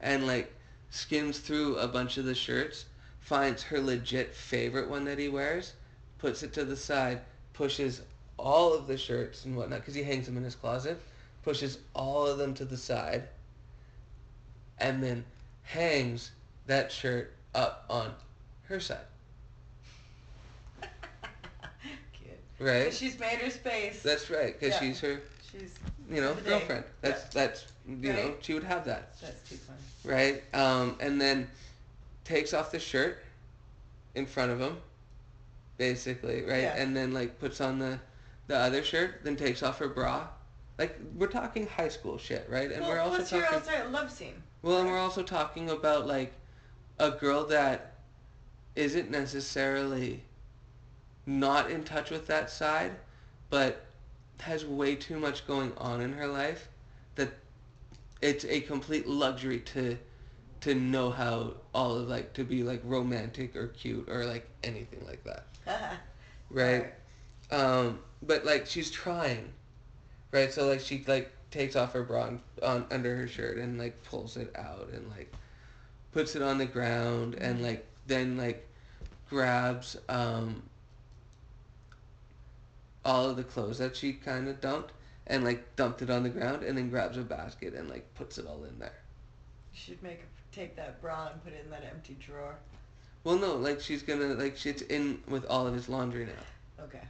and 0.00 0.26
like 0.26 0.52
skims 0.90 1.38
through 1.38 1.76
a 1.78 1.88
bunch 1.88 2.16
of 2.18 2.24
the 2.24 2.34
shirts, 2.34 2.86
finds 3.22 3.62
her 3.62 3.80
legit 3.80 4.34
favorite 4.34 4.88
one 4.88 5.04
that 5.04 5.18
he 5.18 5.28
wears, 5.28 5.72
puts 6.18 6.42
it 6.42 6.52
to 6.54 6.64
the 6.64 6.76
side, 6.76 7.20
pushes 7.54 8.02
all 8.38 8.72
of 8.74 8.86
the 8.86 8.96
shirts 8.98 9.44
and 9.44 9.56
whatnot 9.56 9.80
because 9.80 9.94
he 9.94 10.02
hangs 10.02 10.26
them 10.26 10.36
in 10.36 10.44
his 10.44 10.54
closet, 10.54 11.00
pushes 11.42 11.78
all 11.94 12.26
of 12.26 12.38
them 12.38 12.54
to 12.54 12.64
the 12.64 12.76
side, 12.76 13.28
and 14.78 15.02
then 15.02 15.24
hangs 15.62 16.30
that 16.66 16.90
shirt 16.90 17.32
up 17.54 17.84
on 17.88 18.12
her 18.64 18.80
side, 18.80 18.98
right? 22.58 22.84
'Cause 22.86 22.98
She's 22.98 23.18
made 23.18 23.38
her 23.38 23.50
space. 23.50 24.02
That's 24.02 24.30
right, 24.30 24.58
because 24.58 24.74
Yeah. 24.74 24.80
she's 24.80 25.00
her, 25.00 25.20
She's 25.50 25.74
you 26.10 26.20
know, 26.20 26.34
the 26.34 26.40
day. 26.42 26.48
girlfriend. 26.50 26.84
That's 27.00 27.24
that's 27.34 27.66
you 27.86 28.12
know, 28.12 28.28
Right. 28.28 28.36
she 28.40 28.54
would 28.54 28.64
have 28.64 28.84
that. 28.86 29.16
that's 29.20 29.48
too 29.48 29.56
funny. 29.56 29.78
right? 30.04 30.42
Um, 30.54 30.96
and 31.00 31.20
then 31.20 31.48
takes 32.24 32.54
off 32.54 32.70
the 32.70 32.78
shirt 32.78 33.18
in 34.14 34.26
front 34.26 34.52
of 34.52 34.60
him, 34.60 34.76
basically, 35.76 36.42
right? 36.42 36.62
Yeah. 36.62 36.76
And 36.76 36.96
then 36.96 37.12
like 37.12 37.38
puts 37.38 37.60
on 37.60 37.78
the 37.78 37.98
the 38.48 38.56
other 38.56 38.82
shirt, 38.82 39.24
then 39.24 39.36
takes 39.36 39.62
off 39.62 39.78
her 39.78 39.88
bra. 39.88 40.26
Like 40.78 40.98
we're 41.16 41.28
talking 41.28 41.66
high 41.66 41.88
school 41.88 42.18
shit, 42.18 42.46
right? 42.48 42.70
And 42.70 42.82
well, 42.82 42.90
we're 42.90 43.00
also 43.00 43.16
plus 43.16 43.30
talking 43.30 43.44
you're 43.44 43.54
also 43.54 43.88
a 43.88 43.90
love 43.90 44.10
scene. 44.10 44.42
well, 44.62 44.78
and 44.78 44.88
we're 44.88 44.98
also 44.98 45.22
talking 45.22 45.70
about 45.70 46.06
like 46.06 46.32
a 46.98 47.10
girl 47.10 47.44
that 47.46 47.94
isn't 48.74 49.10
necessarily 49.10 50.22
not 51.26 51.70
in 51.70 51.84
touch 51.84 52.10
with 52.10 52.26
that 52.26 52.50
side, 52.50 52.92
but 53.50 53.86
has 54.40 54.64
way 54.64 54.96
too 54.96 55.18
much 55.18 55.46
going 55.46 55.72
on 55.76 56.00
in 56.00 56.12
her 56.12 56.26
life 56.26 56.68
that 57.14 57.32
it's 58.20 58.44
a 58.46 58.60
complete 58.60 59.06
luxury 59.06 59.60
to 59.60 59.96
to 60.60 60.74
know 60.74 61.10
how 61.10 61.54
all 61.74 61.96
of 61.96 62.08
like 62.08 62.32
to 62.34 62.44
be 62.44 62.62
like 62.62 62.80
romantic 62.84 63.56
or 63.56 63.68
cute 63.68 64.08
or 64.08 64.24
like 64.24 64.48
anything 64.64 65.04
like 65.06 65.22
that, 65.24 65.46
right? 66.50 66.92
Um, 67.50 67.98
but 68.22 68.44
like 68.44 68.66
she's 68.66 68.90
trying, 68.90 69.52
right? 70.32 70.52
So 70.52 70.66
like 70.66 70.80
she 70.80 71.04
like 71.06 71.32
takes 71.50 71.76
off 71.76 71.92
her 71.92 72.02
bra 72.02 72.26
and, 72.26 72.40
on 72.62 72.86
under 72.90 73.16
her 73.16 73.28
shirt 73.28 73.58
and 73.58 73.78
like 73.78 74.02
pulls 74.04 74.36
it 74.36 74.54
out 74.56 74.88
and 74.92 75.08
like 75.10 75.32
puts 76.12 76.34
it 76.36 76.42
on 76.42 76.58
the 76.58 76.66
ground 76.66 77.34
and 77.34 77.60
Mhm. 77.60 77.62
like 77.62 77.86
then 78.06 78.36
like 78.36 78.66
grabs 79.28 79.96
um 80.08 80.62
all 83.04 83.28
of 83.30 83.36
the 83.36 83.44
clothes 83.44 83.78
that 83.78 83.96
she 83.96 84.12
kind 84.12 84.48
of 84.48 84.60
dumped 84.60 84.92
and 85.26 85.44
like 85.44 85.74
dumped 85.76 86.02
it 86.02 86.10
on 86.10 86.22
the 86.22 86.28
ground 86.28 86.62
and 86.62 86.76
then 86.76 86.88
grabs 86.90 87.16
a 87.16 87.22
basket 87.22 87.74
and 87.74 87.88
like 87.88 88.12
puts 88.14 88.38
it 88.38 88.46
all 88.46 88.64
in 88.64 88.78
there. 88.78 88.98
You 89.72 89.78
should 89.80 90.02
make 90.02 90.20
her 90.20 90.26
take 90.52 90.76
that 90.76 91.00
bra 91.00 91.28
and 91.32 91.42
put 91.42 91.52
it 91.52 91.62
in 91.64 91.70
that 91.70 91.84
empty 91.84 92.16
drawer. 92.24 92.54
Well, 93.24 93.36
no, 93.36 93.54
like 93.54 93.80
she's 93.80 94.02
gonna 94.02 94.34
like 94.34 94.56
she's 94.56 94.82
in 94.82 95.20
with 95.28 95.44
all 95.46 95.66
of 95.66 95.74
his 95.74 95.88
laundry 95.88 96.26
now, 96.26 96.84
Okay. 96.84 97.00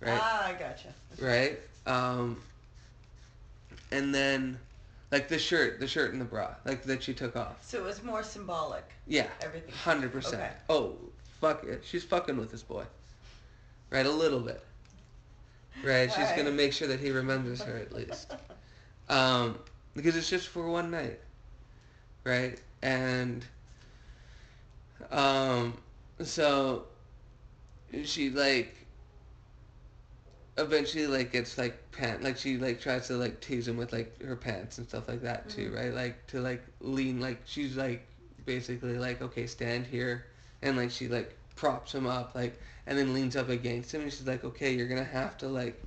right? 0.00 0.18
Ah, 0.20 0.46
I 0.48 0.52
gotcha. 0.54 0.88
right? 1.20 1.58
Um, 1.86 2.40
and 3.92 4.14
then, 4.14 4.58
like 5.10 5.28
the 5.28 5.38
shirt, 5.38 5.78
the 5.80 5.86
shirt 5.86 6.12
and 6.12 6.20
the 6.20 6.24
bra, 6.24 6.54
like 6.64 6.82
that 6.84 7.02
she 7.02 7.12
took 7.12 7.36
off. 7.36 7.64
So 7.64 7.78
it 7.78 7.84
was 7.84 8.02
more 8.02 8.22
symbolic. 8.22 8.84
Yeah, 9.06 9.26
Everything. 9.42 9.72
hundred 9.74 10.12
percent. 10.12 10.42
Okay. 10.42 10.50
Oh, 10.70 10.96
fuck 11.40 11.64
it, 11.64 11.82
she's 11.84 12.04
fucking 12.04 12.36
with 12.38 12.50
this 12.50 12.62
boy, 12.62 12.84
right? 13.90 14.06
A 14.06 14.10
little 14.10 14.40
bit, 14.40 14.62
right? 15.84 16.10
She's 16.16 16.30
gonna 16.32 16.50
make 16.52 16.72
sure 16.72 16.88
that 16.88 17.00
he 17.00 17.10
remembers 17.10 17.60
her 17.62 17.76
at 17.76 17.92
least, 17.92 18.32
um, 19.10 19.58
because 19.94 20.16
it's 20.16 20.30
just 20.30 20.48
for 20.48 20.70
one 20.70 20.90
night, 20.90 21.18
right? 22.24 22.58
And, 22.82 23.44
um, 25.10 25.74
so 26.22 26.84
she 28.04 28.30
like 28.30 28.86
eventually 30.58 31.06
like 31.06 31.32
gets 31.32 31.56
like 31.56 31.90
pant 31.92 32.22
like 32.22 32.36
she 32.36 32.58
like 32.58 32.80
tries 32.80 33.06
to 33.06 33.14
like 33.14 33.40
tease 33.40 33.66
him 33.66 33.76
with 33.76 33.92
like 33.92 34.20
her 34.22 34.36
pants 34.36 34.78
and 34.78 34.86
stuff 34.88 35.08
like 35.08 35.22
that 35.22 35.48
too 35.48 35.70
Mhm. 35.70 35.76
right 35.76 35.94
like 35.94 36.26
to 36.26 36.40
like 36.40 36.62
lean 36.80 37.20
like 37.20 37.40
she's 37.46 37.76
like 37.76 38.06
basically 38.44 38.98
like 38.98 39.22
okay 39.22 39.46
stand 39.46 39.86
here 39.86 40.26
and 40.62 40.76
like 40.76 40.90
she 40.90 41.08
like 41.08 41.36
props 41.56 41.94
him 41.94 42.06
up 42.06 42.34
like 42.34 42.60
and 42.86 42.98
then 42.98 43.14
leans 43.14 43.36
up 43.36 43.48
against 43.48 43.94
him 43.94 44.02
and 44.02 44.12
she's 44.12 44.26
like 44.26 44.44
okay 44.44 44.72
you're 44.74 44.88
gonna 44.88 45.04
have 45.04 45.38
to 45.38 45.48
like 45.48 45.80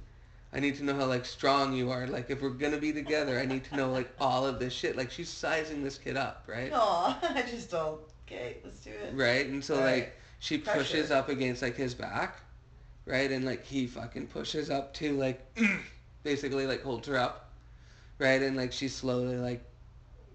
i 0.53 0.59
need 0.59 0.75
to 0.75 0.83
know 0.83 0.93
how 0.95 1.05
like 1.05 1.25
strong 1.25 1.73
you 1.73 1.89
are 1.91 2.07
like 2.07 2.29
if 2.29 2.41
we're 2.41 2.49
gonna 2.49 2.77
be 2.77 2.93
together 2.93 3.39
i 3.39 3.45
need 3.45 3.63
to 3.63 3.75
know 3.75 3.91
like 3.91 4.09
all 4.19 4.45
of 4.45 4.59
this 4.59 4.73
shit 4.73 4.95
like 4.95 5.11
she's 5.11 5.29
sizing 5.29 5.83
this 5.83 5.97
kid 5.97 6.15
up 6.17 6.43
right 6.47 6.71
Aw, 6.73 7.19
I 7.35 7.41
just 7.41 7.71
don't. 7.71 7.99
Okay, 8.27 8.57
let's 8.63 8.79
do 8.79 8.89
it. 8.91 9.13
right 9.15 9.45
and 9.47 9.63
so 9.63 9.75
Right. 9.79 9.85
like 9.97 10.17
she 10.39 10.57
pushes 10.57 11.11
up 11.11 11.29
against 11.29 11.61
like 11.61 11.75
his 11.75 11.93
back 11.93 12.39
right 13.05 13.31
and 13.31 13.43
like 13.45 13.65
he 13.65 13.85
fucking 13.87 14.27
pushes 14.27 14.69
up 14.69 14.93
to 14.95 15.13
like 15.17 15.41
basically 16.23 16.65
like 16.67 16.81
holds 16.83 17.07
her 17.07 17.17
up 17.17 17.49
right 18.19 18.41
and 18.41 18.55
like 18.55 18.71
she 18.71 18.87
slowly 18.87 19.35
like 19.37 19.63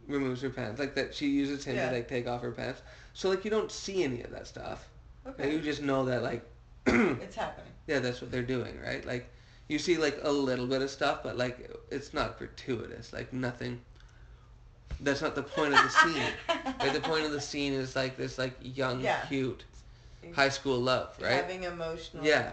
removes 0.06 0.40
her 0.42 0.50
pants 0.50 0.78
like 0.80 0.94
that 0.94 1.14
she 1.14 1.28
uses 1.28 1.64
him 1.64 1.76
Yeah. 1.76 1.88
to 1.90 1.96
like 1.96 2.08
take 2.08 2.26
off 2.26 2.42
her 2.42 2.50
pants 2.52 2.82
so 3.14 3.28
like 3.30 3.44
you 3.44 3.50
don't 3.50 3.70
see 3.70 4.04
any 4.04 4.22
of 4.22 4.30
that 4.30 4.46
stuff 4.46 4.88
Like, 5.24 5.40
Okay. 5.40 5.52
you 5.54 5.60
just 5.60 5.82
know 5.82 6.04
that 6.06 6.22
like 6.22 6.42
It's 6.86 7.36
happening. 7.36 7.70
yeah 7.86 7.98
that's 8.00 8.20
what 8.20 8.30
they're 8.30 8.42
doing 8.42 8.78
right 8.82 9.04
like 9.06 9.28
you 9.68 9.78
see 9.78 9.96
like 9.96 10.18
a 10.22 10.30
little 10.30 10.66
bit 10.66 10.82
of 10.82 10.90
stuff 10.90 11.22
but 11.22 11.36
like 11.36 11.70
it's 11.90 12.12
not 12.14 12.38
gratuitous 12.38 13.12
like 13.12 13.32
nothing 13.32 13.80
that's 15.00 15.22
not 15.22 15.34
the 15.34 15.42
point 15.42 15.72
of 15.74 15.80
the 15.82 15.90
scene 15.90 16.32
right 16.80 16.92
the 16.92 17.00
point 17.00 17.24
of 17.24 17.32
the 17.32 17.40
scene 17.40 17.72
is 17.72 17.94
like 17.94 18.16
this 18.16 18.38
like 18.38 18.54
young 18.62 19.00
Yeah. 19.00 19.20
cute 19.28 19.64
high 20.34 20.48
school 20.48 20.78
love 20.78 21.16
right 21.20 21.32
Having 21.32 21.64
emotional. 21.64 22.24
Yeah. 22.24 22.52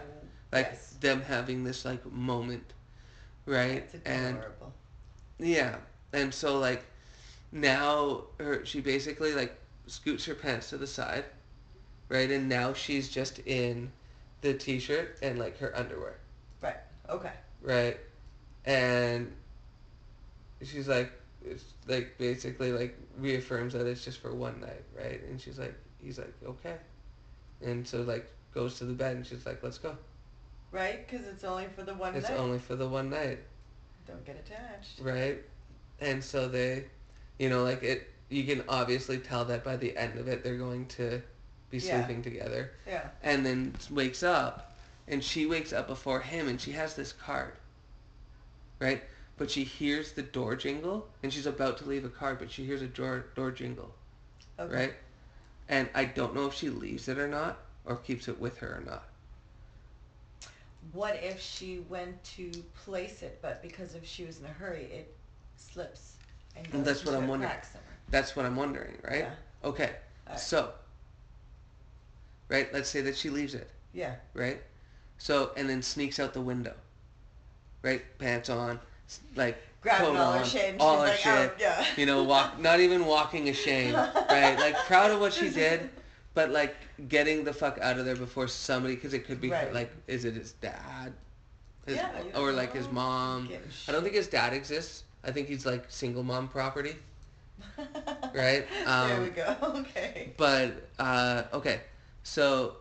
like 0.52 0.68
yes. 0.72 0.94
them 1.00 1.20
having 1.22 1.64
this 1.64 1.84
like 1.84 2.04
moment 2.12 2.72
right 3.46 3.88
It's 3.92 4.04
and 4.06 4.38
yeah 5.38 5.76
and 6.12 6.32
so 6.32 6.58
like 6.58 6.84
now 7.52 8.22
her 8.38 8.64
she 8.64 8.80
basically 8.80 9.34
like 9.34 9.56
scoots 9.86 10.24
her 10.26 10.34
pants 10.34 10.70
to 10.70 10.76
the 10.78 10.86
side 10.86 11.24
right 12.08 12.30
and 12.30 12.48
now 12.48 12.72
she's 12.72 13.08
just 13.08 13.38
in 13.40 13.90
the 14.42 14.54
t-shirt 14.54 15.18
and 15.22 15.38
like 15.38 15.58
her 15.58 15.76
underwear 15.76 16.16
Right. 16.62 16.76
Okay. 17.10 17.32
right 17.62 17.98
and 18.64 19.32
she's 20.62 20.88
like, 20.88 21.12
it's 21.44 21.64
like 21.86 22.18
basically 22.18 22.72
like 22.72 22.96
reaffirms 23.18 23.72
that 23.74 23.86
it's 23.86 24.04
just 24.04 24.18
for 24.18 24.34
one 24.34 24.60
night, 24.60 24.82
right? 24.96 25.22
And 25.24 25.40
she's 25.40 25.58
like, 25.58 25.74
he's 26.02 26.18
like, 26.18 26.34
okay, 26.44 26.76
and 27.62 27.86
so 27.86 28.02
like 28.02 28.30
goes 28.52 28.78
to 28.78 28.84
the 28.84 28.92
bed 28.94 29.16
and 29.16 29.26
she's 29.26 29.46
like, 29.46 29.62
let's 29.62 29.78
go. 29.78 29.96
Right? 30.72 31.06
Because 31.06 31.26
it's 31.26 31.44
only 31.44 31.66
for 31.74 31.82
the 31.82 31.94
one 31.94 32.12
night. 32.12 32.18
It's 32.20 32.30
night. 32.30 32.38
only 32.38 32.58
for 32.58 32.74
the 32.76 32.88
one 32.88 33.10
night, 33.10 33.38
Don't 34.06 34.24
get 34.24 34.36
attached. 34.44 35.00
right? 35.00 35.38
And 36.00 36.22
so 36.22 36.48
they, 36.48 36.84
you 37.38 37.48
know, 37.48 37.62
like 37.62 37.82
it. 37.82 38.08
You 38.28 38.42
can 38.44 38.64
obviously 38.68 39.18
tell 39.18 39.44
that 39.44 39.62
by 39.62 39.76
the 39.76 39.96
end 39.96 40.18
of 40.18 40.26
it, 40.26 40.42
they're 40.42 40.56
going 40.58 40.86
to 40.86 41.22
be 41.70 41.78
Yeah. 41.78 42.04
sleeping 42.04 42.22
together. 42.22 42.72
Yeah. 42.86 43.08
and 43.22 43.46
then 43.46 43.74
wakes 43.90 44.22
up 44.24 44.75
and 45.08 45.22
she 45.24 45.46
wakes 45.46 45.72
up 45.72 45.86
before 45.86 46.20
him 46.20 46.48
and 46.48 46.60
she 46.60 46.72
has 46.72 46.94
this 46.94 47.12
card 47.12 47.54
right 48.78 49.02
but 49.36 49.50
she 49.50 49.64
hears 49.64 50.12
the 50.12 50.22
door 50.22 50.54
jingle 50.56 51.08
and 51.22 51.32
she's 51.32 51.46
about 51.46 51.76
to 51.78 51.84
leave 51.86 52.04
a 52.04 52.08
card 52.08 52.38
but 52.38 52.50
she 52.50 52.64
hears 52.64 52.82
a 52.82 52.86
door 52.86 53.26
door 53.34 53.50
jingle 53.50 53.94
Okay. 54.58 54.74
right 54.76 54.94
and 55.68 55.88
i 55.94 56.04
don't 56.04 56.34
know 56.34 56.46
if 56.46 56.54
she 56.54 56.68
leaves 56.70 57.08
it 57.08 57.18
or 57.18 57.28
not 57.28 57.58
or 57.84 57.96
keeps 57.96 58.28
it 58.28 58.38
with 58.40 58.58
her 58.58 58.76
or 58.78 58.82
not 58.84 59.08
What 60.92 61.16
if 61.22 61.40
she 61.40 61.80
went 61.80 62.22
to 62.36 62.50
place 62.84 63.22
it, 63.22 63.40
but 63.42 63.62
because 63.62 63.94
if 63.94 64.04
she 64.06 64.24
was 64.24 64.38
in 64.38 64.46
a 64.46 64.48
hurry, 64.52 64.84
it 64.84 65.16
slips 65.56 66.16
and 66.56 66.66
And 66.72 66.84
that's 66.84 67.04
what 67.04 67.14
I'm 67.14 67.26
wondering. 67.28 67.50
that's 68.10 68.36
what 68.36 68.44
i'm 68.46 68.56
wondering 68.56 68.96
right 69.02 69.26
Yeah. 69.26 69.34
okay 69.64 69.90
Alright. 70.26 70.40
so 70.40 70.72
right 72.48 72.72
let's 72.72 72.88
say 72.88 73.00
that 73.02 73.16
she 73.16 73.30
leaves 73.30 73.54
it 73.54 73.70
Yeah. 73.92 74.14
right? 74.34 74.60
So 75.18 75.52
and 75.56 75.68
then 75.68 75.82
sneaks 75.82 76.18
out 76.20 76.32
the 76.32 76.40
window, 76.40 76.74
right? 77.82 78.02
Pants 78.18 78.50
on, 78.50 78.78
like 79.34 79.58
Grabbing 79.82 80.16
all 80.16 80.32
her 80.32 80.38
on, 80.40 80.44
shit. 80.44 80.72
And 80.72 80.80
all 80.80 80.94
she's 80.96 81.00
her 81.02 81.08
like, 81.08 81.18
shit. 81.18 81.50
out. 81.50 81.60
Yeah. 81.60 81.86
You 81.96 82.06
know, 82.06 82.22
walk 82.24 82.58
not 82.60 82.80
even 82.80 83.06
walking 83.06 83.48
ashamed, 83.48 83.94
right? 83.94 84.56
Like 84.58 84.76
proud 84.86 85.10
of 85.10 85.20
what 85.20 85.32
she 85.32 85.48
did, 85.50 85.90
but 86.34 86.50
like 86.50 86.76
getting 87.08 87.44
the 87.44 87.52
fuck 87.52 87.78
out 87.80 87.98
of 87.98 88.04
there 88.04 88.16
before 88.16 88.48
somebody, 88.48 88.94
because 88.94 89.14
it 89.14 89.26
could 89.26 89.40
be 89.40 89.50
Right. 89.50 89.72
like, 89.72 89.90
is 90.06 90.24
it 90.24 90.34
his 90.34 90.52
dad, 90.52 91.12
his, 91.86 91.96
Yeah, 91.96 92.22
or 92.34 92.52
like 92.52 92.72
his 92.74 92.88
mom? 92.90 93.48
I 93.88 93.92
don't 93.92 94.02
think 94.02 94.14
his 94.14 94.28
dad 94.28 94.52
exists. 94.52 95.04
I 95.24 95.30
think 95.30 95.48
he's 95.48 95.64
like 95.66 95.84
single 95.88 96.22
mom 96.22 96.48
property. 96.48 96.96
Right, 98.34 98.66
there 98.84 99.16
um, 99.16 99.22
we 99.22 99.30
go. 99.30 99.56
Okay. 99.62 100.32
But 100.36 100.88
uh, 100.98 101.44
okay, 101.54 101.80
so 102.22 102.76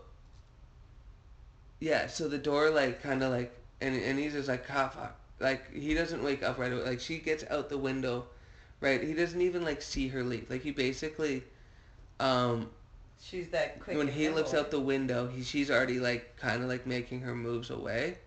yeah, 1.79 2.07
so 2.07 2.27
the 2.27 2.37
door 2.37 2.69
like 2.69 3.01
kind 3.01 3.23
of 3.23 3.31
like, 3.31 3.53
and 3.81 3.95
and 3.95 4.19
he's 4.19 4.33
just 4.33 4.47
like, 4.47 4.65
ah, 4.71 4.89
fuck. 4.89 5.15
Like 5.39 5.73
he 5.73 5.93
doesn't 5.93 6.23
wake 6.23 6.43
up 6.43 6.57
right 6.57 6.71
away. 6.71 6.83
Like 6.83 6.99
she 6.99 7.17
gets 7.19 7.43
out 7.49 7.69
the 7.69 7.77
window, 7.77 8.25
right? 8.81 9.01
He 9.03 9.13
doesn't 9.13 9.41
even 9.41 9.63
like 9.63 9.81
see 9.81 10.07
her 10.09 10.23
leave. 10.23 10.49
Like 10.49 10.61
he 10.61 10.71
basically, 10.71 11.43
um, 12.19 12.69
She's 13.21 13.49
that 13.49 13.79
quick. 13.79 13.97
when 13.97 14.07
he 14.07 14.29
looks 14.29 14.53
out 14.53 14.71
the 14.71 14.79
window, 14.79 15.27
he 15.27 15.43
she's 15.43 15.69
already 15.71 15.99
like 15.99 16.37
kind 16.37 16.63
of 16.63 16.69
like 16.69 16.85
making 16.85 17.21
her 17.21 17.35
moves 17.35 17.69
away, 17.69 18.17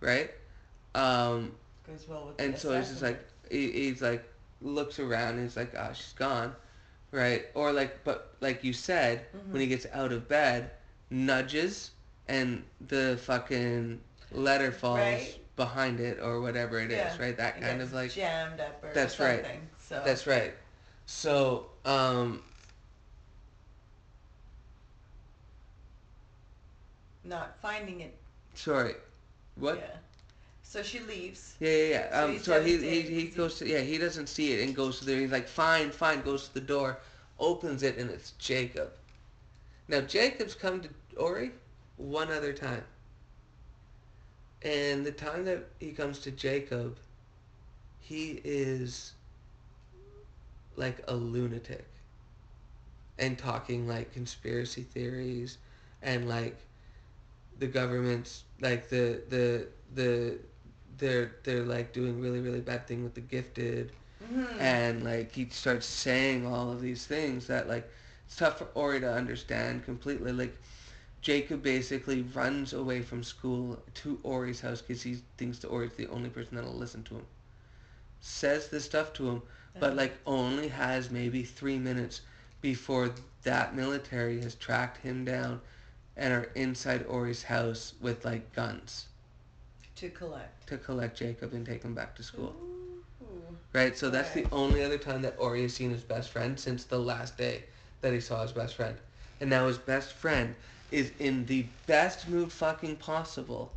right? 0.00 0.30
Um, 0.94 1.52
goes 1.86 2.06
well 2.08 2.26
with 2.26 2.40
and 2.40 2.56
so 2.56 2.76
he's 2.76 2.88
just 2.88 3.02
like 3.02 3.20
he, 3.50 3.70
he's 3.72 4.02
like 4.02 4.24
looks 4.60 4.98
around 4.98 5.34
and 5.34 5.42
he's 5.42 5.56
like 5.56 5.74
ah 5.76 5.92
she's 5.92 6.12
gone 6.14 6.54
right 7.12 7.46
or 7.54 7.72
like 7.72 8.02
but 8.04 8.34
like 8.40 8.64
you 8.64 8.72
said 8.72 9.26
when 9.50 9.60
he 9.60 9.66
gets 9.66 9.86
out 9.92 10.12
of 10.12 10.28
bed 10.28 10.70
nudges 11.10 11.90
and 12.28 12.62
the 12.88 13.18
fucking 13.22 14.00
letter 14.32 14.72
falls 14.72 14.98
Right. 14.98 15.38
behind 15.56 16.00
it 16.00 16.18
or 16.20 16.40
whatever 16.40 16.78
it 16.80 16.90
is, 16.90 16.96
Yeah. 16.98 17.16
right 17.22 17.36
that 17.36 17.56
It 17.58 17.60
kind 17.60 17.80
of 17.82 17.92
like 17.92 18.10
jammed 18.12 18.60
up 18.60 18.82
or 18.82 18.92
That's 18.92 19.18
right. 19.20 19.44
So 19.78 20.02
that's 20.04 20.26
right 20.26 20.54
so 21.06 21.66
um 21.84 22.42
not 27.24 27.56
finding 27.60 28.00
it. 28.00 28.14
sorry 28.54 28.94
what 29.56 29.76
Yeah. 29.78 29.96
So 30.62 30.82
she 30.82 30.98
leaves. 31.00 31.54
Yeah, 31.60 31.70
yeah, 31.70 31.88
yeah. 31.88 32.10
So 32.10 32.24
Um, 32.24 32.32
he's 32.32 32.44
so 32.44 32.62
he, 32.62 32.70
he, 32.72 32.78
devastated 32.78 33.12
he 33.12 33.22
'cause 33.22 33.30
he- 33.32 33.36
goes 33.36 33.58
to, 33.58 33.68
yeah, 33.68 33.78
he 33.80 33.98
doesn't 33.98 34.26
see 34.28 34.52
it 34.54 34.64
and 34.66 34.74
goes 34.74 34.98
to 34.98 35.04
there. 35.04 35.20
He's 35.20 35.30
like, 35.30 35.46
fine, 35.48 35.90
fine, 35.92 36.22
goes 36.22 36.48
to 36.48 36.54
the 36.54 36.60
door, 36.60 36.98
opens 37.38 37.82
it, 37.84 37.96
and 37.96 38.10
it's 38.10 38.32
Jacob. 38.38 38.92
Now, 39.86 40.00
Jacob's 40.00 40.54
come 40.54 40.80
to 40.82 40.88
Ori 41.16 41.52
one 41.96 42.30
other 42.30 42.52
time. 42.52 42.84
And 44.62 45.04
the 45.06 45.12
time 45.12 45.44
that 45.44 45.68
he 45.78 45.92
comes 45.92 46.18
to 46.20 46.30
Jacob, 46.30 46.98
he 48.00 48.40
is 48.44 49.14
like 50.76 51.02
a 51.08 51.14
lunatic 51.14 51.86
and 53.18 53.38
talking 53.38 53.86
like 53.88 54.12
conspiracy 54.12 54.82
theories 54.82 55.58
and 56.02 56.28
like 56.28 56.56
the 57.58 57.66
government's 57.66 58.44
like 58.60 58.88
the 58.88 59.22
the 59.28 59.66
the 59.94 60.38
they're 60.98 61.32
they're 61.44 61.64
like 61.64 61.92
doing 61.92 62.20
really 62.20 62.40
really 62.40 62.60
bad 62.60 62.86
thing 62.86 63.02
with 63.04 63.14
the 63.14 63.20
gifted 63.20 63.92
Mhm. 64.22 64.60
and 64.60 65.02
like 65.04 65.32
he 65.32 65.48
starts 65.50 65.86
saying 65.86 66.46
all 66.46 66.70
of 66.70 66.80
these 66.80 67.06
things 67.06 67.46
that 67.48 67.68
like 67.68 67.88
it's 68.26 68.36
tough 68.36 68.58
for 68.58 68.68
Ori 68.74 69.00
to 69.00 69.12
understand 69.12 69.84
completely 69.84 70.32
like 70.32 70.56
Jacob 71.24 71.62
basically 71.64 72.22
runs 72.22 72.72
away 72.72 73.02
from 73.02 73.24
school 73.24 73.82
to 73.94 74.20
Ori's 74.22 74.60
house 74.60 74.82
because 74.82 75.02
he 75.02 75.22
thinks 75.38 75.58
that 75.58 75.68
Ori's 75.68 75.94
the 75.94 76.06
only 76.08 76.30
person 76.30 76.56
that'll 76.56 76.72
listen 76.74 77.02
to 77.04 77.16
him 77.16 77.26
says 78.20 78.68
this 78.68 78.84
stuff 78.84 79.12
to 79.14 79.28
him 79.30 79.42
but 79.80 79.92
Uh, 79.92 79.94
like 79.94 80.18
only 80.26 80.68
has 80.68 81.10
maybe 81.10 81.42
three 81.42 81.78
minutes 81.78 82.22
before 82.60 83.10
that 83.42 83.74
military 83.74 84.40
has 84.42 84.54
tracked 84.54 84.98
him 84.98 85.24
down 85.24 85.60
and 86.16 86.32
are 86.32 86.50
inside 86.54 87.04
Ori's 87.06 87.42
house 87.44 87.94
with 88.00 88.24
like 88.24 88.52
guns 88.52 89.08
to 89.96 90.10
collect. 90.10 90.66
to 90.68 90.78
collect 90.78 91.16
Jacob 91.18 91.52
and 91.54 91.66
take 91.66 91.82
him 91.82 91.94
back 91.94 92.14
to 92.16 92.22
school. 92.22 92.54
Ooh. 93.22 93.58
Right? 93.72 93.96
So 93.96 94.10
that's 94.10 94.32
the 94.32 94.46
only 94.52 94.82
other 94.84 94.98
time 94.98 95.22
that 95.22 95.36
Ori 95.38 95.62
has 95.62 95.74
seen 95.74 95.90
his 95.90 96.02
best 96.04 96.30
friend 96.30 96.58
since 96.58 96.84
the 96.84 96.98
last 96.98 97.36
day 97.36 97.64
that 98.02 98.12
he 98.12 98.20
saw 98.20 98.42
his 98.42 98.52
best 98.52 98.74
friend. 98.76 98.96
And 99.40 99.50
now 99.50 99.66
his 99.66 99.78
best 99.78 100.12
friend 100.12 100.54
is 100.94 101.12
in 101.18 101.44
the 101.46 101.66
best 101.86 102.28
mood 102.28 102.52
fucking 102.52 102.96
possible 102.96 103.72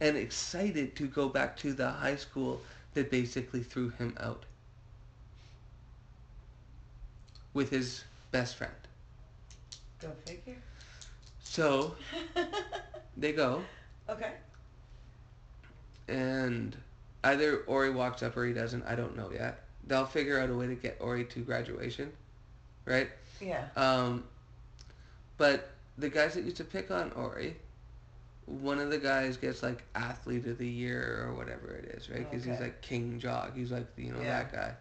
and 0.00 0.16
excited 0.16 0.94
to 0.96 1.08
go 1.08 1.28
back 1.28 1.56
to 1.56 1.72
the 1.72 1.90
high 1.90 2.16
school 2.16 2.62
that 2.94 3.10
basically 3.10 3.62
threw 3.62 3.90
him 3.90 4.16
out 4.20 4.44
with 7.54 7.70
his 7.70 8.04
best 8.30 8.56
friend. 8.56 8.72
Go 10.00 10.12
figure. 10.26 10.62
So 11.42 11.96
they 13.16 13.32
go 13.32 13.68
okay. 14.08 14.34
and 16.08 16.76
either 17.24 17.58
Ori 17.66 17.90
walks 17.90 18.22
up 18.22 18.36
or 18.36 18.46
he 18.46 18.52
doesn't. 18.52 18.84
I 18.84 18.94
don't 18.94 19.16
know 19.16 19.30
yet. 19.32 19.64
They'll 19.86 20.06
figure 20.06 20.38
out 20.38 20.50
a 20.50 20.54
way 20.54 20.66
to 20.68 20.76
get 20.76 20.98
Ori 21.00 21.24
to 21.26 21.40
graduation, 21.40 22.12
right? 22.86 23.10
Yeah. 23.40 23.68
Um, 23.76 24.24
but 25.38 25.71
the 25.98 26.08
guys 26.08 26.34
that 26.34 26.44
used 26.44 26.56
to 26.56 26.64
pick 26.64 26.90
on 26.90 27.12
Ori, 27.12 27.56
one 28.46 28.78
of 28.78 28.90
the 28.90 28.98
guys 28.98 29.36
gets 29.36 29.62
like 29.62 29.84
athlete 29.94 30.46
of 30.46 30.58
the 30.58 30.68
year 30.68 31.24
or 31.26 31.34
whatever 31.34 31.68
it 31.74 31.86
is, 31.96 32.08
right? 32.10 32.28
Because 32.28 32.44
he's 32.44 32.60
like 32.60 32.80
King 32.82 33.18
Jog. 33.18 33.56
He's 33.56 33.70
like 33.72 33.86
you 33.96 34.12
know 34.12 34.20
Yeah. 34.20 34.42
that 34.42 34.52
guy, 34.52 34.74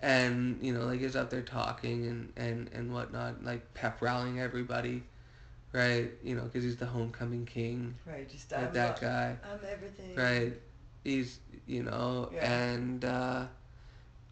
and 0.00 0.58
you 0.62 0.72
know 0.72 0.84
like 0.86 1.00
he's 1.00 1.16
out 1.16 1.30
there 1.30 1.42
talking 1.42 2.06
and 2.06 2.32
and 2.36 2.70
and 2.72 2.92
whatnot, 2.92 3.44
like 3.44 3.72
pep 3.74 4.00
rallying 4.02 4.40
everybody, 4.40 5.02
right? 5.72 6.10
You 6.22 6.34
know 6.36 6.42
because 6.42 6.64
he's 6.64 6.76
the 6.76 6.86
homecoming 6.86 7.44
king, 7.46 7.94
Right. 8.06 8.28
Just 8.28 8.50
like 8.52 8.72
that 8.72 9.00
guy. 9.00 9.36
I'm 9.44 9.58
everything. 9.70 10.14
Right. 10.16 10.52
He's, 11.04 11.40
you 11.66 11.82
know, 11.82 12.30
Yeah. 12.34 12.50
and 12.52 13.04
uh, 13.04 13.46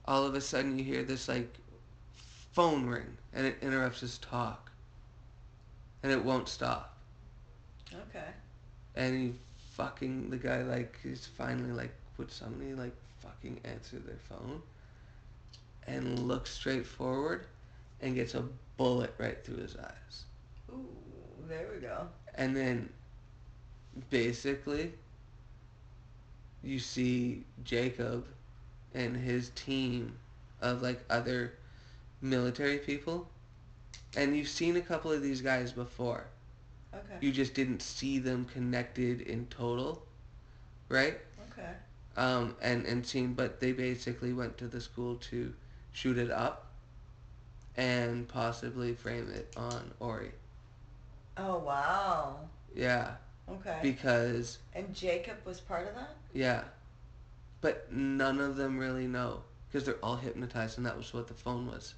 all 0.07 0.25
of 0.25 0.35
a 0.35 0.41
sudden 0.41 0.79
you 0.79 0.85
hear 0.85 1.03
this 1.03 1.29
like 1.29 1.55
phone 2.13 2.87
ring 2.87 3.17
and 3.33 3.47
it 3.47 3.57
interrupts 3.63 4.01
his 4.01 4.19
talk. 4.19 4.62
And 6.03 6.13
it 6.13 6.25
won't 6.25 6.49
stop. 6.49 6.97
Okay. 7.93 8.29
And 8.97 9.15
he 9.15 9.35
fucking, 9.75 10.31
the 10.31 10.37
guy 10.37 10.63
like, 10.63 10.99
is 11.05 11.27
finally 11.27 11.73
like, 11.73 11.93
would 12.19 12.31
somebody 12.31 12.75
like 12.75 12.95
fucking 13.21 13.61
answer 13.65 13.99
their 13.99 14.19
phone? 14.29 14.63
And 15.87 16.19
looks 16.21 16.51
straight 16.51 16.87
forward 16.87 17.47
and 18.01 18.15
gets 18.15 18.35
a 18.35 18.45
bullet 18.77 19.15
right 19.19 19.45
through 19.45 19.59
his 19.59 19.77
eyes. 19.77 20.25
Ooh. 20.71 20.87
There 21.49 21.69
we 21.75 21.81
go. 21.81 22.09
And 22.35 22.57
then 22.57 22.89
basically 24.11 24.93
you 26.63 26.79
see 26.79 27.45
Jacob 27.65 28.27
and 28.95 29.17
his 29.17 29.51
team 29.51 30.17
of 30.61 30.83
like 30.83 31.05
other 31.11 31.55
military 32.21 32.79
people. 32.79 33.29
And 34.17 34.37
you've 34.37 34.49
seen 34.49 34.77
a 34.77 34.81
couple 34.81 35.11
of 35.13 35.23
these 35.23 35.41
guys 35.43 35.73
before. 35.73 36.27
Okay. 36.95 37.19
You 37.21 37.33
just 37.33 37.55
didn't 37.55 37.83
see 37.83 38.19
them 38.19 38.45
connected 38.45 39.21
in 39.23 39.47
total. 39.47 40.07
Right? 40.89 41.19
okay. 41.51 41.73
um, 42.17 42.57
and 42.61 42.85
and 42.87 43.07
seen, 43.07 43.35
but 43.35 43.61
they 43.61 43.73
basically 43.73 44.33
went 44.33 44.57
to 44.59 44.69
the 44.69 44.81
school 44.81 45.17
to 45.31 45.55
shoot 45.93 46.19
it 46.19 46.31
up, 46.31 46.67
and 47.77 48.29
possibly 48.29 48.95
frame 48.95 49.31
it 49.31 49.53
on 49.57 49.93
Ori. 50.01 50.33
Oh 51.37 51.59
wow. 51.59 52.49
Yeah, 52.75 53.17
Okay. 53.49 53.79
because 53.83 54.59
and 54.75 54.95
Jacob 54.95 55.37
was 55.45 55.61
part 55.61 55.87
of 55.89 55.95
that. 55.95 56.11
yeah, 56.33 56.65
but 57.61 57.91
none 57.93 58.41
of 58.41 58.57
them 58.57 58.79
really 58.79 59.07
know 59.07 59.43
because 59.69 59.85
they're 59.85 60.03
all 60.05 60.17
hypnotized, 60.17 60.77
and 60.77 60.87
that 60.87 60.97
was 60.97 61.13
what 61.13 61.29
the 61.29 61.35
phone 61.35 61.67
was. 61.67 61.95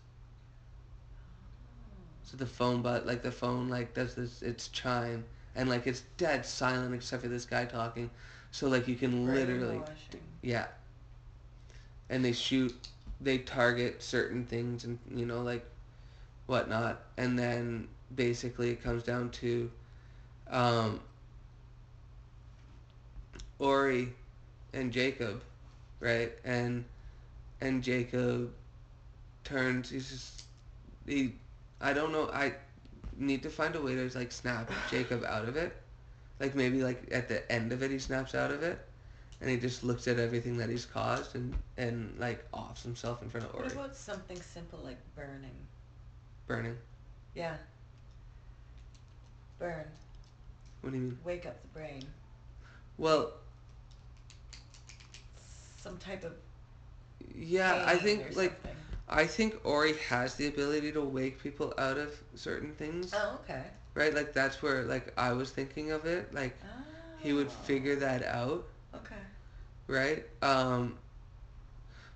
So 2.25 2.37
the 2.37 2.47
phone, 2.47 2.83
but 2.83 3.07
like 3.07 3.23
the 3.23 3.33
phone, 3.33 3.69
like 3.69 3.95
does 3.95 4.15
this 4.15 4.43
its 4.43 4.69
chime, 4.69 5.25
and 5.55 5.69
like 5.69 5.87
it's 5.87 6.03
dead 6.17 6.45
silent 6.47 6.95
except 6.95 7.23
for 7.23 7.29
this 7.29 7.45
guy 7.47 7.65
talking. 7.67 8.11
So 8.51 8.69
like 8.69 8.89
you 8.89 8.97
can 8.97 9.33
literally, 9.33 9.83
yeah. 10.43 10.67
And 12.11 12.25
they 12.25 12.33
shoot, 12.33 12.75
they 13.21 13.39
target 13.39 14.03
certain 14.03 14.45
things, 14.47 14.85
and 14.85 14.99
you 15.15 15.27
know 15.27 15.43
like, 15.43 15.65
whatnot, 16.47 17.03
and 17.17 17.39
then 17.39 17.89
basically 18.15 18.71
it 18.71 18.83
comes 18.83 19.03
down 19.05 19.31
to, 19.31 19.71
um. 20.51 21.01
Ori, 23.59 24.13
and 24.73 24.93
Jacob, 24.93 25.43
right, 26.01 26.33
and, 26.45 26.85
and 27.61 27.83
Jacob, 27.83 28.53
turns. 29.45 29.91
He's 29.91 30.11
just, 30.11 30.43
he 31.07 31.35
I 31.81 31.93
don't 31.93 32.13
know. 32.13 32.31
I 32.33 32.55
need 33.17 33.43
to 33.43 33.51
find 33.51 33.75
a 33.77 33.81
way 33.83 33.95
to 33.95 34.11
like 34.19 34.33
snap 34.33 34.71
Jacob 34.91 35.25
out 35.25 35.47
of 35.49 35.57
it. 35.57 35.75
Like 36.41 36.55
maybe 36.55 36.83
like 36.83 37.09
at 37.13 37.29
the 37.29 37.51
end 37.51 37.73
of 37.73 37.83
it 37.83 37.91
he 37.91 37.99
snaps 37.99 38.35
out 38.35 38.51
of 38.51 38.63
it, 38.63 38.79
and 39.41 39.49
he 39.49 39.57
just 39.57 39.85
looks 39.85 40.09
at 40.09 40.19
everything 40.19 40.57
that 40.59 40.69
he's 40.69 40.85
caused 40.87 41.35
and 41.37 41.55
and 41.77 42.19
like 42.19 42.45
offs 42.53 42.83
himself 42.83 43.23
in 43.23 43.31
front 43.31 43.47
of 43.47 43.55
Ori, 43.55 43.65
What 43.65 43.73
about 43.73 43.97
something 43.97 44.41
simple 44.41 44.81
like 44.83 44.99
burning? 45.15 45.55
burning. 46.47 46.77
Yeah. 47.35 47.57
Burn. 49.59 49.85
What 50.81 50.91
do 50.91 50.97
you 50.97 51.03
mean? 51.05 51.19
Wake 51.25 51.47
up 51.47 51.61
the 51.63 51.69
brain. 51.69 52.03
Well, 52.99 53.33
Some 55.77 55.97
type 55.99 56.25
of. 56.25 56.33
yeah, 57.35 57.85
I 57.87 57.97
think 57.97 58.35
like 58.37 58.53
something. 58.63 58.77
I 59.09 59.27
think 59.27 59.61
Ori 59.65 59.95
has 60.09 60.35
the 60.37 60.47
ability 60.47 60.93
to 60.93 61.01
wake 61.03 61.41
people 61.43 61.73
out 61.79 61.99
of 61.99 62.23
certain 62.35 62.73
things, 62.75 63.13
Oh, 63.15 63.39
okay. 63.43 63.65
right? 63.95 64.15
Like 64.15 64.33
that's 64.33 64.63
where 64.63 64.85
like 64.85 65.13
I 65.19 65.33
was 65.33 65.51
thinking 65.51 65.91
of 65.93 66.05
it. 66.07 66.33
Like 66.35 66.57
he 67.17 67.33
would 67.33 67.49
Oh, 67.49 67.51
figure 67.51 67.97
that 67.97 68.23
out. 68.25 68.67
Okay. 68.95 69.21
right? 69.87 70.25
Um, 70.43 70.97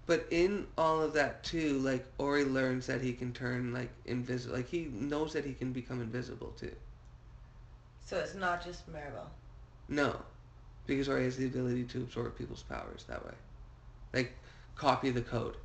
but 0.07 0.27
in 0.31 0.67
all 0.77 1.01
of 1.03 1.13
that 1.15 1.43
too, 1.45 1.79
like 1.79 2.07
Ori 2.19 2.45
learns 2.45 2.87
that 2.87 3.01
he 3.03 3.13
can 3.13 3.33
turn 3.33 3.73
like 3.73 3.91
invisible. 4.05 4.57
Like 4.57 4.69
he 4.69 4.87
knows 4.87 5.33
that 5.35 5.45
he 5.45 5.55
can 5.55 5.73
become 5.73 6.01
invisible 6.01 6.51
too. 6.53 6.75
So 8.05 8.19
it's 8.19 8.35
not 8.35 8.65
just 8.65 8.91
Maribel. 8.91 9.29
No, 9.89 10.21
because 10.87 11.09
Ori 11.09 11.25
has 11.25 11.37
the 11.37 11.47
ability 11.47 11.85
to 11.85 11.99
absorb 12.03 12.37
people's 12.37 12.63
powers 12.63 13.05
that 13.09 13.25
way, 13.25 13.35
like 14.13 14.33
copy 14.77 15.11
the 15.11 15.23
code. 15.23 15.57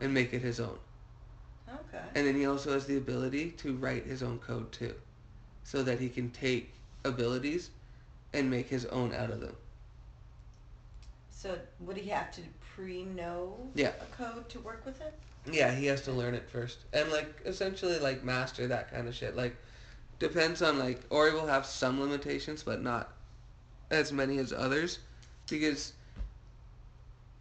And 0.00 0.12
make 0.12 0.32
it 0.32 0.42
his 0.42 0.60
own. 0.60 0.78
Okay. 1.68 2.02
And 2.14 2.26
then 2.26 2.34
he 2.34 2.46
also 2.46 2.72
has 2.72 2.86
the 2.86 2.96
ability 2.96 3.50
to 3.52 3.74
write 3.76 4.04
his 4.04 4.22
own 4.22 4.38
code 4.38 4.70
too, 4.72 4.94
so 5.64 5.82
that 5.82 6.00
he 6.00 6.08
can 6.08 6.30
take 6.30 6.72
abilities 7.04 7.70
and 8.32 8.50
make 8.50 8.68
his 8.68 8.86
own 8.86 9.14
out 9.14 9.30
of 9.30 9.40
them. 9.40 9.54
So 11.30 11.56
would 11.80 11.96
he 11.96 12.10
have 12.10 12.30
to 12.32 12.42
pre-know 12.74 13.56
Yeah. 13.74 13.92
a 14.00 14.16
code 14.16 14.48
to 14.50 14.60
work 14.60 14.84
with 14.84 15.00
it? 15.00 15.14
Yeah, 15.50 15.74
he 15.74 15.86
has 15.86 16.02
to 16.02 16.12
learn 16.12 16.34
it 16.34 16.48
first, 16.50 16.78
and 16.92 17.10
like 17.10 17.40
essentially 17.46 17.98
like 17.98 18.22
master 18.22 18.66
that 18.66 18.90
kind 18.90 19.08
of 19.08 19.14
shit. 19.14 19.36
Like 19.36 19.56
depends 20.18 20.60
on 20.60 20.78
like 20.78 21.00
Ori 21.08 21.32
will 21.32 21.46
have 21.46 21.64
some 21.64 22.00
limitations, 22.00 22.62
but 22.62 22.82
not 22.82 23.12
as 23.90 24.12
many 24.12 24.38
as 24.38 24.52
others, 24.52 24.98
because 25.48 25.94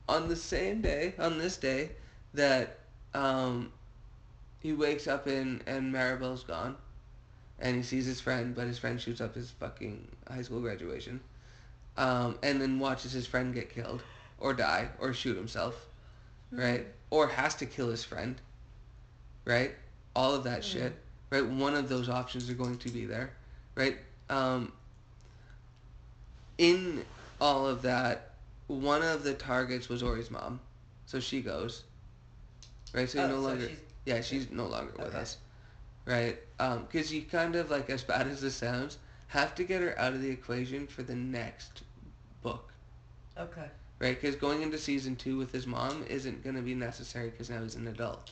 on 0.07 0.29
the 0.29 0.35
same 0.35 0.81
day, 0.81 1.13
on 1.19 1.37
this 1.37 1.57
day, 1.57 1.91
that 2.33 2.79
um, 3.13 3.71
he 4.59 4.73
wakes 4.73 5.07
up 5.07 5.27
in 5.27 5.61
and 5.67 5.93
Maribel's 5.93 6.43
gone, 6.43 6.75
and 7.59 7.75
he 7.75 7.83
sees 7.83 8.05
his 8.05 8.21
friend, 8.21 8.55
but 8.55 8.67
his 8.67 8.79
friend 8.79 8.99
shoots 9.01 9.21
up 9.21 9.35
his 9.35 9.51
fucking 9.51 10.07
high 10.29 10.41
school 10.41 10.61
graduation, 10.61 11.19
um, 11.97 12.37
and 12.43 12.61
then 12.61 12.79
watches 12.79 13.11
his 13.11 13.27
friend 13.27 13.53
get 13.53 13.69
killed 13.69 14.03
or 14.39 14.53
die 14.53 14.89
or 14.99 15.13
shoot 15.13 15.35
himself 15.37 15.87
right? 16.51 16.87
Or 17.09 17.27
has 17.27 17.55
to 17.55 17.65
kill 17.65 17.89
his 17.89 18.03
friend, 18.03 18.39
right? 19.45 19.75
All 20.15 20.33
of 20.35 20.43
that 20.43 20.61
Mhm. 20.61 20.63
shit, 20.63 20.93
right? 21.29 21.45
One 21.45 21.75
of 21.75 21.89
those 21.89 22.09
options 22.09 22.49
are 22.49 22.53
going 22.53 22.77
to 22.79 22.89
be 22.89 23.05
there, 23.05 23.33
right? 23.75 23.97
Um, 24.29 24.73
in 26.57 27.05
all 27.39 27.67
of 27.67 27.81
that, 27.83 28.33
one 28.67 29.01
of 29.01 29.23
the 29.23 29.33
targets 29.33 29.89
was 29.89 30.03
Ori's 30.03 30.29
mom, 30.29 30.59
so 31.05 31.19
she 31.19 31.41
goes, 31.41 31.83
right? 32.93 33.09
So 33.09 33.17
oh, 33.17 33.21
you 33.21 33.27
no 33.27 33.39
so 33.39 33.41
longer, 33.41 33.67
she's 33.67 33.79
yeah, 34.05 34.21
she's 34.21 34.49
no 34.51 34.65
longer 34.67 34.93
with 34.99 35.07
Okay. 35.07 35.15
us, 35.15 35.37
right? 36.05 36.37
Um, 36.59 36.83
because 36.89 37.13
you 37.13 37.23
kind 37.23 37.55
of 37.55 37.69
like, 37.69 37.89
as 37.89 38.03
bad 38.03 38.27
as 38.27 38.41
this 38.41 38.55
sounds, 38.55 38.97
have 39.27 39.55
to 39.55 39.63
get 39.63 39.81
her 39.81 39.97
out 39.99 40.13
of 40.13 40.21
the 40.21 40.29
equation 40.29 40.87
for 40.87 41.03
the 41.03 41.15
next 41.15 41.83
book 42.41 42.71
okay. 43.37 43.69
right? 43.99 44.19
Because 44.19 44.35
going 44.35 44.61
into 44.61 44.77
season 44.77 45.15
two 45.15 45.37
with 45.37 45.51
his 45.51 45.65
mom 45.67 46.03
isn't 46.07 46.43
going 46.43 46.55
to 46.55 46.61
be 46.61 46.73
necessary 46.75 47.29
because 47.29 47.49
now 47.49 47.61
he's 47.63 47.75
an 47.75 47.87
adult, 47.87 48.31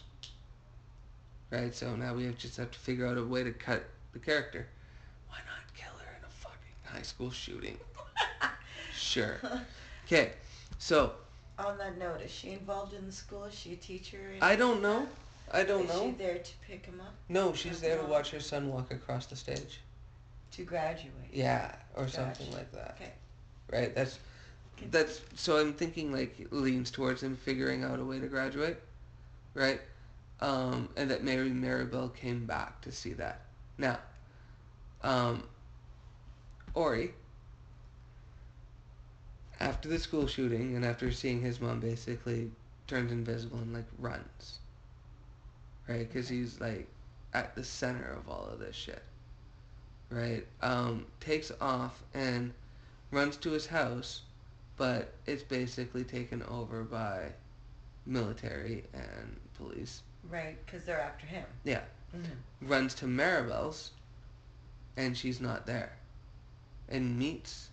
right? 1.52 1.74
So 1.74 1.96
now 1.96 2.14
we 2.14 2.26
have 2.26 2.38
just 2.38 2.58
have 2.58 2.72
to 2.72 2.80
figure 2.80 3.06
out 3.08 3.18
a 3.18 3.24
way 3.24 3.44
to 3.44 3.52
cut 3.52 3.84
the 4.14 4.20
character. 4.20 4.68
Why 5.28 5.38
not 5.46 5.74
kill 5.76 5.94
her 6.00 6.16
in 6.18 6.24
a 6.24 6.30
fucking 6.30 6.76
high 6.84 7.02
school 7.04 7.32
shooting? 7.32 7.78
Sure. 8.94 9.40
Okay, 10.06 10.34
so 10.78 11.14
On 11.60 11.78
that 11.80 11.98
note, 11.98 12.22
is 12.22 12.32
she 12.32 12.52
involved 12.52 12.94
in 12.94 13.06
the 13.06 13.12
school? 13.12 13.46
Is 13.46 13.54
she 13.56 13.74
a 13.74 13.78
teacher? 13.78 14.20
I 14.42 14.56
don't 14.56 14.82
know. 14.82 15.08
I 15.52 15.64
don't 15.64 15.84
is 15.86 15.90
know. 15.90 16.04
she 16.06 16.12
there 16.12 16.38
to 16.38 16.52
pick 16.68 16.86
him 16.86 17.00
up 17.00 17.14
No, 17.30 17.54
she's 17.54 17.80
there 17.82 17.98
to 17.98 18.04
No. 18.04 18.10
watch 18.10 18.32
her 18.32 18.40
son 18.40 18.68
walk 18.70 18.92
across 18.92 19.26
the 19.26 19.36
stage. 19.36 19.80
to 20.52 20.64
graduate? 20.64 21.14
Yeah, 21.32 21.74
or 21.96 22.08
something 22.08 22.52
like 22.54 22.72
that. 22.74 22.98
Okay. 23.00 23.12
Right. 23.72 23.96
That's 23.96 24.20
Okay. 24.78 24.88
that's 24.92 25.22
so 25.36 25.58
I'm 25.58 25.74
thinking 25.74 26.12
like 26.14 26.36
leans 26.52 26.92
towards 26.92 27.24
him 27.24 27.36
figuring 27.36 27.84
out 27.84 28.00
a 28.00 28.04
way 28.04 28.20
to 28.20 28.28
graduate, 28.28 28.78
right? 29.56 29.82
Um, 30.40 30.90
and 30.96 31.10
that 31.10 31.24
Mary 31.24 31.50
Maribel 31.50 32.14
came 32.16 32.46
back 32.46 32.82
to 32.82 32.92
see 32.92 33.14
that. 33.14 33.42
Now, 33.80 33.98
um, 35.02 35.44
Ori, 36.76 37.14
after 39.60 39.90
the 39.90 40.00
school 40.00 40.28
shooting 40.28 40.76
and 40.76 40.86
after 40.86 41.12
seeing 41.12 41.42
his 41.42 41.60
mom 41.60 41.80
basically 41.80 42.52
turns 42.88 43.12
invisible 43.12 43.58
and 43.60 43.74
like 43.74 43.88
runs, 44.00 44.60
right? 45.88 46.08
Because 46.08 46.30
he's 46.30 46.60
like 46.60 46.88
at 47.34 47.56
the 47.56 47.64
center 47.64 48.14
of 48.14 48.30
all 48.30 48.50
of 48.52 48.60
this 48.60 48.76
shit, 48.76 49.04
right? 50.10 50.46
Um, 50.62 51.06
takes 51.20 51.52
off 51.60 52.04
and 52.14 52.54
runs 53.12 53.38
to 53.38 53.52
his 53.52 53.66
house 53.66 54.22
but 54.78 55.14
it's 55.26 55.44
basically 55.44 56.04
taken 56.04 56.44
over 56.44 56.84
by 56.84 57.32
military 58.06 58.84
and 58.94 59.40
police. 59.58 60.04
Right, 60.30 60.56
because 60.66 60.84
they're 60.86 61.02
after 61.02 61.26
him. 61.26 61.46
Yeah. 61.64 61.82
Mm-hmm. 62.16 62.68
Runs 62.70 62.94
to 62.96 63.06
Maribel's, 63.06 63.92
and 64.96 65.18
she's 65.18 65.42
not 65.42 65.66
there, 65.66 65.98
and 66.88 67.18
meets 67.18 67.70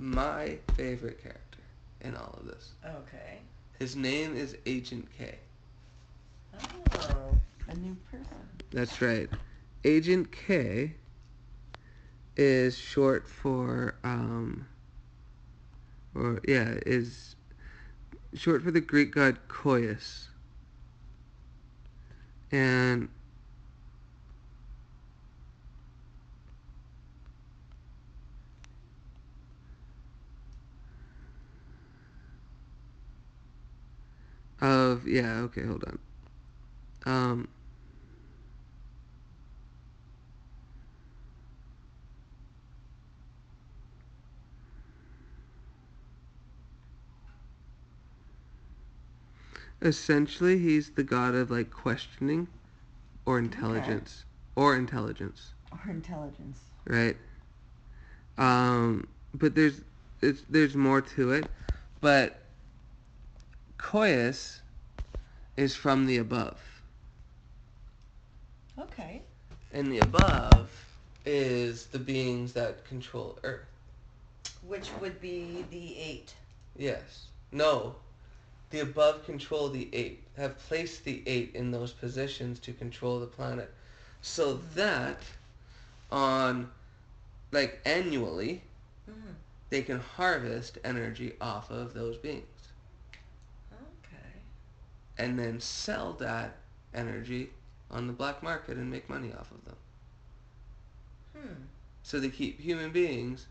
my 0.00 0.58
favorite 0.74 1.22
character 1.22 1.58
in 2.00 2.16
all 2.16 2.38
of 2.40 2.46
this. 2.46 2.72
Okay. 2.84 3.38
His 3.78 3.96
name 3.96 4.36
is 4.36 4.56
Agent 4.66 5.06
K. 5.16 5.36
Oh, 6.54 7.38
a 7.68 7.74
new 7.76 7.96
person. 8.10 8.26
That's 8.72 9.00
right. 9.00 9.28
Agent 9.84 10.32
K 10.32 10.94
is 12.36 12.76
short 12.76 13.28
for 13.28 13.94
um 14.04 14.66
or 16.14 16.40
yeah, 16.46 16.74
is 16.86 17.36
short 18.34 18.62
for 18.62 18.70
the 18.70 18.80
Greek 18.80 19.12
god 19.14 19.38
Koios. 19.48 20.26
And 22.52 23.08
of 34.60 35.06
yeah 35.06 35.40
okay 35.40 35.64
hold 35.64 35.84
on. 35.84 35.98
Um 37.06 37.48
essentially 49.82 50.58
he's 50.58 50.90
the 50.90 51.02
god 51.02 51.34
of 51.34 51.50
like 51.50 51.70
questioning 51.70 52.46
or 53.24 53.38
intelligence. 53.38 54.24
Okay. 54.56 54.64
or 54.66 54.76
intelligence. 54.76 55.54
Or 55.72 55.90
intelligence. 55.90 56.60
Right? 56.86 57.16
Um 58.36 59.06
but 59.34 59.54
there's 59.54 59.82
it's, 60.22 60.42
there's 60.50 60.76
more 60.76 61.00
to 61.00 61.32
it. 61.32 61.46
But 62.00 62.40
Koios 63.80 64.60
is 65.56 65.74
from 65.74 66.06
the 66.06 66.18
above, 66.18 66.60
Okay. 68.78 69.22
and 69.72 69.90
the 69.90 69.98
above 69.98 70.70
is 71.24 71.86
the 71.86 71.98
beings 71.98 72.52
that 72.52 72.84
control 72.84 73.38
Earth. 73.42 73.66
Which 74.66 74.90
would 75.00 75.20
be 75.20 75.64
the 75.70 75.96
eight. 75.98 76.34
Yes. 76.76 77.26
No. 77.52 77.96
The 78.70 78.80
above 78.80 79.24
control 79.24 79.68
the 79.70 79.88
eight, 79.92 80.22
have 80.36 80.56
placed 80.58 81.04
the 81.04 81.22
eight 81.26 81.52
in 81.54 81.70
those 81.72 81.92
positions 81.92 82.60
to 82.60 82.72
control 82.72 83.18
the 83.18 83.26
planet. 83.26 83.72
So 84.22 84.60
that 84.74 85.18
on 86.12 86.70
like 87.50 87.80
annually 87.84 88.62
Mm. 89.08 89.34
they 89.70 89.82
can 89.82 89.98
harvest 89.98 90.78
energy 90.84 91.34
off 91.40 91.70
of 91.70 91.94
those 91.94 92.16
beings. 92.16 92.46
And 95.20 95.38
then 95.38 95.60
sell 95.60 96.14
that 96.14 96.64
energy 96.94 97.54
on 97.90 98.08
the 98.08 98.14
black 98.14 98.42
market 98.42 98.78
and 98.78 98.90
make 98.90 99.08
money 99.10 99.32
off 99.34 99.52
of 99.52 99.64
them. 99.66 99.76
Hmm. 101.36 101.64
So 102.02 102.20
they 102.20 102.30
keep 102.30 102.60
human 102.60 102.92
beings 102.92 103.48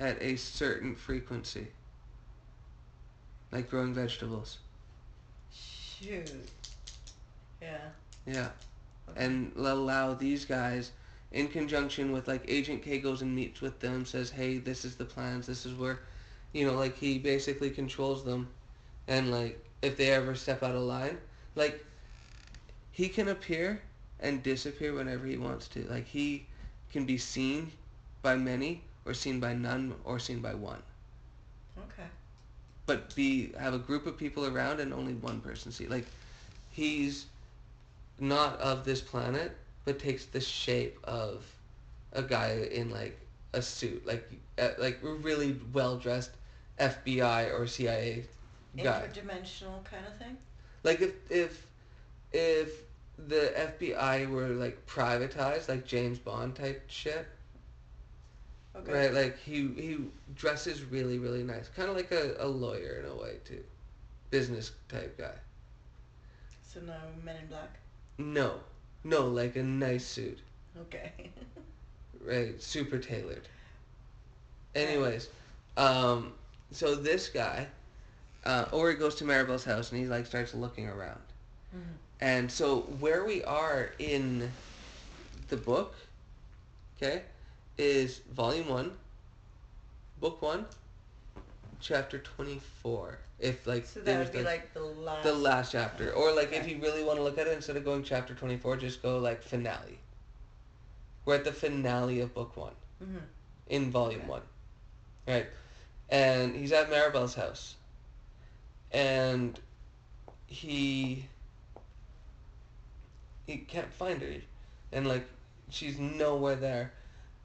at 0.00 0.20
a 0.22 0.36
certain 0.36 0.96
frequency. 0.96 1.68
Like 3.52 3.70
growing 3.70 3.94
vegetables. 3.94 4.60
Shoot. 5.52 6.50
Yeah. 7.62 7.90
Yeah. 8.26 8.50
Okay. 9.10 9.24
and 9.24 9.52
allow 9.56 10.14
these 10.14 10.44
guys 10.44 10.92
in 11.32 11.48
conjunction 11.48 12.12
with 12.12 12.28
like 12.28 12.44
agent 12.48 12.82
k 12.82 12.98
goes 13.00 13.22
and 13.22 13.34
meets 13.34 13.60
with 13.62 13.80
them 13.80 14.06
says 14.06 14.30
hey 14.30 14.58
this 14.58 14.84
is 14.84 14.96
the 14.96 15.04
plans 15.04 15.46
this 15.46 15.66
is 15.66 15.74
where 15.74 16.00
you 16.52 16.66
know 16.66 16.74
like 16.74 16.96
he 16.96 17.18
basically 17.18 17.70
controls 17.70 18.24
them 18.24 18.54
and 19.08 19.30
like 19.30 19.63
if 19.82 19.96
they 19.96 20.10
ever 20.10 20.34
step 20.34 20.62
out 20.62 20.74
of 20.74 20.82
line. 20.82 21.18
Like 21.54 21.84
he 22.90 23.08
can 23.08 23.28
appear 23.28 23.82
and 24.20 24.42
disappear 24.42 24.94
whenever 24.94 25.26
he 25.26 25.36
wants 25.36 25.68
to. 25.68 25.84
Like 25.88 26.06
he 26.06 26.46
can 26.90 27.04
be 27.06 27.18
seen 27.18 27.72
by 28.22 28.36
many 28.36 28.84
or 29.04 29.14
seen 29.14 29.40
by 29.40 29.54
none 29.54 29.94
or 30.04 30.18
seen 30.18 30.40
by 30.40 30.54
one. 30.54 30.82
Okay. 31.78 32.08
but 32.86 33.14
be 33.14 33.52
have 33.58 33.74
a 33.74 33.78
group 33.78 34.06
of 34.06 34.16
people 34.16 34.46
around 34.46 34.80
and 34.80 34.92
only 34.92 35.14
one 35.14 35.40
person 35.40 35.72
see. 35.72 35.86
Like 35.86 36.06
he's 36.70 37.26
not 38.18 38.58
of 38.60 38.84
this 38.84 39.00
planet 39.00 39.56
but 39.84 39.98
takes 39.98 40.26
the 40.26 40.40
shape 40.40 40.98
of 41.04 41.44
a 42.12 42.22
guy 42.22 42.68
in 42.72 42.90
like 42.90 43.18
a 43.52 43.62
suit. 43.62 44.06
Like 44.06 44.30
uh, 44.58 44.70
like 44.78 44.98
really 45.02 45.60
well 45.72 45.96
dressed 45.96 46.32
FBI 46.78 47.52
or 47.52 47.66
CIA 47.66 48.24
guy 48.82 49.06
Interdimensional 49.06 49.84
kind 49.84 50.06
of 50.06 50.16
thing? 50.18 50.36
like 50.82 51.00
if 51.00 51.12
if 51.30 51.66
if 52.32 52.82
the 53.28 53.52
FBI 53.56 54.28
were 54.28 54.48
like 54.48 54.84
privatized 54.86 55.68
like 55.68 55.86
James 55.86 56.18
Bond 56.18 56.54
type 56.56 56.82
shit 56.88 57.26
Okay. 58.76 58.92
right 58.92 59.14
like 59.14 59.38
he 59.38 59.68
he 59.76 59.98
dresses 60.34 60.82
really 60.82 61.18
really 61.18 61.44
nice 61.44 61.68
kind 61.76 61.88
of 61.88 61.94
like 61.94 62.10
a, 62.10 62.34
a 62.40 62.46
lawyer 62.48 63.00
in 63.04 63.08
a 63.10 63.14
way 63.14 63.36
too 63.44 63.62
business 64.30 64.72
type 64.88 65.16
guy 65.16 65.34
So 66.72 66.80
no 66.80 66.94
Men 67.24 67.36
in 67.36 67.46
Black? 67.46 67.78
No, 68.18 68.54
no, 69.04 69.26
like 69.28 69.54
a 69.56 69.62
nice 69.62 70.04
suit, 70.06 70.38
Okay. 70.80 71.12
right? 72.24 72.60
Super 72.62 72.98
tailored. 72.98 73.46
Anyways, 74.74 75.28
um, 75.76 76.32
so 76.72 76.94
this 76.94 77.28
guy, 77.28 77.66
uh, 78.44 78.66
or 78.72 78.90
he 78.90 78.96
goes 78.96 79.14
to 79.16 79.24
Maribel's 79.24 79.64
house 79.64 79.90
and 79.92 80.00
he 80.00 80.06
like 80.06 80.26
starts 80.26 80.54
looking 80.54 80.88
around, 80.88 81.20
Mhm. 81.74 81.80
and 82.20 82.50
so 82.50 82.80
where 83.00 83.24
we 83.24 83.42
are 83.44 83.90
in 83.98 84.52
the 85.48 85.56
book, 85.56 85.94
okay, 86.96 87.22
is 87.78 88.18
volume 88.32 88.68
one, 88.68 88.96
book 90.20 90.40
one, 90.42 90.66
chapter 91.80 92.18
twenty 92.18 92.60
four. 92.82 93.18
If 93.40 93.66
like 93.66 93.84
So 93.84 94.00
that 94.00 94.18
would 94.18 94.32
be 94.32 94.38
the- 94.38 94.44
like 94.44 94.72
the 94.74 94.80
last. 94.80 95.24
the 95.24 95.34
last 95.34 95.72
chapter. 95.72 96.12
Or 96.12 96.32
like 96.32 96.52
if 96.52 96.68
you 96.68 96.78
really 96.78 97.02
want 97.02 97.18
to 97.18 97.22
look 97.22 97.36
at 97.36 97.46
it, 97.46 97.52
instead 97.52 97.76
of 97.76 97.84
going 97.84 98.04
chapter 98.04 98.32
twenty 98.34 98.56
four, 98.56 98.76
just 98.76 99.02
go 99.02 99.18
like 99.18 99.42
finale. 99.42 99.98
We're 101.24 101.34
at 101.36 101.44
the 101.44 101.52
finale 101.52 102.20
of 102.20 102.32
book 102.34 102.56
one 102.56 102.74
Mhm. 103.02 103.22
in 103.68 103.90
volume 103.90 104.20
Okay. 104.20 104.28
one, 104.30 104.42
right? 105.26 105.46
And 106.10 106.54
he's 106.54 106.70
at 106.72 106.90
Maribel's 106.90 107.34
house, 107.34 107.74
and 108.94 109.58
he 110.46 111.26
he 113.46 113.58
can't 113.58 113.92
find 113.92 114.22
her, 114.22 114.28
and 114.92 115.06
like 115.06 115.26
she's 115.68 115.98
nowhere 115.98 116.56
there, 116.56 116.92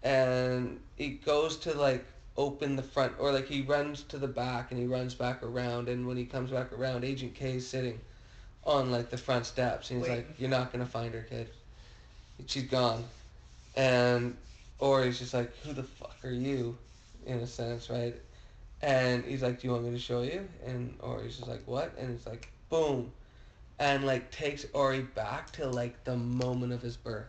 and 0.04 0.80
he 0.96 1.10
goes 1.10 1.58
to 1.58 1.74
like 1.74 2.06
open 2.38 2.78
the 2.78 2.84
front 2.84 3.14
or 3.20 3.34
like 3.34 3.48
he 3.48 3.62
runs 3.64 4.04
to 4.04 4.18
the 4.18 4.28
back 4.28 4.72
and 4.72 4.80
he 4.80 4.88
runs 4.88 5.14
back 5.14 5.44
around. 5.44 5.90
And 5.90 6.08
when 6.08 6.16
he 6.16 6.24
comes 6.24 6.52
back 6.52 6.72
around 6.72 7.04
agent 7.04 7.36
k 7.36 7.56
is 7.56 7.68
sitting 7.68 8.00
on 8.64 8.92
like 8.92 9.10
the 9.10 9.18
front 9.18 9.46
steps. 9.46 9.90
And 9.90 10.00
he's 10.00 10.08
Waiting. 10.08 10.26
like 10.28 10.40
you're 10.40 10.50
not 10.50 10.72
gonna 10.72 10.86
find 10.86 11.14
her 11.14 11.26
kid. 11.30 11.50
She's 12.46 12.64
gone. 12.64 13.04
And 13.76 14.38
or 14.78 15.04
he's 15.04 15.20
just 15.20 15.34
like 15.34 15.52
who 15.64 15.74
the 15.74 15.84
fuck 15.84 16.16
are 16.24 16.32
you? 16.32 16.78
In 17.26 17.40
a 17.40 17.48
sense 17.48 17.90
right 17.90 18.16
and 18.82 19.24
he's 19.26 19.42
like 19.42 19.60
do 19.60 19.68
you 19.68 19.74
want 19.74 19.84
me 19.86 19.92
to 19.92 20.00
show 20.00 20.22
you 20.22 20.48
and 20.66 20.96
or 21.02 21.22
he's 21.24 21.38
just 21.38 21.48
like 21.48 21.62
what 21.66 21.94
and 21.98 22.12
it's 22.12 22.26
like 22.26 22.52
boom 22.70 23.12
and 23.80 24.06
like 24.06 24.32
takes 24.32 24.66
ori 24.74 25.02
back 25.02 25.52
to 25.52 25.68
like 25.68 26.04
the 26.04 26.16
moment 26.16 26.72
of 26.74 26.82
his 26.82 26.98
birth 26.98 27.28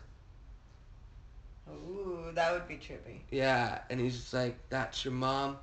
Ooh, 1.69 2.31
that 2.35 2.53
would 2.53 2.67
be 2.69 2.77
trippy. 2.77 3.21
Yeah, 3.31 3.81
and 3.91 4.01
he's 4.01 4.17
just 4.17 4.35
like, 4.35 4.57
"That's 4.71 5.05
your 5.05 5.15
mom, 5.15 5.59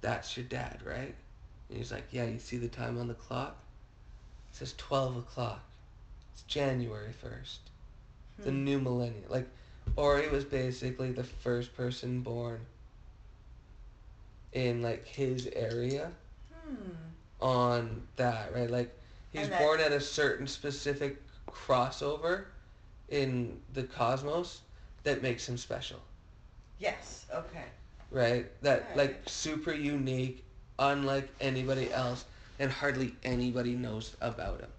that's 0.00 0.36
your 0.36 0.46
dad, 0.46 0.80
right?" 0.84 1.14
And 1.68 1.78
he's 1.78 1.92
like, 1.92 2.08
"Yeah, 2.12 2.24
you 2.26 2.38
see 2.38 2.56
the 2.56 2.68
time 2.68 2.98
on 2.98 3.08
the 3.08 3.14
clock? 3.14 3.56
It 4.50 4.56
says 4.56 4.74
twelve 4.76 5.16
o'clock. 5.16 5.62
It's 6.32 6.42
January 6.42 7.12
first, 7.12 7.70
the 8.42 8.50
Hmm. 8.50 8.64
new 8.64 8.80
millennium." 8.80 9.24
Like, 9.28 9.48
Ori 9.96 10.28
was 10.28 10.44
basically 10.44 11.12
the 11.12 11.24
first 11.24 11.74
person 11.74 12.22
born 12.22 12.66
in 14.52 14.82
like 14.82 15.06
his 15.06 15.46
area 15.48 16.10
Hmm. 16.64 16.92
on 17.40 18.06
that, 18.16 18.54
right? 18.54 18.70
Like, 18.70 18.96
he's 19.32 19.48
that- 19.48 19.58
born 19.60 19.80
at 19.80 19.92
a 19.92 20.00
certain 20.00 20.46
specific 20.46 21.22
crossover 21.48 22.46
in 23.08 23.60
the 23.74 23.84
cosmos 23.84 24.60
that 25.04 25.22
makes 25.22 25.48
him 25.48 25.56
special. 25.56 26.00
Yes. 26.78 27.26
Okay. 27.32 27.64
right? 28.10 28.50
That 28.62 28.86
Right. 28.88 28.96
like 28.96 29.22
super 29.28 29.72
unique, 29.72 30.44
unlike 30.78 31.28
anybody 31.40 31.92
else, 31.92 32.24
and 32.58 32.70
hardly 32.70 33.14
anybody 33.22 33.76
knows 33.76 34.16
about 34.20 34.60
him. 34.60 34.70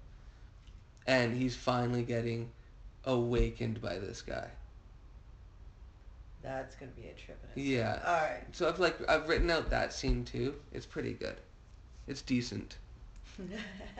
And 1.08 1.34
he's 1.36 1.56
finally 1.56 2.04
getting 2.04 2.52
awakened 3.06 3.82
by 3.82 4.00
this 4.00 4.22
guy. 4.22 4.50
That's 6.44 6.76
gonna 6.76 6.92
be 6.92 7.08
a 7.08 7.14
trip. 7.14 7.40
in. 7.56 7.64
Yeah. 7.64 8.00
All 8.06 8.14
right. 8.14 8.44
So 8.52 8.68
I've 8.68 8.80
like 8.80 8.98
I've 9.10 9.28
written 9.30 9.50
out 9.52 9.70
that 9.70 9.94
scene 9.94 10.26
too. 10.26 10.56
It's 10.74 10.86
pretty 10.86 11.14
good. 11.14 11.36
It's 12.08 12.22
decent. 12.22 12.78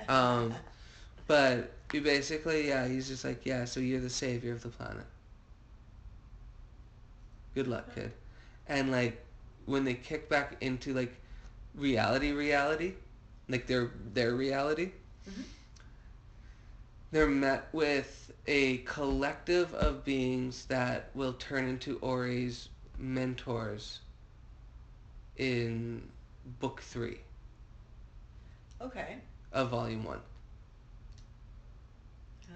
Um, 0.10 0.54
But 1.28 1.72
he 1.94 2.00
basically, 2.00 2.68
yeah, 2.68 2.88
he's 2.88 3.08
just 3.08 3.24
like, 3.24 3.46
yeah, 3.46 3.64
so 3.66 3.80
you're 3.80 4.02
the 4.02 4.10
savior 4.10 4.52
of 4.52 4.62
the 4.64 4.70
planet. 4.70 5.06
Good 7.56 7.68
luck, 7.68 7.94
kid. 7.96 8.12
And 8.68 8.92
like 8.92 9.24
when 9.66 9.84
they 9.84 9.94
kick 9.94 10.28
back 10.30 10.58
into 10.62 10.94
like 10.94 11.14
reality 11.76 12.32
reality, 12.32 12.94
like 13.48 13.68
their 13.68 13.92
their 14.14 14.34
reality, 14.36 14.92
Mhm. 15.30 15.44
They're 17.12 17.28
met 17.28 17.68
with 17.74 18.32
a 18.48 18.78
collective 18.80 19.74
of 19.74 20.04
beings 20.04 20.66
that 20.66 21.10
will 21.14 21.34
turn 21.34 21.68
into 21.68 21.98
Ori's 22.00 22.70
mentors 22.98 24.00
in 25.38 26.02
book 26.60 26.82
three 26.82 27.20
okay. 28.84 29.18
of 29.52 29.70
volume 29.70 30.04
one. 30.04 30.20
Ah, 32.50 32.54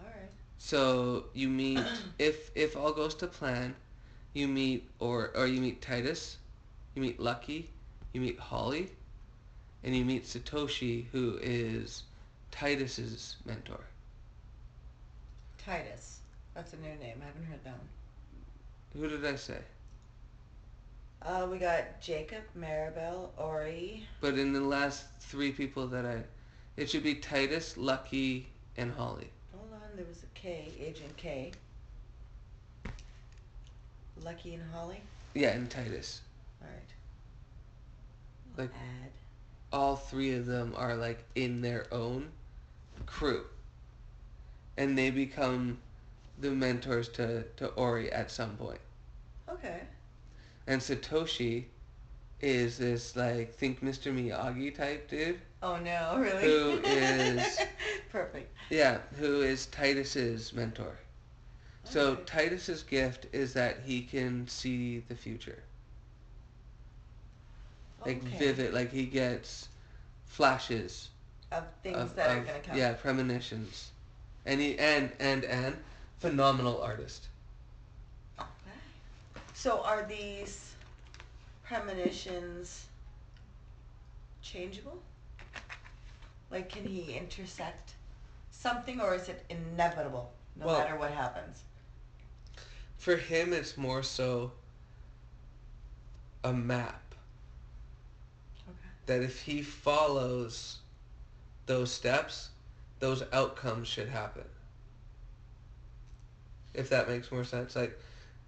all 0.00 0.06
right. 0.06 0.30
So 0.58 1.24
you 1.32 1.48
meet 1.48 1.80
if 2.18 2.50
if 2.54 2.76
all 2.76 2.92
goes 2.92 3.14
to 3.16 3.26
plan, 3.26 3.74
you 4.34 4.48
meet 4.48 4.88
or 4.98 5.30
or 5.34 5.46
you 5.46 5.60
meet 5.60 5.80
Titus, 5.80 6.38
you 6.94 7.02
meet 7.02 7.20
Lucky, 7.20 7.70
you 8.12 8.20
meet 8.20 8.38
Holly, 8.38 8.90
and 9.84 9.96
you 9.96 10.04
meet 10.04 10.24
Satoshi, 10.24 11.06
who 11.12 11.38
is 11.40 12.04
Titus's 12.52 13.36
mentor. 13.44 13.80
Titus. 15.58 16.20
That's 16.54 16.72
a 16.72 16.76
new 16.76 16.94
name. 17.00 17.16
I 17.20 17.26
haven't 17.26 17.44
heard 17.44 17.64
that 17.64 17.74
one. 17.74 19.00
Who 19.02 19.08
did 19.08 19.24
I 19.24 19.34
say? 19.36 19.58
Uh, 21.22 21.48
we 21.50 21.58
got 21.58 22.00
Jacob, 22.00 22.42
Maribel, 22.58 23.30
Ori. 23.38 24.06
But 24.20 24.38
in 24.38 24.52
the 24.52 24.60
last 24.60 25.06
three 25.20 25.50
people 25.50 25.86
that 25.88 26.04
I, 26.04 26.22
it 26.76 26.90
should 26.90 27.02
be 27.02 27.14
Titus, 27.14 27.76
Lucky, 27.76 28.48
and 28.76 28.92
Holly. 28.92 29.30
Hold 29.56 29.72
on, 29.72 29.96
there 29.96 30.04
was 30.06 30.22
a 30.22 30.38
K, 30.38 30.68
Agent 30.80 31.16
K. 31.16 31.52
Lucky 34.24 34.54
and 34.54 34.62
Holly. 34.72 35.00
Yeah, 35.34 35.50
and 35.50 35.70
Titus. 35.70 36.20
All 36.60 36.68
right. 36.68 36.92
Like- 38.58 38.74
add. 38.74 39.10
All 39.72 39.96
three 39.96 40.34
of 40.34 40.44
them 40.44 40.74
are 40.76 40.94
like 40.96 41.24
in 41.34 41.62
their 41.62 41.86
own 41.92 42.28
crew, 43.12 43.44
and 44.78 44.96
they 44.96 45.10
become 45.10 45.78
the 46.40 46.50
mentors 46.50 47.08
to 47.10 47.44
to 47.56 47.66
Ori 47.68 48.10
at 48.12 48.30
some 48.30 48.56
point. 48.56 48.80
Okay. 49.48 49.80
And 50.66 50.80
Satoshi 50.80 51.64
is 52.40 52.78
this 52.78 53.14
like 53.16 53.54
think 53.54 53.82
Mr. 53.82 54.10
Miyagi 54.12 54.74
type 54.74 55.08
dude. 55.08 55.40
Oh 55.62 55.76
no, 55.76 56.16
really? 56.18 56.44
Who 56.44 56.80
is- 56.84 57.58
Perfect. 58.10 58.50
Yeah, 58.70 58.98
who 59.18 59.42
is 59.42 59.66
Titus's 59.66 60.52
mentor. 60.52 60.98
So 61.84 62.14
Titus's 62.16 62.82
gift 62.82 63.26
is 63.32 63.52
that 63.54 63.80
he 63.84 64.02
can 64.02 64.46
see 64.48 65.00
the 65.08 65.14
future. 65.16 65.62
Like 68.04 68.22
Okay. 68.24 68.36
vivid, 68.38 68.74
like 68.74 68.90
he 68.92 69.06
gets 69.06 69.68
flashes 70.24 71.10
Of 71.52 71.64
things 71.82 71.96
of, 71.96 72.14
that 72.16 72.30
are 72.30 72.40
gonna 72.40 72.58
come. 72.60 72.76
yeah, 72.76 72.94
premonitions. 72.94 73.90
And 74.46 74.60
he 74.60 74.78
and 74.78 75.12
and 75.20 75.44
and 75.44 75.76
phenomenal 76.18 76.80
artist. 76.82 77.28
Okay. 78.38 78.48
So 79.54 79.82
are 79.82 80.04
these 80.08 80.74
premonitions 81.62 82.86
changeable? 84.40 84.98
Like, 86.50 86.68
can 86.68 86.84
he 86.86 87.14
intersect 87.14 87.94
something, 88.50 89.00
or 89.00 89.14
is 89.14 89.28
it 89.28 89.44
inevitable 89.48 90.32
no 90.56 90.66
Well- 90.66 90.78
matter 90.78 90.96
what 90.96 91.10
happens? 91.12 91.62
For 92.98 93.16
him 93.16 93.52
it's 93.52 93.76
more 93.76 94.02
so 94.02 94.52
a 96.44 96.52
map 96.52 97.14
Okay. 98.68 98.88
that 99.06 99.22
if 99.22 99.40
he 99.42 99.62
follows 99.62 100.78
those 101.72 101.90
steps, 101.90 102.50
those 103.00 103.22
outcomes 103.32 103.88
should 103.88 104.08
happen. 104.08 104.44
If 106.74 106.90
that 106.90 107.08
makes 107.08 107.30
more 107.32 107.44
sense. 107.44 107.74
Like 107.74 107.98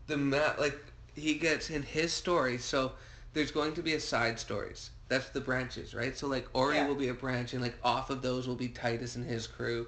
the 0.06 0.16
map 0.18 0.58
like 0.58 0.78
he 1.14 1.34
gets 1.34 1.70
in 1.70 1.82
his 1.82 2.12
story, 2.12 2.58
so 2.58 2.92
there's 3.32 3.50
going 3.50 3.72
to 3.74 3.82
be 3.82 3.94
a 3.94 4.00
side 4.00 4.38
stories. 4.38 4.90
That's 5.08 5.30
the 5.30 5.40
branches, 5.40 5.94
right? 5.94 6.16
So 6.16 6.26
like 6.26 6.46
Ori 6.52 6.76
Yeah. 6.76 6.86
will 6.86 6.94
be 6.96 7.08
a 7.08 7.14
branch 7.14 7.54
and 7.54 7.62
like 7.62 7.76
off 7.82 8.10
of 8.10 8.20
those 8.22 8.46
will 8.46 8.56
be 8.56 8.68
Titus 8.68 9.16
and 9.16 9.24
his 9.24 9.46
crew 9.46 9.86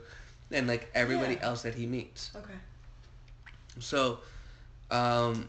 and 0.51 0.67
like 0.67 0.91
everybody 0.95 1.35
Yeah. 1.35 1.47
else 1.49 1.63
that 1.63 1.75
he 1.75 1.87
meets. 1.87 2.31
Okay. 2.37 2.59
So 3.81 4.21
um 4.91 5.49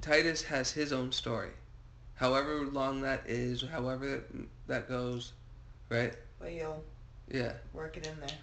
Titus 0.00 0.42
has 0.44 0.70
his 0.72 0.92
own 0.92 1.12
story. 1.12 1.50
However 2.14 2.64
long 2.66 3.02
that 3.02 3.24
is, 3.26 3.62
however 3.62 4.24
that 4.66 4.88
goes, 4.88 5.32
right? 5.90 6.14
Well, 6.40 6.50
you'll 6.50 6.84
Yeah. 7.28 7.52
work 7.72 7.96
it 7.96 8.06
in 8.06 8.18
there. 8.20 8.38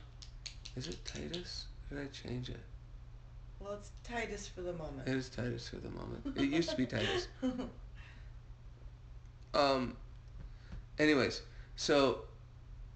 Is 0.75 0.87
it 0.87 1.03
Titus? 1.05 1.65
Or 1.91 1.97
did 1.97 2.07
I 2.07 2.09
change 2.11 2.49
it? 2.49 2.59
Well, 3.59 3.73
it's 3.73 3.91
Titus 4.03 4.47
for 4.47 4.61
the 4.61 4.73
moment. 4.73 5.07
It 5.07 5.15
is 5.15 5.29
Titus 5.29 5.69
for 5.69 5.77
the 5.77 5.89
moment. 5.89 6.25
It 6.37 6.49
used 6.49 6.69
to 6.71 6.75
be 6.75 6.85
Titus. 6.85 7.27
Um. 9.55 9.95
Anyways, 10.97 11.43
so 11.75 12.21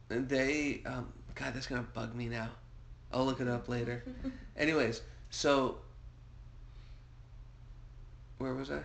they 0.10 0.82
um. 0.88 1.14
God, 1.36 1.54
that's 1.54 1.68
gonna 1.68 1.86
bug 1.94 2.16
me 2.16 2.28
now. 2.28 2.50
I'll 3.14 3.26
look 3.28 3.40
it 3.42 3.48
up 3.48 3.70
later. 3.70 4.04
Anyways, 4.58 5.02
so 5.30 5.78
where 8.40 8.56
was 8.56 8.72
I? 8.72 8.82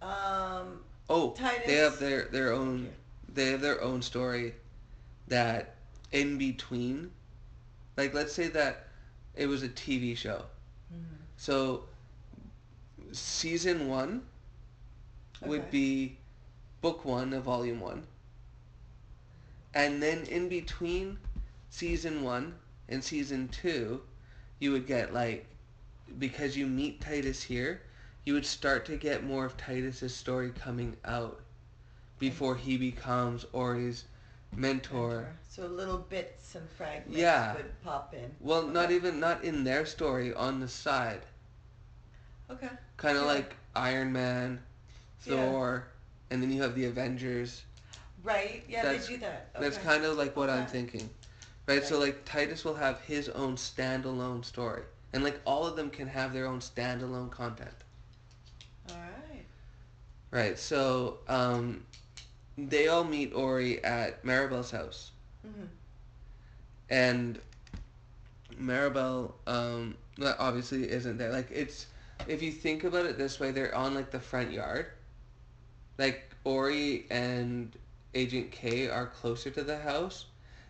um, 0.00 0.80
Oh, 1.10 1.30
Titus. 1.32 1.66
they 1.66 1.74
have 1.74 1.98
their 1.98 2.26
their 2.26 2.52
own. 2.52 2.88
They 3.36 3.50
have 3.52 3.62
their 3.62 3.82
own 3.82 4.02
story 4.02 4.54
that 5.28 5.76
in 6.12 6.38
between 6.38 7.12
like 7.96 8.14
let's 8.14 8.32
say 8.34 8.48
that 8.48 8.88
it 9.36 9.46
was 9.46 9.62
a 9.62 9.68
TV 9.68 10.14
show. 10.16 10.46
Mhm. 10.92 11.18
So 11.36 11.88
season 13.12 13.88
1 13.88 14.26
would 15.42 15.70
be 15.70 16.18
book 16.82 17.04
1 17.04 17.32
of 17.34 17.44
volume 17.44 17.80
1. 17.80 18.06
And 19.74 20.02
then 20.02 20.24
in 20.24 20.48
between 20.48 21.18
season 21.70 22.22
1 22.22 22.58
and 22.88 23.04
season 23.04 23.48
2, 23.48 24.02
you 24.60 24.72
would 24.72 24.86
get 24.86 25.14
like 25.14 25.46
because 26.18 26.56
you 26.56 26.66
meet 26.66 27.00
Titus 27.00 27.42
here, 27.42 27.82
you 28.24 28.34
would 28.34 28.46
start 28.46 28.86
to 28.86 28.96
get 28.96 29.24
more 29.24 29.46
of 29.46 29.56
Titus's 29.56 30.14
story 30.14 30.50
coming 30.50 30.96
out 31.04 31.42
before 32.18 32.56
he 32.56 32.76
becomes 32.76 33.44
Ori's 33.52 34.04
mentor. 34.52 35.28
So 35.48 35.66
little 35.66 35.98
bits 35.98 36.54
and 36.54 36.68
fragments 36.70 37.16
Yeah. 37.18 37.54
would 37.54 37.82
pop 37.82 38.14
in. 38.14 38.34
Well, 38.40 38.66
not 38.66 38.90
even 38.90 39.20
not 39.20 39.44
in 39.44 39.64
their 39.64 39.84
story 39.86 40.32
on 40.34 40.60
the 40.60 40.68
side. 40.68 41.22
Okay. 42.50 42.70
Kind 42.96 43.16
of 43.16 43.24
Yeah. 43.24 43.32
like 43.32 43.56
Iron 43.74 44.12
Man, 44.12 44.62
Yeah. 45.24 45.34
Thor, 45.50 45.88
and 46.30 46.42
then 46.42 46.50
you 46.50 46.62
have 46.62 46.74
the 46.74 46.86
Avengers. 46.86 47.62
Right. 48.22 48.64
Yeah, 48.68 48.82
That's- 48.82 49.06
they 49.06 49.14
do 49.14 49.20
that. 49.20 49.52
That's 49.60 49.78
kind 49.78 50.04
of 50.04 50.16
like 50.16 50.36
what 50.36 50.48
I'm 50.50 50.66
thinking. 50.66 51.08
Right? 51.66 51.84
So 51.84 51.98
like 51.98 52.24
Titus 52.24 52.64
will 52.64 52.74
have 52.74 53.00
his 53.00 53.28
own 53.30 53.56
standalone 53.56 54.44
story. 54.44 54.82
And 55.12 55.22
like 55.24 55.40
all 55.44 55.66
of 55.66 55.76
them 55.76 55.90
can 55.90 56.06
have 56.08 56.32
their 56.32 56.46
own 56.46 56.60
standalone 56.60 57.30
content. 57.30 57.74
All 58.90 58.96
right. 58.96 59.44
Right. 60.30 60.58
So 60.58 61.18
um 61.28 61.84
they 62.58 62.88
all 62.88 63.04
meet 63.04 63.32
Ori 63.34 63.82
at 63.84 64.24
Maribel's 64.24 64.70
house. 64.70 65.12
Mhm. 65.46 65.68
and 66.90 67.38
Maribel 68.60 69.32
um 69.46 69.96
obviously 70.38 70.90
isn't 70.90 71.18
there. 71.18 71.32
Like 71.32 71.50
it's 71.50 71.86
if 72.26 72.42
you 72.42 72.50
think 72.52 72.84
about 72.84 73.06
it 73.06 73.18
this 73.18 73.38
way, 73.38 73.50
they're 73.50 73.74
on 73.74 73.94
like 73.94 74.10
the 74.10 74.20
front 74.20 74.52
yard. 74.52 74.86
Like 75.98 76.30
Ori 76.44 77.06
and 77.10 77.72
Agent 78.14 78.50
K 78.50 78.88
are 78.88 79.06
closer 79.06 79.50
to 79.50 79.62
the 79.62 79.78
house. 79.78 80.26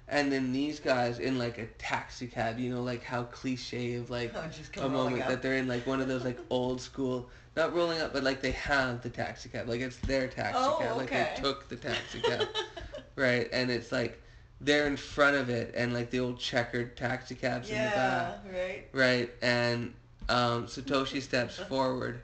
And 0.09 0.31
then 0.31 0.53
these 0.53 0.79
guys 0.79 1.19
in 1.19 1.39
like 1.39 1.59
a 1.59 1.67
taxi 1.79 2.29
cab, 2.29 2.59
you 2.61 2.71
know, 2.71 2.83
like 2.83 3.03
how 3.03 3.25
cliche 3.25 3.95
of 3.95 4.11
like 4.11 4.33
Oh, 4.79 4.87
a 4.87 4.89
moment 4.89 5.27
that 5.29 5.43
they're 5.43 5.57
in 5.57 5.67
like 5.69 5.87
one 5.87 6.01
of 6.01 6.09
those 6.09 6.25
like 6.25 6.39
old 6.51 6.81
school 6.81 7.29
not 7.57 7.74
rolling 7.74 8.01
up 8.01 8.12
but 8.12 8.23
like 8.23 8.41
they 8.43 8.51
have 8.53 9.03
the 9.03 9.11
taxi 9.11 9.49
cab. 9.49 9.69
Like 9.69 9.81
it's 9.81 9.97
their 9.99 10.28
taxi 10.28 10.59
Oh, 10.61 10.77
cab. 10.81 10.97
Like 10.97 11.11
they 11.11 11.28
took 11.37 11.69
the 11.69 11.77
taxi 11.77 12.20
cab. 12.20 12.47
right? 13.16 13.49
And 13.53 13.70
it's 13.70 13.91
like 13.93 14.20
they're 14.61 14.87
in 14.87 14.97
front 14.97 15.37
of 15.37 15.49
it 15.51 15.74
and 15.77 15.93
like 15.95 16.11
the 16.11 16.20
old 16.20 16.39
checkered 16.39 16.97
taxi 16.97 17.35
cabs 17.35 17.69
in 17.70 17.77
the 17.83 17.91
back. 17.91 18.39
Right. 18.53 18.85
Right? 18.93 19.31
And 19.43 19.95
um, 20.28 20.66
Satoshi 20.66 21.20
steps 21.23 21.57
forward 21.69 22.20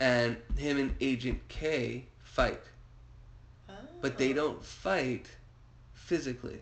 and 0.00 0.36
him 0.56 0.78
and 0.78 0.94
Agent 1.00 1.40
K 1.48 2.04
fight. 2.22 2.60
But 4.02 4.18
they 4.18 4.32
Oh. 4.32 4.34
don't 4.34 4.64
fight 4.64 5.26
physically. 5.94 6.60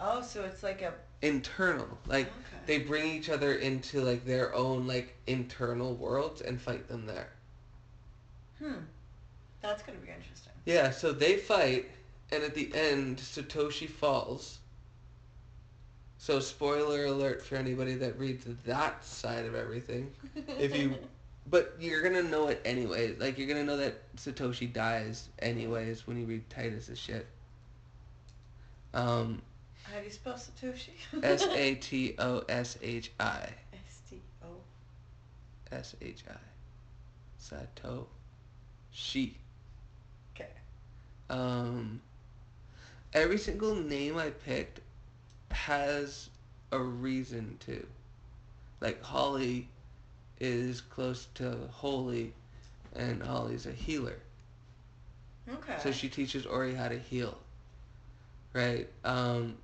Oh, 0.00 0.22
so 0.22 0.42
it's 0.44 0.62
like 0.62 0.82
a. 0.82 0.92
Internal. 1.22 1.88
Like 2.06 2.26
okay. 2.26 2.36
they 2.66 2.78
bring 2.78 3.06
each 3.14 3.30
other 3.30 3.54
into 3.54 4.00
like 4.02 4.24
their 4.24 4.54
own 4.54 4.86
like 4.86 5.16
internal 5.26 5.94
worlds 5.94 6.40
and 6.40 6.60
fight 6.60 6.88
them 6.88 7.06
there. 7.06 7.30
Hmm. 8.58 8.80
That's 9.60 9.82
gonna 9.82 9.98
be 9.98 10.08
interesting. 10.08 10.52
Yeah, 10.64 10.90
so 10.90 11.12
they 11.12 11.36
fight 11.36 11.90
and 12.30 12.42
at 12.42 12.54
the 12.54 12.70
end 12.74 13.18
Satoshi 13.18 13.88
falls. 13.88 14.58
So 16.18 16.38
spoiler 16.38 17.06
alert 17.06 17.44
for 17.44 17.56
anybody 17.56 17.94
that 17.96 18.18
reads 18.18 18.46
that 18.64 19.04
side 19.04 19.44
of 19.44 19.54
everything. 19.54 20.10
If 20.58 20.76
you 20.76 20.94
but 21.50 21.74
you're 21.80 22.02
gonna 22.02 22.22
know 22.22 22.48
it 22.48 22.60
anyway. 22.64 23.16
Like 23.16 23.38
you're 23.38 23.48
gonna 23.48 23.64
know 23.64 23.76
that 23.76 24.14
Satoshi 24.16 24.72
dies 24.72 25.28
anyways 25.40 26.06
when 26.06 26.18
you 26.18 26.26
read 26.26 26.48
Titus's 26.48 26.98
shit. 26.98 27.26
Um 28.94 29.42
How 29.92 29.98
do 29.98 30.04
you 30.06 30.10
spell 30.10 30.34
Satoshi? 30.34 30.90
S 31.22 31.44
A 31.44 31.74
T 31.74 32.14
O 32.18 32.42
S 32.48 32.78
H 32.82 33.12
I. 33.20 33.48
S 33.74 34.00
T 34.08 34.16
O. 34.42 34.46
S 35.70 35.94
H 36.00 36.24
I. 36.30 36.34
Satoshi. 37.38 39.34
Okay. 40.34 40.48
Um, 41.28 42.00
every 43.12 43.36
single 43.36 43.74
name 43.74 44.16
I 44.16 44.30
picked 44.30 44.80
has 45.50 46.30
a 46.70 46.78
reason 46.78 47.58
to. 47.66 47.86
Like 48.80 49.02
Holly 49.02 49.68
is 50.40 50.80
close 50.80 51.28
to 51.34 51.54
holy, 51.70 52.32
and 52.96 53.22
Holly's 53.22 53.66
a 53.66 53.72
healer. 53.72 54.16
Okay. 55.50 55.76
So 55.82 55.92
she 55.92 56.08
teaches 56.08 56.46
Ori 56.46 56.74
how 56.74 56.88
to 56.88 56.98
heal. 56.98 57.36
Right? 58.54 58.88
Um, 59.04 59.56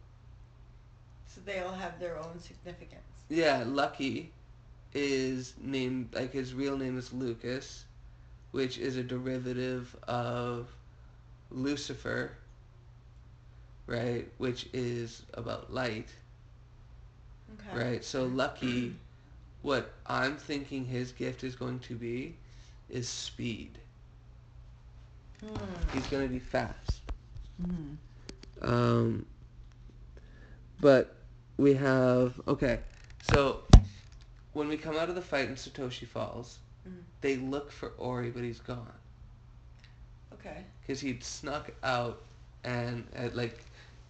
So 1.38 1.52
they 1.52 1.60
all 1.60 1.74
have 1.74 2.00
their 2.00 2.18
own 2.18 2.40
significance. 2.40 3.26
yeah, 3.28 3.64
Lucky 3.66 4.32
is 4.94 5.54
named, 5.60 6.14
like 6.14 6.32
his 6.32 6.54
real 6.54 6.76
name 6.76 6.98
is 6.98 7.12
Lucas, 7.12 7.86
which 8.52 8.78
is 8.78 8.96
a 8.96 9.02
derivative 9.04 9.96
of 10.08 10.68
Lucifer, 11.50 12.32
right? 13.86 14.28
Which 14.38 14.68
is 14.72 15.24
about 15.34 15.72
light, 15.72 16.08
Okay. 17.54 17.78
right? 17.78 18.04
So 18.04 18.26
Lucky, 18.26 18.96
what 19.62 19.94
I'm 20.06 20.36
thinking 20.36 20.86
his 20.86 21.12
gift 21.12 21.44
is 21.44 21.56
going 21.56 21.80
to 21.80 21.96
be 21.96 22.36
is 22.88 23.08
speed. 23.08 23.78
Hmm. 25.40 25.90
He's 25.92 26.06
going 26.08 26.24
to 26.26 26.32
be 26.32 26.40
fast. 26.40 27.02
Hmm. 27.60 27.96
Um, 28.62 29.26
but 30.80 31.14
we 31.58 31.74
have 31.74 32.40
okay. 32.48 32.80
So 33.22 33.64
when 34.54 34.68
we 34.68 34.76
come 34.78 34.96
out 34.96 35.10
of 35.10 35.14
the 35.16 35.22
fight 35.22 35.48
in 35.48 35.56
Satoshi 35.56 36.06
Falls, 36.06 36.60
Mhm. 36.88 37.04
they 37.20 37.36
look 37.36 37.70
for 37.72 37.90
Ori, 37.98 38.30
but 38.30 38.44
he's 38.44 38.60
gone 38.60 38.92
Okay. 40.34 40.64
because 40.80 41.00
he'd 41.00 41.24
snuck 41.24 41.72
out 41.82 42.24
and 42.64 43.06
uh, 43.16 43.30
like 43.34 43.58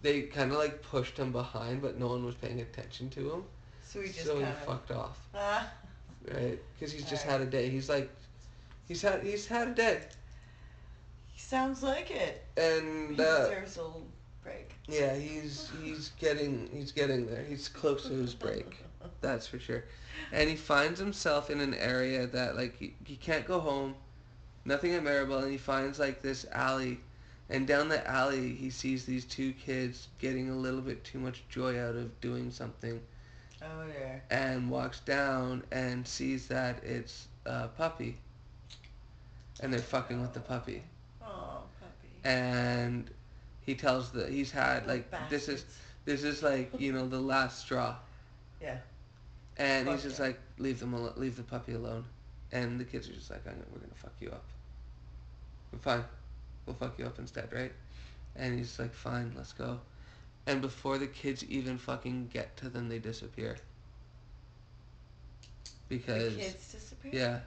they 0.02 0.22
kind 0.24 0.52
of 0.52 0.58
like 0.58 0.82
pushed 0.82 1.18
him 1.18 1.32
behind, 1.32 1.82
but 1.82 1.98
no 1.98 2.08
one 2.08 2.24
was 2.24 2.36
paying 2.36 2.60
attention 2.60 3.10
to 3.10 3.32
him, 3.32 3.44
So 3.82 4.00
we 4.00 4.08
just 4.08 4.24
so 4.26 4.36
he 4.36 4.42
kind 4.42 4.56
of. 4.56 4.62
fucked 4.64 4.90
off, 4.92 5.28
Ah. 5.34 5.72
right? 6.32 6.60
Because 6.74 6.92
he's 6.92 7.04
just 7.08 7.26
Alright. 7.26 7.40
had 7.40 7.48
a 7.48 7.50
day. 7.50 7.68
He's 7.70 7.88
like, 7.88 8.10
he's 8.86 9.02
had 9.02 9.22
he's 9.22 9.46
had 9.46 9.68
a 9.68 9.74
day, 9.74 10.02
He 11.32 11.40
Sounds 11.40 11.82
like 11.82 12.10
it. 12.10 12.44
and 12.56 13.16
He 13.16 13.22
uh, 13.22 13.48
deserves 13.48 13.78
a 13.78 13.90
break. 14.48 14.74
yeah, 14.88 15.14
he's 15.14 15.70
he's 15.82 16.10
getting 16.20 16.68
he's 16.72 16.92
getting 16.92 17.26
there. 17.26 17.44
He's 17.48 17.68
close 17.68 18.04
to 18.08 18.14
his 18.14 18.34
break. 18.34 18.78
That's 19.20 19.46
for 19.46 19.58
sure. 19.58 19.84
And 20.32 20.48
he 20.50 20.56
finds 20.56 20.98
himself 20.98 21.50
in 21.50 21.60
an 21.60 21.74
area 21.74 22.26
that 22.26 22.56
like 22.56 22.76
he, 22.78 22.94
he 23.04 23.16
can't 23.16 23.46
go 23.46 23.60
home, 23.60 23.94
nothing 24.64 24.94
at 24.94 25.02
Maribel, 25.02 25.42
and 25.42 25.50
he 25.52 25.58
finds 25.58 25.98
like 25.98 26.22
this 26.22 26.44
alley, 26.52 26.98
and 27.50 27.66
down 27.66 27.88
the 27.88 28.06
alley 28.08 28.52
he 28.54 28.70
sees 28.70 29.04
these 29.04 29.24
two 29.24 29.52
kids 29.52 30.08
getting 30.18 30.50
a 30.50 30.54
little 30.56 30.80
bit 30.80 31.04
too 31.04 31.18
much 31.18 31.42
joy 31.48 31.78
out 31.80 31.94
of 31.94 32.20
doing 32.20 32.50
something, 32.50 33.00
Oh 33.62 33.84
dear. 33.86 34.22
and 34.30 34.68
walks 34.70 35.00
down 35.00 35.62
and 35.70 36.06
sees 36.06 36.48
that 36.48 36.82
it's 36.84 37.28
a 37.46 37.68
puppy, 37.68 38.16
and 39.60 39.72
they're 39.72 39.80
fucking 39.80 40.20
with 40.20 40.32
the 40.34 40.40
puppy, 40.40 40.82
Oh, 41.22 41.60
puppy. 41.80 42.28
and 42.28 43.08
he 43.68 43.74
tells 43.74 44.10
the 44.10 44.26
he's 44.26 44.50
had 44.50 44.86
like 44.86 45.04
this 45.28 45.46
is 45.46 45.66
this 46.06 46.24
is 46.24 46.42
like 46.42 46.72
you 46.78 46.92
know 46.92 47.06
the 47.06 47.20
last 47.20 47.60
straw. 47.60 47.94
Yeah. 48.62 48.78
And 49.58 49.88
he's 49.88 50.04
just 50.04 50.18
yeah. 50.18 50.26
like, 50.26 50.40
leave 50.58 50.80
them, 50.80 50.94
al- 50.94 51.12
leave 51.16 51.36
the 51.36 51.42
puppy 51.42 51.74
alone. 51.74 52.04
And 52.52 52.80
the 52.80 52.84
kids 52.84 53.08
are 53.08 53.12
just 53.12 53.30
like, 53.30 53.44
gonna, 53.44 53.56
we're 53.72 53.80
gonna 53.80 53.92
fuck 53.94 54.14
you 54.20 54.30
up. 54.30 54.44
We're 55.72 55.80
fine. 55.80 56.04
We'll 56.64 56.76
fuck 56.76 56.98
you 56.98 57.06
up 57.06 57.18
instead, 57.18 57.52
right? 57.52 57.72
And 58.36 58.56
he's 58.56 58.78
like, 58.78 58.94
fine, 58.94 59.32
let's 59.36 59.52
go. 59.52 59.80
And 60.46 60.62
before 60.62 60.96
the 60.98 61.06
kids 61.08 61.44
even 61.44 61.76
fucking 61.76 62.30
get 62.32 62.56
to 62.58 62.70
them, 62.70 62.88
they 62.88 62.98
disappear. 62.98 63.58
Because 65.88 66.36
the 66.36 66.42
kids 66.42 66.72
disappear. 66.72 67.12
yeah, 67.12 67.40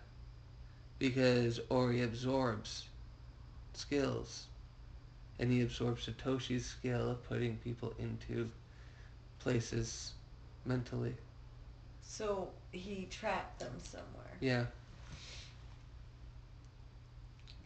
because 0.99 1.59
Ori 1.69 2.03
absorbs 2.03 2.85
skills, 3.73 4.47
and 5.41 5.51
he 5.51 5.63
absorbs 5.63 6.07
Satoshi's 6.07 6.65
skill 6.65 7.09
of 7.09 7.27
putting 7.27 7.57
people 7.57 7.93
into 7.97 8.47
places 9.39 10.11
mentally. 10.65 11.15
So 12.03 12.49
he 12.71 13.07
trapped 13.09 13.59
them 13.59 13.73
somewhere. 13.81 14.37
Yeah. 14.39 14.65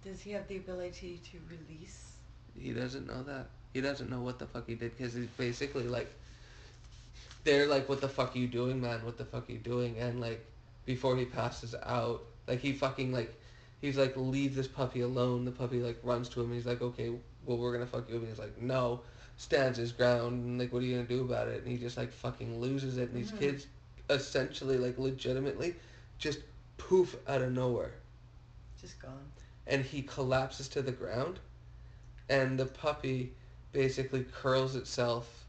Does 0.06 0.22
he 0.22 0.32
have 0.32 0.48
the 0.48 0.56
ability 0.56 1.20
to 1.32 1.38
release? 1.50 2.14
He 2.58 2.72
doesn't 2.72 3.08
know 3.08 3.24
that. 3.24 3.48
He 3.74 3.82
doesn't 3.82 4.10
know 4.10 4.22
what 4.22 4.40
the 4.40 4.46
fuck 4.46 4.68
he 4.68 4.76
did 4.76 4.98
because 4.98 5.14
he's 5.14 5.28
basically 5.28 5.90
like, 5.90 6.08
they're 7.44 7.68
like, 7.68 7.90
what 7.90 8.00
the 8.00 8.08
fuck 8.08 8.36
are 8.36 8.40
you 8.40 8.48
doing, 8.48 8.80
man? 8.80 9.04
What 9.04 9.18
the 9.18 9.26
fuck 9.26 9.50
are 9.50 9.52
you 9.52 9.58
doing? 9.58 9.98
And 10.00 10.22
like, 10.22 10.46
before 10.86 11.18
he 11.18 11.26
passes 11.26 11.76
out, 11.84 12.24
like 12.48 12.62
he 12.62 12.72
fucking 12.72 13.12
like, 13.12 13.36
he's 13.82 13.98
like, 13.98 14.16
leave 14.16 14.56
this 14.56 14.68
puppy 14.68 15.02
alone. 15.02 15.44
The 15.44 15.52
puppy 15.52 15.82
like 15.82 16.00
runs 16.04 16.30
to 16.30 16.40
him 16.40 16.48
and 16.48 16.56
he's 16.56 16.66
like, 16.66 16.82
okay, 16.82 17.12
well 17.46 17.58
we're 17.58 17.74
gonna 17.74 17.86
fuck 17.86 18.10
you 18.10 18.16
up. 18.16 18.22
And 18.22 18.30
he's 18.30 18.40
like, 18.40 18.58
no, 18.58 19.02
stands 19.38 19.78
his 19.78 19.92
ground 19.92 20.44
and 20.46 20.60
like, 20.60 20.72
what 20.74 20.82
are 20.82 20.86
you 20.86 20.96
gonna 20.96 21.08
do 21.08 21.22
about 21.24 21.48
it? 21.48 21.62
And 21.64 21.72
he 21.72 21.78
just 21.78 21.98
like 21.98 22.12
fucking 22.12 22.60
loses 22.60 22.98
it. 22.98 23.10
And 23.10 23.18
these 23.18 23.32
Mhm. 23.32 23.40
kids, 23.40 23.68
essentially 24.10 24.78
like 24.78 24.98
legitimately, 24.98 25.76
just 26.18 26.40
poof 26.78 27.16
out 27.28 27.42
of 27.42 27.52
nowhere 27.52 27.94
Just 28.80 29.00
gone. 29.00 29.32
and 29.68 29.82
he 29.84 30.02
collapses 30.02 30.68
to 30.70 30.82
the 30.82 30.92
ground 30.92 31.40
and 32.30 32.58
the 32.60 32.66
puppy 32.66 33.32
basically 33.72 34.24
curls 34.24 34.76
itself 34.76 35.48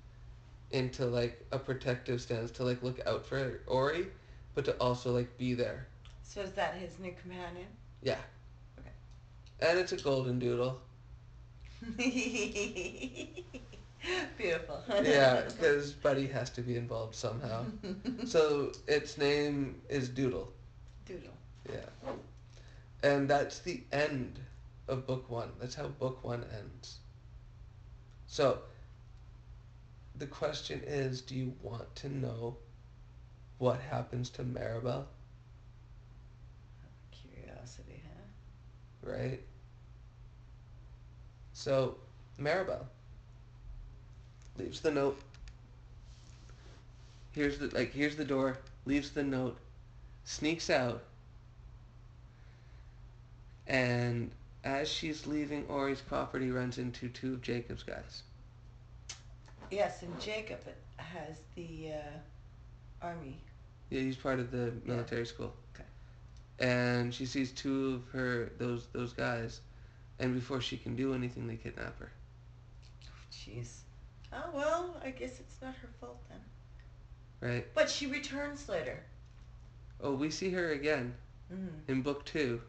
into 0.71 1.07
like 1.07 1.45
a 1.53 1.59
protective 1.59 2.21
stance 2.21 2.51
to 2.53 2.65
like 2.65 2.83
look 2.83 3.01
out 3.07 3.25
for 3.25 3.61
Ori 3.67 4.09
but 4.55 4.65
to 4.65 4.73
also 4.81 5.13
like 5.13 5.37
be 5.37 5.55
there. 5.55 5.87
So 6.23 6.41
is 6.43 6.53
that 6.53 6.75
his 6.75 6.99
new 6.99 7.13
companion? 7.13 7.69
Yeah. 8.03 8.19
Okay. 8.79 8.91
And 9.61 9.79
it's 9.79 9.93
a 9.93 9.97
golden 9.97 10.39
doodle. 10.39 10.79
Beautiful. 14.37 14.83
Yeah, 15.03 15.43
because 15.49 15.93
Buddy 15.93 16.27
has 16.29 16.51
to 16.51 16.63
be 16.63 16.77
involved 16.77 17.15
somehow. 17.15 17.65
So 18.27 18.73
its 18.87 19.19
name 19.19 19.81
is 19.89 20.09
Doodle. 20.09 20.53
Doodle. 21.07 21.37
Yeah. 21.73 21.87
And 23.03 23.29
that's 23.29 23.61
the 23.61 23.83
end 23.93 24.41
of 24.89 25.07
book 25.07 25.31
one. 25.31 25.51
That's 25.61 25.75
how 25.75 25.89
book 25.89 26.23
one 26.25 26.45
ends. 26.59 26.99
So, 28.27 28.61
the 30.17 30.27
question 30.27 30.83
is 30.87 31.21
do 31.21 31.35
you 31.35 31.55
want 31.63 31.95
to 31.97 32.09
know 32.09 32.57
what 33.59 33.81
happens 33.81 34.31
to 34.31 34.43
Maribel, 34.45 35.05
Curiosity, 37.11 38.03
huh? 38.05 39.11
right? 39.13 39.41
So, 41.57 41.97
Maribel 42.39 42.85
leaves 44.59 44.83
the 44.83 44.91
note. 44.91 45.19
Here's 47.33 47.57
the 47.59 47.69
like 47.69 47.95
here's 47.95 48.15
the 48.15 48.27
door, 48.27 48.59
leaves 48.85 49.11
the 49.11 49.23
note, 49.23 49.57
sneaks 50.25 50.69
out, 50.69 51.03
and 53.67 54.31
as 54.65 54.87
she's 54.87 55.27
leaving 55.27 55.65
Ori's 55.69 56.03
property 56.03 56.51
runs 56.51 56.77
into 56.77 57.09
two 57.09 57.33
of 57.33 57.43
Jacob's 57.43 57.83
guys. 57.83 58.23
Yes, 59.71 60.03
and 60.03 60.21
Jacob 60.21 60.61
has 60.99 61.39
the 61.55 61.93
uh, 61.95 63.07
army. 63.07 63.39
Yeah, 63.89 64.03
he's 64.03 64.17
part 64.17 64.41
of 64.41 64.51
the 64.51 64.75
military 64.85 65.25
school. 65.25 65.55
Okay. 65.75 65.89
And 66.59 67.15
she 67.15 67.25
sees 67.25 67.51
two 67.51 67.95
of 67.95 68.13
her 68.13 68.53
those 68.59 68.89
those 68.93 69.15
guys, 69.15 69.63
and 70.19 70.35
before 70.35 70.61
she 70.61 70.77
can 70.77 70.97
do 70.97 71.15
anything, 71.15 71.47
they 71.47 71.57
kidnap 71.57 71.99
her. 71.99 72.11
Jeez. 73.33 73.81
Oh 74.33 74.51
well, 74.53 74.97
I 75.05 75.11
guess 75.11 75.41
it's 75.41 75.61
not 75.63 75.75
her 75.77 75.89
fault 76.01 76.21
then. 76.29 76.41
Right? 77.41 77.67
But 77.75 77.89
she 77.91 78.07
returns 78.07 78.69
later. 78.69 79.03
Oh, 80.01 80.15
we 80.15 80.31
see 80.31 80.51
her 80.51 80.73
again 80.73 81.15
Mm. 81.53 81.69
in 81.89 82.03
book 82.03 82.25
two. 82.25 82.61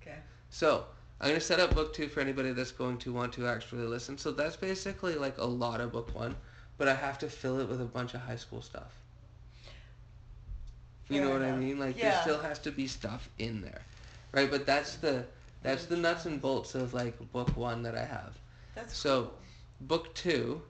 Okay. 0.00 0.16
So 0.50 0.86
I'm 1.20 1.28
gonna 1.28 1.40
set 1.40 1.58
up 1.60 1.74
book 1.74 1.92
two 1.94 2.08
for 2.08 2.20
anybody 2.20 2.52
that's 2.52 2.70
going 2.72 2.98
to 2.98 3.12
want 3.12 3.32
to 3.34 3.46
actually 3.48 3.86
listen. 3.86 4.16
So 4.18 4.30
that's 4.30 4.56
basically 4.56 5.14
like 5.16 5.38
a 5.38 5.44
lot 5.44 5.80
of 5.80 5.92
book 5.92 6.14
one, 6.14 6.36
but 6.78 6.86
I 6.88 6.94
have 6.94 7.18
to 7.20 7.28
fill 7.28 7.58
it 7.60 7.68
with 7.68 7.80
a 7.80 7.84
bunch 7.86 8.14
of 8.14 8.20
high 8.20 8.36
school 8.36 8.62
stuff. 8.62 8.92
You 11.08 11.20
Fair 11.20 11.24
know 11.28 11.32
what 11.32 11.42
I 11.42 11.52
mean? 11.56 11.78
Like 11.78 11.96
Yeah. 11.98 12.10
there 12.10 12.20
still 12.22 12.38
has 12.40 12.58
to 12.60 12.70
be 12.70 12.86
stuff 12.86 13.28
in 13.38 13.60
there, 13.60 13.82
right? 14.32 14.50
But 14.50 14.64
that's 14.66 14.96
the 14.96 15.24
that's 15.64 15.86
the 15.86 15.96
nuts 15.96 16.26
and 16.26 16.40
bolts 16.40 16.76
of 16.76 16.94
like 16.94 17.18
book 17.32 17.56
one 17.56 17.82
that 17.82 17.96
I 17.96 18.04
have. 18.04 18.38
That's 18.76 18.96
So- 18.96 19.24
cool. 19.24 19.38
Book 19.80 20.14
two 20.14 20.62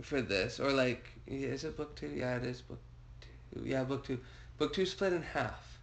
for 0.00 0.22
this, 0.22 0.58
or 0.58 0.72
like 0.72 1.06
is 1.26 1.64
it 1.64 1.76
book 1.76 1.94
two? 1.94 2.08
Yeah, 2.08 2.36
it 2.36 2.44
is 2.44 2.62
book 2.62 2.80
two. 3.20 3.62
Yeah, 3.64 3.84
book 3.84 4.04
two. 4.04 4.18
Book 4.58 4.72
two 4.72 4.86
split 4.86 5.12
in 5.12 5.22
half. 5.22 5.78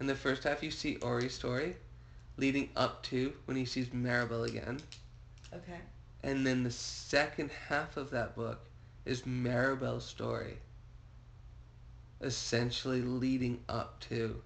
In 0.00 0.06
the 0.06 0.14
first 0.14 0.44
half, 0.44 0.62
you 0.62 0.70
see 0.70 0.96
Ori's 0.96 1.34
story, 1.34 1.76
leading 2.36 2.68
up 2.76 3.02
to 3.04 3.32
when 3.46 3.56
he 3.56 3.64
sees 3.64 3.88
Maribel 3.88 4.46
again, 4.46 4.80
Okay. 5.54 5.80
and 6.22 6.46
then 6.46 6.62
the 6.62 6.70
second 6.70 7.50
half 7.50 7.96
of 7.96 8.10
that 8.10 8.36
book 8.36 8.60
is 9.06 9.22
Maribel's 9.22 10.04
story. 10.04 10.58
Essentially 12.20 13.00
leading 13.02 13.62
up 13.68 13.98
to, 14.00 14.42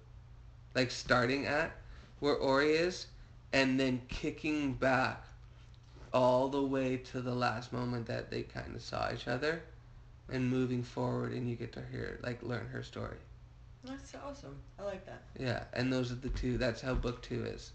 like 0.75 0.91
starting 0.91 1.45
at 1.45 1.71
where 2.21 2.35
Ori 2.35 2.71
is, 2.71 3.07
and 3.51 3.77
then 3.77 4.01
kicking 4.07 4.73
back 4.73 5.25
all 6.13 6.47
the 6.47 6.61
way 6.61 6.97
to 6.97 7.21
the 7.21 7.33
last 7.33 7.73
moment 7.73 8.05
that 8.05 8.31
they 8.31 8.43
kind 8.43 8.73
of 8.75 8.81
saw 8.81 9.11
each 9.13 9.27
other, 9.27 9.61
and 10.31 10.49
moving 10.49 10.81
forward, 10.81 11.33
and 11.33 11.49
you 11.49 11.55
get 11.57 11.73
to 11.73 11.81
hear 11.91 12.19
like 12.23 12.41
learn 12.41 12.67
her 12.67 12.83
story. 12.83 13.17
That's 13.83 14.13
awesome. 14.15 14.55
I 14.79 14.83
like 14.83 15.05
that. 15.07 15.23
Yeah, 15.37 15.63
and 15.73 15.91
those 15.91 16.11
are 16.11 16.15
the 16.15 16.29
two. 16.29 16.57
That's 16.57 16.79
how 16.81 16.93
book 16.93 17.21
two 17.21 17.43
is. 17.43 17.71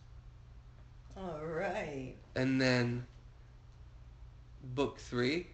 All 1.17 1.41
right. 1.45 2.15
And 2.37 2.61
then 2.61 3.05
book 4.75 4.99
three 4.99 5.49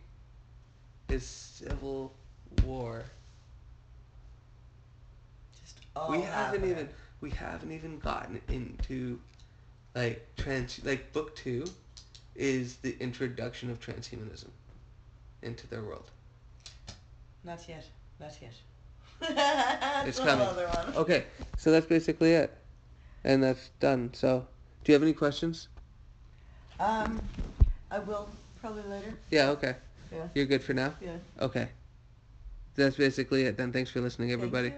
is 1.08 1.24
Civil 1.24 2.12
War. 2.64 3.04
Just 5.62 5.78
all 5.96 6.10
we 6.10 6.20
haven't 6.20 6.60
happening. 6.60 6.70
even 6.70 6.88
we 7.22 7.30
haven't 7.30 7.72
even 7.72 7.98
gotten 8.00 8.40
into 8.48 9.18
like 9.94 10.26
trans 10.36 10.84
like 10.84 11.12
book 11.12 11.34
two 11.36 11.64
is 12.34 12.76
the 12.76 12.96
introduction 13.00 13.70
of 13.70 13.80
transhumanism 13.80 14.48
into 15.42 15.66
their 15.68 15.82
world. 15.82 16.10
Not 17.44 17.66
yet. 17.68 17.86
Not 18.20 18.36
yet. 18.42 18.52
It's 20.06 20.18
coming. 20.18 20.48
Okay, 20.96 21.24
so 21.56 21.70
that's 21.70 21.86
basically 21.86 22.32
it, 22.32 22.52
and 23.24 23.42
that's 23.42 23.70
done. 23.78 24.10
So, 24.12 24.44
do 24.82 24.92
you 24.92 24.94
have 24.94 25.02
any 25.02 25.12
questions? 25.12 25.68
Um, 26.80 27.22
I 27.90 28.00
will 28.00 28.28
probably 28.60 28.82
later. 28.82 29.14
Yeah. 29.30 29.50
Okay. 29.50 29.76
Yeah. 30.12 30.26
You're 30.34 30.46
good 30.46 30.62
for 30.62 30.74
now. 30.74 30.92
Yeah. 31.00 31.16
Okay. 31.40 31.68
That's 32.74 32.96
basically 32.96 33.42
it. 33.44 33.56
Then 33.56 33.72
thanks 33.72 33.90
for 33.90 34.00
listening, 34.00 34.32
everybody. 34.32 34.72